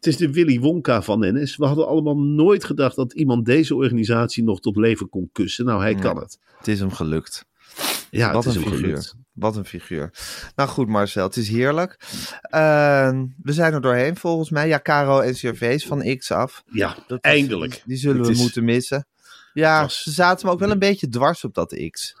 Het 0.00 0.06
is 0.08 0.16
de 0.16 0.30
Willy 0.32 0.58
Wonka 0.60 1.02
van 1.02 1.18
NS. 1.20 1.56
We 1.56 1.66
hadden 1.66 1.86
allemaal 1.86 2.18
nooit 2.18 2.64
gedacht 2.64 2.96
dat 2.96 3.12
iemand 3.12 3.44
deze 3.44 3.74
organisatie 3.74 4.44
nog 4.44 4.60
tot 4.60 4.76
leven 4.76 5.08
kon 5.08 5.28
kussen. 5.32 5.64
Nou, 5.64 5.80
hij 5.80 5.92
Ja. 5.92 5.98
kan 5.98 6.16
het. 6.16 6.38
Het 6.58 6.68
is 6.68 6.80
hem 6.80 6.92
gelukt. 6.92 7.44
Ja, 8.10 8.32
Wat 8.32 8.44
het 8.44 8.54
is 8.54 8.58
een 8.60 8.66
hem 8.66 8.72
figuur. 8.78 8.88
gelukt. 8.96 9.14
Wat 9.32 9.56
een 9.56 9.64
figuur. 9.64 10.10
Nou 10.56 10.68
goed, 10.68 10.88
Marcel, 10.88 11.24
het 11.26 11.36
is 11.36 11.48
heerlijk. 11.48 11.96
Ehm, 12.40 13.26
we 13.42 13.52
zijn 13.52 13.72
er 13.74 13.80
doorheen 13.80 14.16
volgens 14.16 14.50
mij. 14.50 14.68
Ja, 14.68 14.80
Caro 14.82 15.20
en 15.20 15.32
CRV's 15.34 15.86
van 15.86 16.16
X 16.16 16.30
af. 16.30 16.62
Ja, 16.66 16.96
Dat 17.06 17.20
eindelijk. 17.20 17.82
Die 17.86 17.96
zullen 17.96 18.16
Het 18.18 18.26
we 18.26 18.32
is- 18.32 18.38
moeten 18.40 18.64
missen. 18.64 19.06
Ja, 19.52 19.88
ze 19.88 20.10
zaten 20.10 20.46
me 20.46 20.52
ook 20.52 20.58
wel 20.58 20.70
een 20.70 20.78
beetje 20.78 21.08
dwars 21.08 21.44
op 21.44 21.54
dat 21.54 21.88
X. 21.90 22.14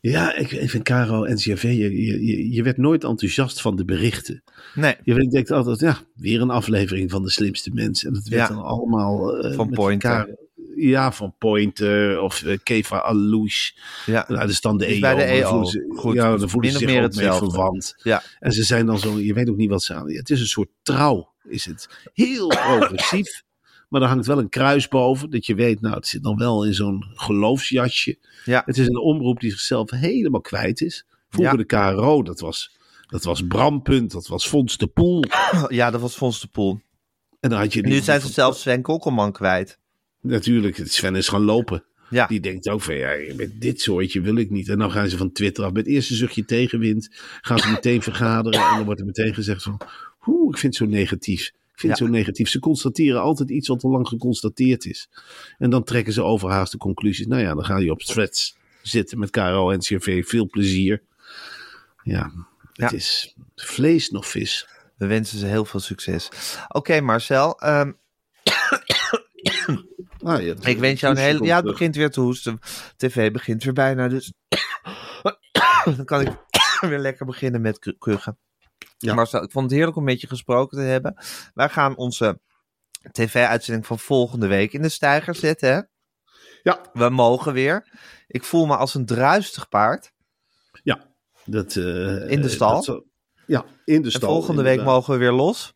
Ja, 0.00 0.34
ik, 0.36 0.50
ik 0.52 0.70
vind 0.70 0.84
Caro 0.84 1.24
en 1.24 1.36
CRV, 1.36 1.62
je, 1.62 2.02
je, 2.06 2.52
je- 2.52 2.62
werd 2.62 2.76
nooit 2.76 3.04
enthousiast 3.04 3.60
van 3.60 3.76
de 3.76 3.84
berichten. 3.84 4.42
Nee, 4.74 4.94
Je 5.02 5.14
denkt 5.28 5.50
altijd, 5.50 5.80
ja, 5.80 5.98
weer 6.14 6.40
een 6.40 6.50
aflevering 6.50 7.10
van 7.10 7.22
de 7.22 7.30
slimste 7.30 7.70
mensen. 7.74 8.08
En 8.08 8.14
dat 8.14 8.28
werd 8.28 8.48
Ja. 8.48 8.54
dan 8.54 8.64
allemaal... 8.64 9.36
eh, 9.38 9.54
Van 9.56 9.70
Pointer. 9.70 10.36
Ja, 10.76 11.12
van 11.12 11.34
Pointer 11.38 12.20
of 12.20 12.42
eh, 12.42 12.58
Keva 12.62 12.98
Alouche. 12.98 13.72
ja. 14.06 14.24
Nou, 14.28 14.40
dat 14.40 14.50
is 14.50 14.60
dan 14.60 14.78
de 14.78 14.86
EO. 14.86 15.00
bij 15.00 15.14
de 15.14 15.22
EO. 15.22 15.64
ze- 15.64 15.84
Goed, 15.96 16.14
ja, 16.14 16.36
dan 16.36 16.48
voelen 16.48 16.70
ze 16.72 16.78
zich 16.78 16.86
meer 16.86 16.96
mee 16.96 17.04
hetzelfde. 17.06 17.50
verwant. 17.50 17.94
Ja. 18.02 18.22
En 18.38 18.52
ze 18.52 18.62
zijn 18.64 18.86
dan 18.86 18.98
zo, 18.98 19.18
je 19.20 19.34
weet 19.34 19.50
ook 19.50 19.56
niet 19.56 19.70
wat 19.70 19.82
ze 19.82 19.94
aan. 19.94 20.10
Het 20.12 20.30
is 20.30 20.40
een 20.40 20.46
soort 20.46 20.68
trouw, 20.82 21.32
is 21.48 21.64
het. 21.64 21.88
Heel 22.14 22.46
progressief. 22.48 23.42
Maar 23.88 24.02
er 24.02 24.08
hangt 24.08 24.26
wel 24.26 24.38
een 24.38 24.48
kruis 24.48 24.88
boven, 24.88 25.30
dat 25.30 25.46
je 25.46 25.54
weet, 25.54 25.80
nou, 25.80 25.94
het 25.94 26.06
zit 26.06 26.22
dan 26.22 26.36
wel 26.36 26.64
in 26.64 26.74
zo'n 26.74 27.04
geloofsjasje. 27.14 28.18
Ja. 28.44 28.62
Het 28.66 28.78
is 28.78 28.86
een 28.86 28.98
omroep 28.98 29.40
die 29.40 29.50
zichzelf 29.50 29.90
helemaal 29.90 30.40
kwijt 30.40 30.80
is. 30.80 31.04
Vroeger 31.30 31.58
Ja. 31.58 31.64
de 31.90 31.94
KRO, 31.94 32.22
dat 32.22 32.40
was, 32.40 32.76
dat 33.08 33.24
was 33.24 33.46
Brampunt, 33.46 34.12
dat 34.12 34.26
was 34.26 34.48
Fons 34.48 34.76
de 34.76 34.86
Poel. 34.86 35.24
ja, 35.68 35.90
dat 35.90 36.00
was 36.00 36.14
Fons 36.16 36.40
de 36.40 36.46
Poel. 36.46 36.80
En 37.40 37.50
dan 37.50 37.58
had 37.58 37.72
je 37.72 37.82
Nu 37.82 38.00
zijn 38.00 38.20
ze 38.20 38.32
zelfs 38.32 38.60
Sven 38.60 38.82
Kokkelman 38.82 39.32
kwijt. 39.32 39.78
Natuurlijk, 40.20 40.80
Sven 40.84 41.14
is 41.16 41.28
gaan 41.28 41.44
lopen. 41.44 41.82
Ja, 42.10 42.26
Die 42.26 42.40
denkt 42.40 42.68
ook 42.68 42.80
van, 42.80 42.94
ja, 42.94 43.34
met 43.36 43.60
dit 43.60 43.80
soortje 43.80 44.20
wil 44.20 44.36
ik 44.36 44.50
niet. 44.50 44.68
En 44.68 44.78
dan 44.78 44.90
gaan 44.90 45.08
ze 45.08 45.16
van 45.16 45.32
Twitter 45.32 45.64
af. 45.64 45.72
Met 45.72 45.84
het 45.84 45.94
eerste 45.94 46.14
zuchtje 46.14 46.44
tegenwind 46.44 47.08
gaan 47.40 47.58
ze 47.58 47.68
meteen 47.70 48.02
vergaderen. 48.02 48.60
En 48.60 48.76
dan 48.76 48.84
wordt 48.84 49.00
er 49.00 49.06
meteen 49.06 49.34
gezegd 49.34 49.62
van, 49.62 49.80
oeh, 50.26 50.48
ik 50.54 50.58
vind 50.58 50.78
het 50.78 50.88
zo 50.88 50.96
negatief. 50.96 51.52
Ik 51.78 51.84
vind 51.84 51.98
het 51.98 52.08
zo 52.08 52.14
negatief. 52.14 52.48
Ze 52.48 52.58
constateren 52.58 53.20
altijd 53.20 53.50
iets 53.50 53.68
wat 53.68 53.84
al 53.84 53.90
lang 53.90 54.08
geconstateerd 54.08 54.84
is. 54.84 55.08
En 55.58 55.70
dan 55.70 55.84
trekken 55.84 56.12
ze 56.12 56.22
overhaast 56.22 56.72
de 56.72 56.78
conclusies. 56.78 57.26
Nou 57.26 57.42
ja, 57.42 57.54
dan 57.54 57.64
ga 57.64 57.76
je 57.78 57.90
op 57.90 58.00
threads 58.02 58.56
zitten 58.82 59.18
met 59.18 59.30
KRO 59.30 59.70
en 59.70 59.78
CRV. 59.78 60.26
Veel 60.26 60.48
plezier. 60.48 61.02
Ja, 62.02 62.32
het 62.72 62.92
is 62.92 63.34
vlees 63.54 64.10
nog 64.10 64.26
vis. 64.26 64.68
we 64.96 65.06
wensen 65.06 65.38
ze 65.38 65.46
heel 65.46 65.64
veel 65.64 65.80
succes. 65.80 66.28
Oké, 66.68 67.00
Marcel. 67.00 67.60
ehm, 67.60 67.92
Ah, 70.22 70.42
ja, 70.42 70.54
ik 70.60 70.78
wens 70.78 71.00
jou 71.00 71.14
een 71.16 71.22
hele... 71.22 71.44
Ja, 71.44 71.56
het 71.56 71.64
begint 71.64 71.96
weer 71.96 72.10
te 72.10 72.20
hoesten. 72.20 72.58
TV 72.96 73.32
begint 73.32 73.64
weer 73.64 73.72
bijna, 73.72 74.08
dus... 74.08 74.32
Dan 75.96 76.04
kan 76.04 76.20
ik 76.20 76.32
weer 76.90 76.98
lekker 76.98 77.26
beginnen 77.26 77.60
met 77.60 77.78
ku- 77.78 77.96
kuchen. 77.98 78.38
Ja. 78.98 79.14
Marcel, 79.14 79.42
ik 79.42 79.50
vond 79.50 79.64
het 79.64 79.74
heerlijk 79.74 79.96
om 79.96 80.04
met 80.04 80.20
je 80.20 80.26
gesproken 80.26 80.78
te 80.78 80.84
hebben. 80.84 81.16
Wij 81.54 81.68
gaan 81.68 81.96
onze 81.96 82.40
tv-uitzending 83.12 83.86
van 83.86 83.98
volgende 83.98 84.46
week 84.46 84.72
in 84.72 84.82
de 84.82 84.88
stijger 84.88 85.34
zetten, 85.34 85.72
hè? 85.72 85.80
Ja, 86.62 86.80
We 86.92 87.08
mogen 87.08 87.52
weer. 87.52 87.88
Ik 88.26 88.44
voel 88.44 88.66
me 88.66 88.76
als 88.76 88.94
een 88.94 89.06
druistig 89.06 89.68
paard. 89.68 90.12
ja. 90.82 91.06
Dat, 91.44 91.76
eh, 91.76 92.30
In 92.30 92.42
de 92.42 92.48
stal? 92.48 92.84
dat 92.84 93.04
ja, 93.46 93.64
in 93.84 94.02
de 94.02 94.08
En 94.08 94.14
stal. 94.14 94.30
volgende 94.30 94.62
week 94.62 94.82
mogen 94.82 95.12
we 95.12 95.18
weer 95.18 95.32
los. 95.32 95.74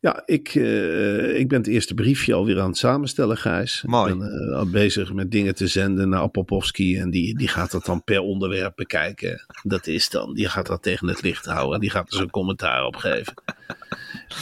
Ja, 0.00 0.22
ik, 0.24 0.54
eh, 0.54 1.38
ik 1.38 1.48
ben 1.48 1.58
het 1.58 1.66
eerste 1.66 1.94
briefje 1.94 2.34
alweer 2.34 2.60
aan 2.60 2.68
het 2.68 2.76
samenstellen, 2.76 3.36
Gijs. 3.36 3.82
Mooi. 3.86 4.12
Ik 4.12 4.18
ben 4.18 4.28
eh, 4.28 4.56
al 4.56 4.70
bezig 4.70 5.12
met 5.12 5.30
dingen 5.30 5.54
te 5.54 5.66
zenden 5.66 6.08
naar 6.08 6.28
Popovski. 6.28 6.98
En 6.98 7.10
die, 7.10 7.38
die 7.38 7.48
gaat 7.48 7.70
dat 7.70 7.84
dan 7.84 8.04
per 8.04 8.20
onderwerp 8.20 8.76
bekijken. 8.76 9.46
Dat 9.62 9.86
is 9.86 10.08
dan, 10.08 10.34
die 10.34 10.48
gaat 10.48 10.66
dat 10.66 10.82
tegen 10.82 11.08
het 11.08 11.22
licht 11.22 11.44
houden. 11.44 11.74
En 11.74 11.80
die 11.80 11.90
gaat 11.90 12.10
er 12.10 12.16
zijn 12.16 12.30
commentaar 12.30 12.84
op 12.84 12.96
geven. 12.96 13.34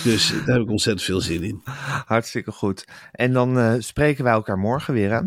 Dus 0.04 0.32
daar 0.44 0.54
heb 0.54 0.62
ik 0.62 0.70
ontzettend 0.70 1.06
veel 1.06 1.20
zin 1.20 1.42
in. 1.42 1.60
Hartstikke 2.06 2.52
goed. 2.52 2.84
En 3.12 3.32
dan 3.32 3.58
eh, 3.58 3.74
spreken 3.78 4.24
wij 4.24 4.32
elkaar 4.32 4.58
morgen 4.58 4.94
weer, 4.94 5.10
hè? 5.10 5.20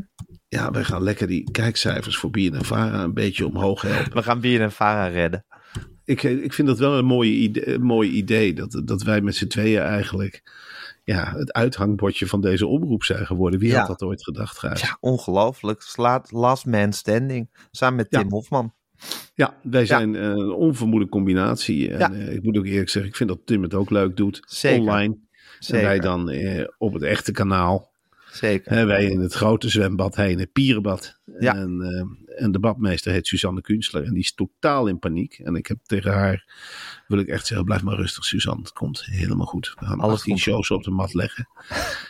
Ja, 0.48 0.72
wij 0.72 0.84
gaan 0.84 1.04
lekker 1.04 1.28
die 1.28 1.52
kijkcijfers 1.52 2.18
voor 2.18 2.30
BNNVARA 2.30 3.04
een 3.04 3.13
beetje 3.13 3.48
omhoog 3.48 3.82
helpen. 3.82 4.13
We 4.13 4.24
gaan 4.24 4.39
Bien 4.39 4.62
en 4.62 4.72
Vara 4.72 5.08
redden. 5.08 5.46
Ik, 6.10 6.24
eh, 6.24 6.43
ik 6.43 6.54
vind 6.54 6.67
dat 6.67 6.80
wel 6.80 6.98
een 6.98 7.06
mooi 7.06 7.32
idee, 7.32 7.67
een 7.74 7.82
mooi 7.82 8.10
idee 8.10 8.54
dat, 8.54 8.82
dat 8.86 9.02
wij 9.04 9.22
met 9.22 9.36
z'n 9.36 9.48
tweeën 9.48 9.82
eigenlijk 9.82 10.43
ja, 11.04 11.34
het 11.38 11.54
uithangbordje 11.54 12.28
van 12.28 12.41
deze 12.41 12.67
omroep 12.67 13.04
zijn 13.04 13.26
geworden. 13.26 13.60
Wie 13.60 13.69
Ja. 13.69 13.78
had 13.80 13.88
dat 13.88 14.02
ooit 14.02 14.24
gedacht, 14.24 14.58
Gijs? 14.60 14.82
Ja, 14.82 14.98
ongelooflijk. 15.00 15.82
Slaat 15.82 16.32
Last 16.32 16.65
Man 16.65 16.93
Standing. 16.93 17.50
Samen 17.72 17.95
met 17.95 18.08
Ja. 18.10 18.19
Tim 18.19 18.30
Hofman. 18.30 18.74
Ja, 19.34 19.56
wij 19.63 19.86
zijn 19.86 20.15
eh, 20.15 20.22
een 20.24 20.52
onvermoede 20.52 21.10
combinatie. 21.10 21.89
En 21.91 22.00
Ja. 22.00 22.12
eh, 22.12 22.34
ik 22.34 22.43
moet 22.43 22.58
ook 22.58 22.65
eerlijk 22.65 22.89
zeggen, 22.89 23.12
ik 23.12 23.17
vind 23.17 23.30
dat 23.30 23.39
Tim 23.45 23.63
het 23.63 23.74
ook 23.74 23.89
leuk 23.89 24.17
doet. 24.17 24.41
Zeker. 24.48 24.80
Online. 24.80 25.17
Zeker. 25.60 25.84
En 25.84 25.89
wij 25.89 26.00
dan 26.00 26.30
eh, 26.30 26.67
op 26.78 26.93
het 26.93 27.04
echte 27.04 27.32
kanaal. 27.32 27.88
Zeker. 28.32 28.86
Wij 28.86 29.06
in 29.06 29.20
het 29.20 29.34
grote 29.34 29.70
zwembad, 29.70 30.15
hij 30.15 30.32
in 30.32 30.39
het 30.39 30.52
pierenbad. 30.52 31.20
Ja. 31.39 31.56
En, 31.56 31.82
eh, 31.82 32.44
en 32.44 32.52
de 32.52 32.60
badmeester 32.60 33.12
heet 33.12 33.28
Suzanne 33.28 33.62
Kunstler. 33.62 34.04
En 34.04 34.13
die 34.13 34.24
is 34.24 34.34
totaal 34.34 34.88
in 34.88 35.00
paniek. 35.00 35.39
En 35.44 35.56
ik 35.56 35.68
heb 35.68 35.78
tegen 35.84 36.13
haar, 36.13 36.46
wil 37.08 37.20
ik 37.20 37.28
echt 37.28 37.48
zeggen, 37.48 37.65
blijf 37.65 37.84
maar 37.84 37.96
rustig 37.96 38.26
Suzanne. 38.26 38.62
Het 38.62 38.74
komt 38.74 39.06
helemaal 39.06 39.46
goed. 39.46 39.74
We 39.80 39.86
gaan 39.86 40.00
Alles 40.00 40.15
18 40.15 40.32
komt 40.32 40.44
shows 40.44 40.72
op 40.72 40.84
de 40.84 40.92
mat 40.92 41.13
leggen. 41.13 41.48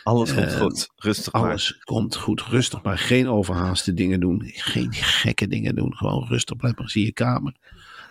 Alles 0.02 0.34
komt 0.34 0.46
Eh, 0.46 0.60
goed. 0.60 0.90
Rustig 0.96 1.32
maar. 1.32 1.42
Alles 1.42 1.78
komt 1.78 2.16
goed. 2.16 2.42
Rustig 2.42 2.82
maar. 2.82 2.98
Geen 2.98 3.28
overhaaste 3.28 3.94
dingen 3.94 4.20
doen. 4.20 4.42
Geen 4.44 4.92
gekke 4.92 5.46
dingen 5.46 5.74
doen. 5.74 5.96
Gewoon 5.96 6.26
rustig. 6.28 6.56
Blijf 6.56 6.76
maar 6.76 6.90
in 6.94 7.02
je 7.02 7.12
kamer. 7.12 7.56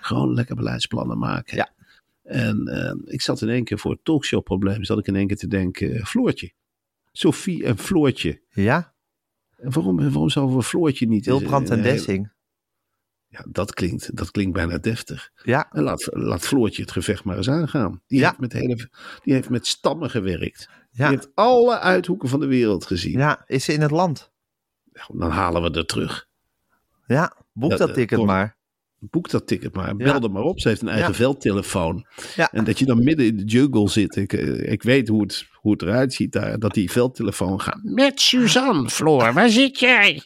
Gewoon 0.02 0.34
lekker 0.34 0.56
beleidsplannen 0.56 1.18
maken. 1.18 1.58
Ja. 1.58 1.70
En 2.24 2.68
eh, 2.68 3.14
ik 3.14 3.22
zat 3.22 3.42
in 3.42 3.50
één 3.50 3.64
keer 3.64 3.80
voor 3.80 3.92
het 3.92 4.04
talkshow-probleem. 4.04 4.84
Zat 4.84 5.00
ik 5.00 5.08
in 5.08 5.16
één 5.16 5.28
keer 5.28 5.38
te 5.38 5.48
denken: 5.48 6.06
Floortje. 6.06 6.52
Sophie 7.12 7.66
en 7.66 7.78
Floortje. 7.78 8.42
Ja, 8.50 8.94
En 9.58 9.72
waarom, 9.72 9.98
waarom 9.98 10.30
zouden 10.30 10.56
we 10.58 10.64
Floortje 10.64 11.08
niet... 11.08 11.26
Hilbrand 11.26 11.70
eh, 11.70 11.78
en 11.78 11.84
eh, 11.84 11.92
Dessing. 11.92 12.32
Ja, 13.28 13.46
dat 13.50 13.74
klinkt, 13.74 14.16
dat 14.16 14.32
klinkt 14.32 14.54
bijna 14.54 14.78
deftig. 14.78 15.32
Ja, 15.44 15.72
En 15.72 15.84
laat, 15.84 16.08
laat 16.12 16.42
Floortje 16.42 16.82
het 16.82 16.92
gevecht 16.92 17.24
maar 17.24 17.38
eens 17.38 17.50
aangaan. 17.50 18.02
Die, 18.08 18.20
Ja. 18.20 18.28
heeft, 18.28 18.40
met 18.40 18.54
hele, 18.54 18.90
die 19.24 19.34
heeft 19.34 19.50
met 19.50 19.68
stammen 19.68 20.10
gewerkt. 20.10 20.70
Die 20.92 21.02
ja, 21.04 21.10
heeft 21.10 21.30
alle 21.34 21.80
uithoeken 21.80 22.30
van 22.30 22.40
de 22.40 22.46
wereld 22.46 22.86
gezien. 22.86 23.20
ja. 23.20 23.44
Is 23.46 23.64
ze 23.64 23.74
in 23.74 23.82
het 23.82 23.92
land? 23.92 24.32
Dan 25.14 25.30
halen 25.32 25.62
we 25.62 25.78
er 25.78 25.86
terug. 25.86 26.28
Ja, 27.06 27.36
boek 27.54 27.72
Ja, 27.72 27.78
dat 27.78 27.88
de- 27.88 27.94
ticket 27.94 28.24
maar. 28.26 28.58
Boek 29.00 29.30
dat 29.30 29.48
ticket 29.48 29.76
maar. 29.76 29.96
Bel 29.96 30.08
Ja. 30.08 30.20
er 30.22 30.32
maar 30.32 30.44
op. 30.44 30.60
Ze 30.60 30.68
heeft 30.68 30.82
een 30.82 30.88
eigen 30.88 31.10
Ja. 31.12 31.16
veldtelefoon. 31.16 32.06
Ja. 32.36 32.50
En 32.52 32.64
dat 32.64 32.80
je 32.80 32.86
dan 32.86 33.04
midden 33.04 33.26
in 33.26 33.38
de 33.38 33.44
jungle 33.44 33.90
zit. 33.90 34.16
Ik, 34.16 34.34
eh, 34.34 34.72
ik 34.72 34.84
weet 34.84 35.08
hoe 35.08 35.22
het, 35.22 35.46
hoe 35.54 35.72
het 35.72 35.82
eruit 35.82 36.14
ziet 36.14 36.32
daar. 36.32 36.60
Dat 36.60 36.74
die 36.74 36.92
veldtelefoon 36.92 37.62
gaat. 37.62 37.80
Met 37.84 38.22
Suzanne, 38.22 38.90
Floor, 38.90 39.34
waar 39.34 39.50
zit 39.50 39.80
jij? 39.80 40.24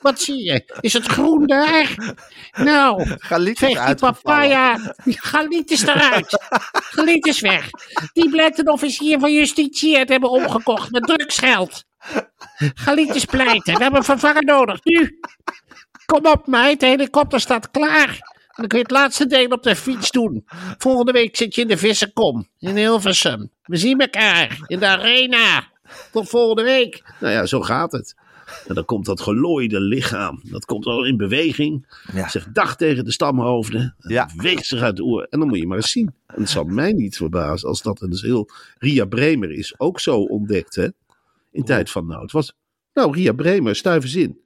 Wat 0.00 0.20
zie 0.20 0.44
je? 0.44 0.76
Is 0.80 0.92
het 0.92 1.06
groen 1.06 1.46
daar? 1.46 2.14
Nou, 2.58 3.06
Galiet 3.18 3.58
veeg 3.58 3.84
die 3.86 3.94
papaya. 3.94 4.94
Galiet 5.04 5.70
is 5.70 5.82
eruit. 5.86 6.38
Galiet 6.72 7.26
is 7.26 7.40
weg. 7.40 7.70
Die 8.12 8.30
blijkt 8.30 8.58
een 8.58 8.70
officier 8.70 9.18
van 9.18 9.32
justitie 9.32 9.96
hebben 9.96 10.30
omgekocht 10.30 10.90
met 10.90 11.02
drugsgeld. 11.02 11.84
Galiet 12.74 13.14
is 13.14 13.24
pleiten. 13.24 13.74
We 13.74 13.82
hebben 13.82 13.98
een 13.98 14.04
vervanger 14.04 14.44
nodig. 14.44 14.84
Nu. 14.84 15.18
Kom 16.06 16.26
op, 16.26 16.46
meid. 16.46 16.80
De 16.80 16.86
helikopter 16.86 17.40
staat 17.40 17.70
klaar. 17.70 18.08
En 18.56 18.62
dan 18.62 18.66
kun 18.66 18.78
je 18.78 18.84
het 18.84 18.92
laatste 18.92 19.26
deel 19.26 19.48
op 19.48 19.62
de 19.62 19.76
fiets 19.76 20.10
doen. 20.10 20.44
Volgende 20.78 21.12
week 21.12 21.36
zit 21.36 21.54
je 21.54 21.60
in 21.60 21.68
de 21.68 21.76
Vissenkom 21.76 22.48
in 22.58 22.76
Hilversum. 22.76 23.50
We 23.62 23.76
zien 23.76 24.00
elkaar 24.00 24.58
in 24.66 24.78
de 24.78 24.86
arena. 24.86 25.68
Tot 26.12 26.28
volgende 26.28 26.62
week. 26.62 27.02
Nou 27.20 27.32
ja, 27.32 27.46
zo 27.46 27.60
gaat 27.60 27.92
het. 27.92 28.14
En 28.66 28.74
dan 28.74 28.84
komt 28.84 29.06
dat 29.06 29.20
gelooide 29.20 29.80
lichaam, 29.80 30.40
dat 30.42 30.64
komt 30.64 30.86
al 30.86 31.04
in 31.04 31.16
beweging. 31.16 31.86
Ja. 32.12 32.28
Zegt 32.28 32.54
dag 32.54 32.76
tegen 32.76 33.04
de 33.04 33.12
stamhoofden. 33.12 33.94
Ja. 33.98 34.30
beweegt 34.36 34.66
zich 34.66 34.80
uit 34.80 34.96
de 34.96 35.04
oor. 35.04 35.26
En 35.30 35.38
dan 35.38 35.48
moet 35.48 35.58
je 35.58 35.66
maar 35.66 35.76
eens 35.76 35.90
zien. 35.90 36.14
En 36.26 36.40
het 36.40 36.50
zal 36.50 36.64
mij 36.64 36.92
niet 36.92 37.16
verbazen 37.16 37.68
als 37.68 37.82
dat 37.82 37.98
dus 37.98 38.22
heel... 38.22 38.50
Ria 38.78 39.04
Bremer 39.04 39.50
is 39.50 39.78
ook 39.78 40.00
zo 40.00 40.20
ontdekt, 40.20 40.74
hè. 40.74 40.88
In 41.50 41.64
tijd 41.64 41.90
van 41.90 42.06
nou. 42.06 42.22
Het 42.22 42.32
was... 42.32 42.52
Nou, 42.94 43.14
Ria 43.16 43.32
Bremer, 43.32 43.76
stuivenzin. 43.76 44.40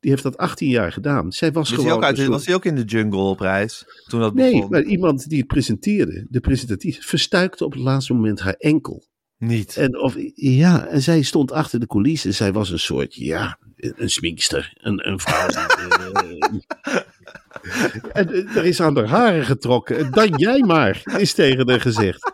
Die 0.00 0.10
heeft 0.10 0.22
dat 0.22 0.36
18 0.36 0.68
jaar 0.68 0.92
gedaan. 0.92 1.32
Zij 1.32 1.52
was 1.52 1.68
hij, 1.68 1.78
gewoon... 1.78 2.04
uit, 2.04 2.16
soort- 2.16 2.28
was 2.28 2.46
hij 2.46 2.54
ook 2.54 2.64
in 2.64 2.74
de 2.74 2.84
jungle 2.84 3.18
op 3.20 3.40
reis? 3.40 3.84
Toen 4.08 4.20
dat 4.20 4.34
Nee, 4.34 4.52
begon? 4.52 4.70
maar 4.70 4.82
iemand 4.82 5.28
die 5.28 5.38
het 5.38 5.46
presenteerde, 5.46 6.26
de 6.30 6.40
presentatrice, 6.40 7.02
verstuikte 7.02 7.64
op 7.64 7.72
het 7.72 7.80
laatste 7.82 8.12
moment 8.14 8.40
haar 8.40 8.54
enkel. 8.54 9.06
Niet. 9.38 9.76
En, 9.76 10.00
of, 10.00 10.14
ja, 10.34 10.86
en 10.86 11.02
zij 11.02 11.22
stond 11.22 11.52
achter 11.52 11.80
de 11.80 11.86
coulissen. 11.86 12.34
Zij 12.34 12.52
was 12.52 12.70
een 12.70 12.78
soort, 12.78 13.14
ja, 13.14 13.58
een 13.76 14.10
sminkster. 14.10 14.72
Een, 14.76 15.08
een 15.08 15.18
vrouw. 15.20 15.46
die, 15.48 16.64
eh, 16.82 17.00
en 18.20 18.28
eh, 18.32 18.56
er 18.56 18.64
is 18.64 18.80
aan 18.80 18.96
haar 18.96 19.06
haren 19.06 19.44
getrokken. 19.44 19.98
En 19.98 20.10
Dan 20.10 20.28
jij 20.36 20.60
maar, 20.60 21.02
is 21.18 21.32
tegen 21.34 21.68
haar 21.70 21.80
gezegd. 21.80 22.32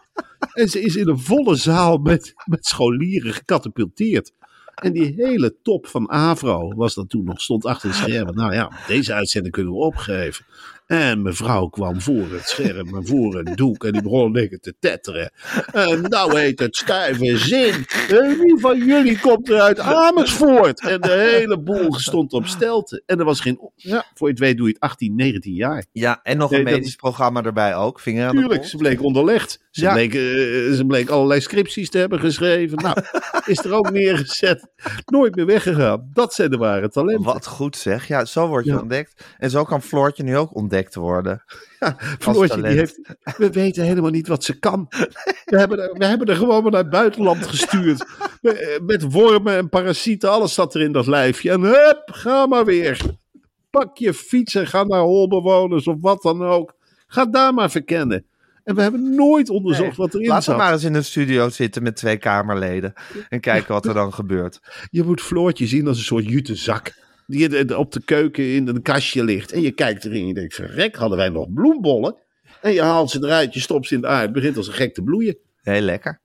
En 0.52 0.68
ze 0.68 0.80
is 0.80 0.96
in 0.96 1.08
een 1.08 1.18
volle 1.18 1.56
zaal 1.56 1.98
met, 1.98 2.32
met 2.44 2.66
scholieren 2.66 3.32
gecatapulteerd. 3.34 4.32
En 4.74 4.92
die 4.92 5.14
hele 5.16 5.56
top 5.62 5.86
van 5.86 6.10
Avro 6.10 6.74
was 6.74 6.94
dat 6.94 7.08
toen 7.08 7.24
nog, 7.24 7.40
stond 7.40 7.64
achter 7.64 7.88
het 7.88 7.98
scherm. 7.98 8.34
Nou 8.34 8.54
ja, 8.54 8.70
deze 8.86 9.14
uitzending 9.14 9.54
kunnen 9.54 9.72
we 9.72 9.78
opgeven. 9.78 10.44
En 10.86 11.22
mevrouw 11.22 11.66
kwam 11.66 12.00
voor 12.00 12.32
het 12.32 12.48
scherm 12.48 12.96
en 12.96 13.06
voor 13.06 13.34
een 13.38 13.54
doek 13.54 13.84
en 13.84 13.92
die 13.92 14.02
begon 14.02 14.32
lekker 14.32 14.60
te 14.60 14.74
tetteren. 14.78 15.32
En 15.72 16.02
nou 16.02 16.38
heet 16.38 16.58
het 16.58 16.76
stijve 16.76 17.38
zin. 17.38 17.74
En 18.08 18.38
wie 18.38 18.58
van 18.60 18.78
jullie 18.86 19.20
komt 19.20 19.48
er 19.48 19.60
uit 19.60 19.78
Amersfoort? 19.80 20.80
En 20.80 21.00
de 21.00 21.10
hele 21.12 21.58
boel 21.60 21.94
stond 21.94 22.32
op 22.32 22.46
stelten. 22.46 23.02
En 23.06 23.18
er 23.18 23.24
was 23.24 23.40
geen... 23.40 23.70
Ja, 23.74 24.04
voor 24.14 24.26
je 24.26 24.32
het 24.34 24.42
weet 24.42 24.56
doe 24.56 24.66
je 24.66 24.72
het 24.72 24.82
18, 24.82 25.14
19 25.16 25.52
jaar. 25.54 25.84
Ja, 25.92 26.20
en 26.22 26.36
nog 26.36 26.50
Nee, 26.50 26.58
een 26.60 26.64
dat- 26.66 26.74
medisch 26.74 26.94
programma 26.96 27.42
erbij 27.42 27.76
ook. 27.76 28.00
Vinger 28.00 28.26
aan 28.28 28.34
de 28.34 28.40
Tuurlijk, 28.40 28.64
ze 28.64 28.76
bleek 28.76 29.02
onderlegd. 29.02 29.62
Ze, 29.70 29.80
Ja. 29.82 29.92
bleek, 29.92 30.14
eh, 30.14 30.20
ze 30.74 30.84
bleek 30.86 31.08
allerlei 31.08 31.40
scripties 31.40 31.90
te 31.90 31.98
hebben 31.98 32.20
geschreven. 32.20 32.78
Nou, 32.82 32.96
is 33.46 33.64
er 33.64 33.72
ook 33.72 33.90
neergezet. 33.90 34.68
Nooit 35.06 35.34
meer 35.34 35.46
weggegaan. 35.46 36.08
Dat 36.12 36.34
zijn 36.34 36.50
de 36.50 36.56
ware 36.56 36.88
talenten. 36.88 37.24
Wat 37.24 37.46
goed 37.46 37.76
zeg. 37.76 38.08
Ja, 38.08 38.24
zo 38.24 38.46
word 38.48 38.64
je 38.64 38.70
Ja. 38.70 38.78
ontdekt. 38.80 39.24
En 39.38 39.50
zo 39.50 39.64
kan 39.64 39.82
Floortje 39.82 40.22
nu 40.22 40.36
ook 40.36 40.54
ontdekt 40.54 40.83
worden. 40.94 41.42
Floortje, 42.18 42.62
die 42.62 42.76
heeft, 42.76 43.00
we 43.36 43.50
weten 43.50 43.84
helemaal 43.84 44.10
niet 44.10 44.28
wat 44.28 44.44
ze 44.44 44.58
kan. 44.58 44.86
We 45.44 45.58
hebben, 45.58 45.78
er, 45.78 45.92
we 45.98 46.04
hebben 46.04 46.26
er 46.26 46.36
gewoon 46.36 46.62
maar 46.62 46.72
naar 46.72 46.80
het 46.80 46.90
buitenland 46.90 47.46
gestuurd. 47.46 48.04
Met- 48.42 48.80
Met 48.86 49.12
wormen 49.12 49.56
en 49.56 49.68
parasieten, 49.68 50.30
alles 50.30 50.54
zat 50.54 50.74
er 50.74 50.80
in 50.80 50.92
dat 50.92 51.06
lijfje. 51.06 51.50
En 51.50 51.60
hup, 51.60 52.02
ga 52.04 52.46
maar 52.46 52.64
weer. 52.64 53.00
Pak 53.70 53.96
je 53.98 54.14
fiets 54.14 54.54
en 54.54 54.66
ga 54.66 54.84
naar 54.84 55.00
holbewoners 55.00 55.86
of 55.86 55.96
wat 56.00 56.22
dan 56.22 56.42
ook. 56.42 56.74
Ga 57.06 57.26
daar 57.26 57.54
maar 57.54 57.70
verkennen. 57.70 58.24
En 58.64 58.74
we 58.74 58.82
hebben 58.82 59.14
nooit 59.14 59.50
onderzocht 59.50 59.88
Nee, 59.88 59.96
wat 59.96 60.14
erin 60.14 60.26
Laten 60.28 60.44
we 60.44 60.50
zat. 60.50 60.56
maar 60.56 60.72
eens 60.72 60.84
in 60.84 60.94
een 60.94 61.04
studio 61.04 61.48
zitten 61.48 61.82
met 61.82 61.96
twee 61.96 62.16
Kamerleden. 62.16 62.92
En 63.28 63.40
kijken 63.40 63.72
wat 63.72 63.86
er 63.86 63.94
dan 63.94 64.12
gebeurt. 64.12 64.60
Je 64.90 65.02
moet 65.02 65.20
Floortje 65.20 65.66
zien 65.66 65.86
als 65.86 65.98
een 65.98 66.04
soort 66.04 66.24
jutezak. 66.28 66.92
Die 67.26 67.78
op 67.78 67.92
de 67.92 68.02
keuken 68.04 68.44
in 68.44 68.68
een 68.68 68.82
kastje 68.82 69.24
ligt. 69.24 69.52
En 69.52 69.60
je 69.60 69.70
kijkt 69.70 70.04
erin 70.04 70.20
en 70.20 70.26
je 70.26 70.34
denkt, 70.34 70.54
verrek, 70.54 70.96
hadden 70.96 71.18
wij 71.18 71.28
nog 71.28 71.52
bloembollen? 71.52 72.16
En 72.60 72.72
je 72.72 72.82
haalt 72.82 73.10
ze 73.10 73.24
eruit, 73.24 73.54
je 73.54 73.60
stopt 73.60 73.86
ze 73.86 73.94
in 73.94 74.00
de 74.00 74.06
aard. 74.06 74.22
Het 74.22 74.32
begint 74.32 74.56
als 74.56 74.66
een 74.66 74.72
gek 74.72 74.94
te 74.94 75.02
bloeien. 75.02 75.36
Heel 75.62 75.80
lekker. 75.80 76.20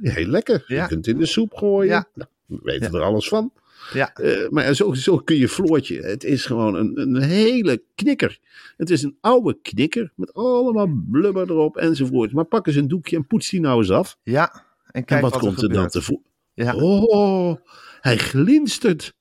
Heel 0.00 0.26
lekker. 0.26 0.64
Ja. 0.66 0.82
Je 0.82 0.88
kunt 0.88 1.06
het 1.06 1.14
in 1.14 1.20
de 1.20 1.26
soep 1.26 1.54
gooien. 1.54 1.88
Ja. 1.88 2.08
Nou, 2.14 2.30
we 2.46 2.58
weten 2.62 2.94
er 2.94 3.02
alles 3.02 3.28
van. 3.28 3.52
Ja. 3.92 4.12
Eh, 4.14 4.48
maar 4.48 4.74
zo, 4.74 4.94
zo 4.94 5.16
kun 5.16 5.36
je 5.36 5.48
Floortje. 5.48 6.00
Het 6.02 6.24
is 6.24 6.46
gewoon 6.46 6.74
een, 6.74 7.00
een 7.00 7.22
hele 7.22 7.82
knikker. 7.94 8.38
Het 8.76 8.90
is 8.90 9.02
een 9.02 9.16
oude 9.20 9.58
knikker 9.62 10.12
met 10.16 10.34
allemaal 10.34 10.88
blubber 11.10 11.50
erop 11.50 11.76
enzovoort. 11.76 12.32
Maar 12.32 12.44
pak 12.44 12.66
eens 12.66 12.76
een 12.76 12.88
doekje 12.88 13.16
en 13.16 13.26
poets 13.26 13.50
die 13.50 13.60
nou 13.60 13.78
eens 13.78 13.90
af. 13.90 14.18
Ja. 14.22 14.64
En 14.90 15.04
kijk 15.04 15.10
en 15.10 15.20
wat, 15.20 15.32
wat, 15.32 15.40
komt 15.40 15.62
er 15.62 15.72
dan 15.72 15.88
tevoren? 15.88 16.24
Ja. 16.54 16.74
Oh, 16.74 17.56
hij 18.00 18.16
glinstert. 18.16 19.16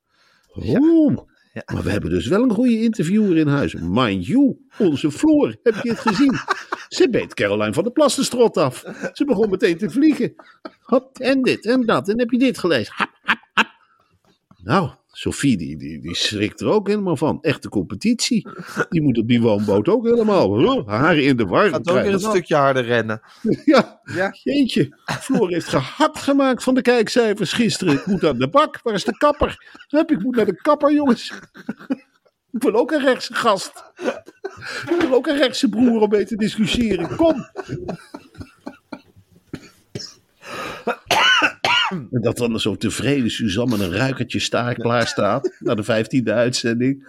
Ja. 0.61 1.25
Maar 1.73 1.83
we 1.83 1.91
hebben 1.91 2.09
dus 2.09 2.27
wel 2.27 2.43
een 2.43 2.51
goede 2.51 2.81
interviewer 2.81 3.37
in 3.37 3.47
huis. 3.47 3.75
Mind 3.79 4.25
you, 4.25 4.57
onze 4.77 5.11
Floor. 5.11 5.55
Heb 5.63 5.75
je 5.83 5.89
het 5.89 5.99
gezien? 5.99 6.39
Ze 6.87 7.09
beet 7.09 7.33
Caroline 7.33 7.73
van 7.73 7.83
der 7.83 7.91
Plas 7.91 8.15
de 8.15 8.23
strot 8.23 8.57
af. 8.57 8.83
Ze 9.13 9.25
begon 9.25 9.49
meteen 9.49 9.77
te 9.77 9.89
vliegen. 9.89 10.33
Hop, 10.81 11.17
en 11.17 11.41
dit 11.41 11.65
en 11.65 11.85
dat. 11.85 12.09
En 12.09 12.19
heb 12.19 12.29
je 12.29 12.37
dit 12.37 12.57
gelezen? 12.57 12.93
Hap, 12.95 13.09
hap, 13.23 13.39
hap. 13.53 13.67
Nou, 14.63 14.89
Sophie, 15.17 15.57
die, 15.57 15.77
die, 15.77 15.99
die 16.01 16.15
schrikt 16.15 16.61
er 16.61 16.67
ook 16.67 16.87
helemaal 16.87 17.17
van. 17.17 17.37
Echte 17.41 17.69
competitie. 17.69 18.47
Die 18.89 19.01
moet 19.01 19.17
op 19.17 19.27
die 19.27 19.41
woonboot 19.41 19.87
ook 19.87 20.05
helemaal. 20.05 20.57
huh, 20.57 20.87
haren 20.87 21.23
in 21.23 21.37
de 21.37 21.45
war. 21.45 21.69
Gaat 21.69 21.77
ook 21.77 21.83
krijgen 21.83 22.03
weer 22.05 22.13
een 22.13 22.21
dat. 22.21 22.29
stukje 22.31 22.55
harder 22.55 22.83
rennen. 22.83 23.21
Ja, 23.65 23.99
Ja. 24.03 24.35
jeetje. 24.43 24.97
Floor 25.05 25.49
heeft 25.49 25.67
gehakt 25.67 26.17
gemaakt 26.19 26.63
van 26.63 26.75
de 26.75 26.81
kijkcijfers 26.81 27.53
gisteren. 27.53 27.93
Ik 27.93 28.05
moet 28.05 28.25
aan 28.25 28.37
de 28.37 28.49
bak. 28.49 28.79
Waar 28.83 28.93
is 28.93 29.03
de 29.03 29.17
kapper? 29.17 29.75
Hup, 29.87 30.11
ik 30.11 30.21
moet 30.23 30.35
naar 30.35 30.45
de 30.45 30.61
kapper, 30.61 30.93
jongens. 30.93 31.33
Ik 32.51 32.63
wil 32.63 32.73
ook 32.73 32.91
een 32.91 33.03
rechtse 33.03 33.33
gast. 33.33 33.83
Ik 34.89 34.95
wil 34.99 35.13
ook 35.13 35.27
een 35.27 35.37
rechtse 35.37 35.69
broer 35.69 36.01
om 36.01 36.09
mee 36.09 36.25
te 36.25 36.35
discussiëren. 36.35 37.15
Kom. 37.15 37.35
Dat 42.21 42.37
dan 42.37 42.59
zo 42.59 42.75
tevreden 42.75 43.31
Suzanne 43.31 43.77
met 43.77 43.87
een 43.87 43.95
ruikertje 43.95 44.39
staar 44.39 44.73
klaar 44.73 45.07
staat. 45.07 45.55
Na 45.59 45.75
de 45.75 45.83
vijftiende 45.83 46.33
uitzending. 46.33 47.07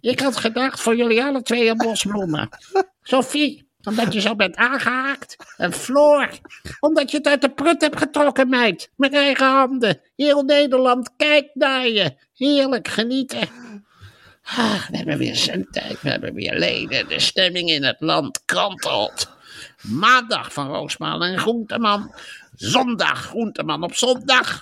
Ik 0.00 0.20
had 0.20 0.36
gedacht 0.36 0.80
voor 0.80 0.96
jullie 0.96 1.22
alle 1.22 1.42
twee 1.42 1.68
een 1.68 1.76
bosbloemen. 1.76 2.48
Sophie, 3.02 3.68
omdat 3.82 4.12
je 4.12 4.20
zo 4.20 4.36
bent 4.36 4.56
aangehaakt. 4.56 5.36
En 5.56 5.72
Floor, 5.72 6.28
omdat 6.80 7.10
je 7.10 7.16
het 7.16 7.26
uit 7.26 7.40
de 7.40 7.50
prut 7.50 7.80
hebt 7.80 7.98
getrokken, 7.98 8.48
meid. 8.48 8.90
Met 8.96 9.12
eigen 9.12 9.46
handen. 9.46 10.00
Heel 10.16 10.42
Nederland 10.42 11.10
kijkt 11.16 11.54
naar 11.54 11.88
je. 11.88 12.14
Heerlijk 12.34 12.88
genieten. 12.88 13.48
Ah, 14.42 14.88
we 14.90 14.96
hebben 14.96 15.18
weer 15.18 15.36
zendtijd, 15.36 16.02
we 16.02 16.10
hebben 16.10 16.34
weer 16.34 16.58
leden. 16.58 17.08
De 17.08 17.20
stemming 17.20 17.70
in 17.70 17.84
het 17.84 18.00
land 18.00 18.42
kantelt. 18.44 19.36
Maandag 19.82 20.52
van 20.52 20.66
Roosman 20.66 21.22
en 21.22 21.38
Groenteman. 21.38 22.14
Zondag 22.58 23.24
Groenteman 23.24 23.82
op 23.82 23.94
zondag. 23.94 24.60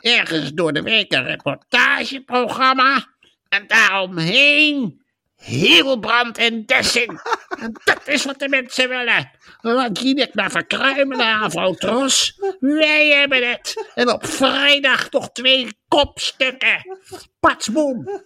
Ergens 0.00 0.52
door 0.52 0.72
de 0.72 0.82
week 0.82 1.12
een 1.12 1.24
reportageprogramma. 1.24 3.06
En 3.48 3.66
daaromheen 3.66 5.02
Hilbrand 5.36 6.38
en 6.38 6.66
Dessing. 6.66 7.20
En 7.58 7.80
dat 7.84 8.08
is 8.08 8.24
wat 8.24 8.38
de 8.38 8.48
mensen 8.48 8.88
willen. 8.88 9.30
Laat 9.60 10.00
Jinek 10.00 10.34
maar 10.34 10.50
verkruimelen, 10.50 11.26
Avro-Tros. 11.26 12.40
Wij 12.60 13.06
hebben 13.06 13.48
het. 13.50 13.90
En 13.94 14.12
op 14.12 14.26
vrijdag 14.26 15.10
nog 15.10 15.30
twee 15.32 15.68
kopstukken. 15.88 16.98
Patsboom. 17.40 18.22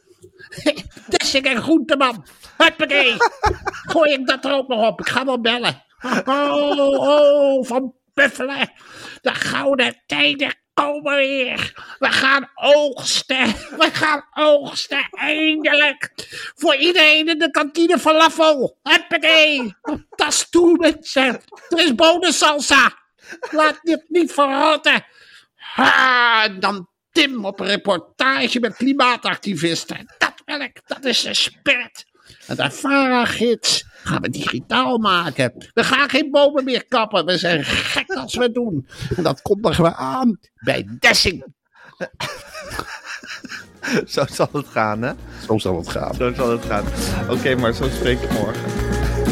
Dessing 1.08 1.44
en 1.44 1.62
Groenteman. 1.62 2.26
Huppakee. 2.56 3.14
Gooi 3.62 4.12
ik 4.12 4.26
dat 4.26 4.44
er 4.44 4.52
ook 4.52 4.68
nog 4.68 4.86
op. 4.86 5.00
Ik 5.00 5.08
ga 5.08 5.24
wel 5.24 5.40
bellen. 5.40 5.82
Oh, 6.24 6.78
oh, 6.78 7.64
van 7.66 7.94
Buffelen. 8.14 8.72
De 9.20 9.34
gouden 9.34 10.02
tijden 10.06 10.54
komen 10.74 11.16
weer. 11.16 11.72
We 11.98 12.10
gaan 12.10 12.50
oogsten. 12.54 13.46
We 13.78 13.88
gaan 13.92 14.24
oogsten. 14.34 15.08
Eindelijk. 15.10 16.12
Voor 16.56 16.74
iedereen 16.74 17.28
in 17.28 17.38
de 17.38 17.50
kantine 17.50 17.98
falafel. 17.98 18.78
Huppakee. 18.82 19.74
Tas 20.16 20.48
toe, 20.50 20.78
mensen. 20.78 21.42
Er 21.68 21.78
is 21.78 21.94
bonensalsa. 21.94 23.00
Laat 23.50 23.78
dit 23.82 24.04
niet 24.08 24.32
verrotten. 24.32 25.04
Ha, 25.54 26.48
dan 26.48 26.90
Tim 27.12 27.44
op 27.44 27.60
een 27.60 27.66
reportage 27.66 28.60
met 28.60 28.76
klimaatactivisten. 28.76 30.14
Dat 30.18 30.42
wil 30.44 30.60
ik. 30.60 30.80
Dat 30.86 31.04
is 31.04 31.22
de 31.22 31.34
spirit. 31.34 32.04
En 32.46 32.56
de 32.56 32.70
VARA-gids 32.70 33.84
gaan 34.02 34.20
we 34.22 34.30
digitaal 34.30 34.98
maken. 34.98 35.52
We 35.74 35.84
gaan 35.84 36.08
geen 36.08 36.30
bomen 36.30 36.64
meer 36.64 36.86
kappen. 36.88 37.24
We 37.24 37.38
zijn 37.38 37.64
gek 37.64 38.10
als 38.12 38.34
we 38.34 38.42
het 38.42 38.54
doen. 38.54 38.86
En 39.16 39.22
dat 39.22 39.42
kondigen 39.42 39.84
we 39.84 39.94
aan 39.94 40.38
bij 40.54 40.88
Dessing. 40.98 41.44
Zo 44.06 44.24
zal 44.30 44.48
het 44.52 44.66
gaan, 44.68 45.02
hè? 45.02 45.12
Zo 45.46 45.58
zal 45.58 45.76
het 45.76 45.88
gaan. 45.88 46.14
Zo 46.14 46.32
zal 46.34 46.50
het 46.50 46.64
gaan. 46.64 46.84
Oké, 47.30 47.54
maar 47.54 47.72
zo 47.72 47.88
spreek 47.88 48.20
ik 48.20 48.32
morgen. 48.32 48.62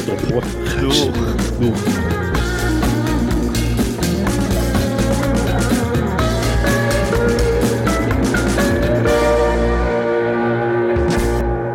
Tot 0.07 0.29
morgen. 0.29 0.81
Doei. 0.81 1.11
Doei. 1.59 2.20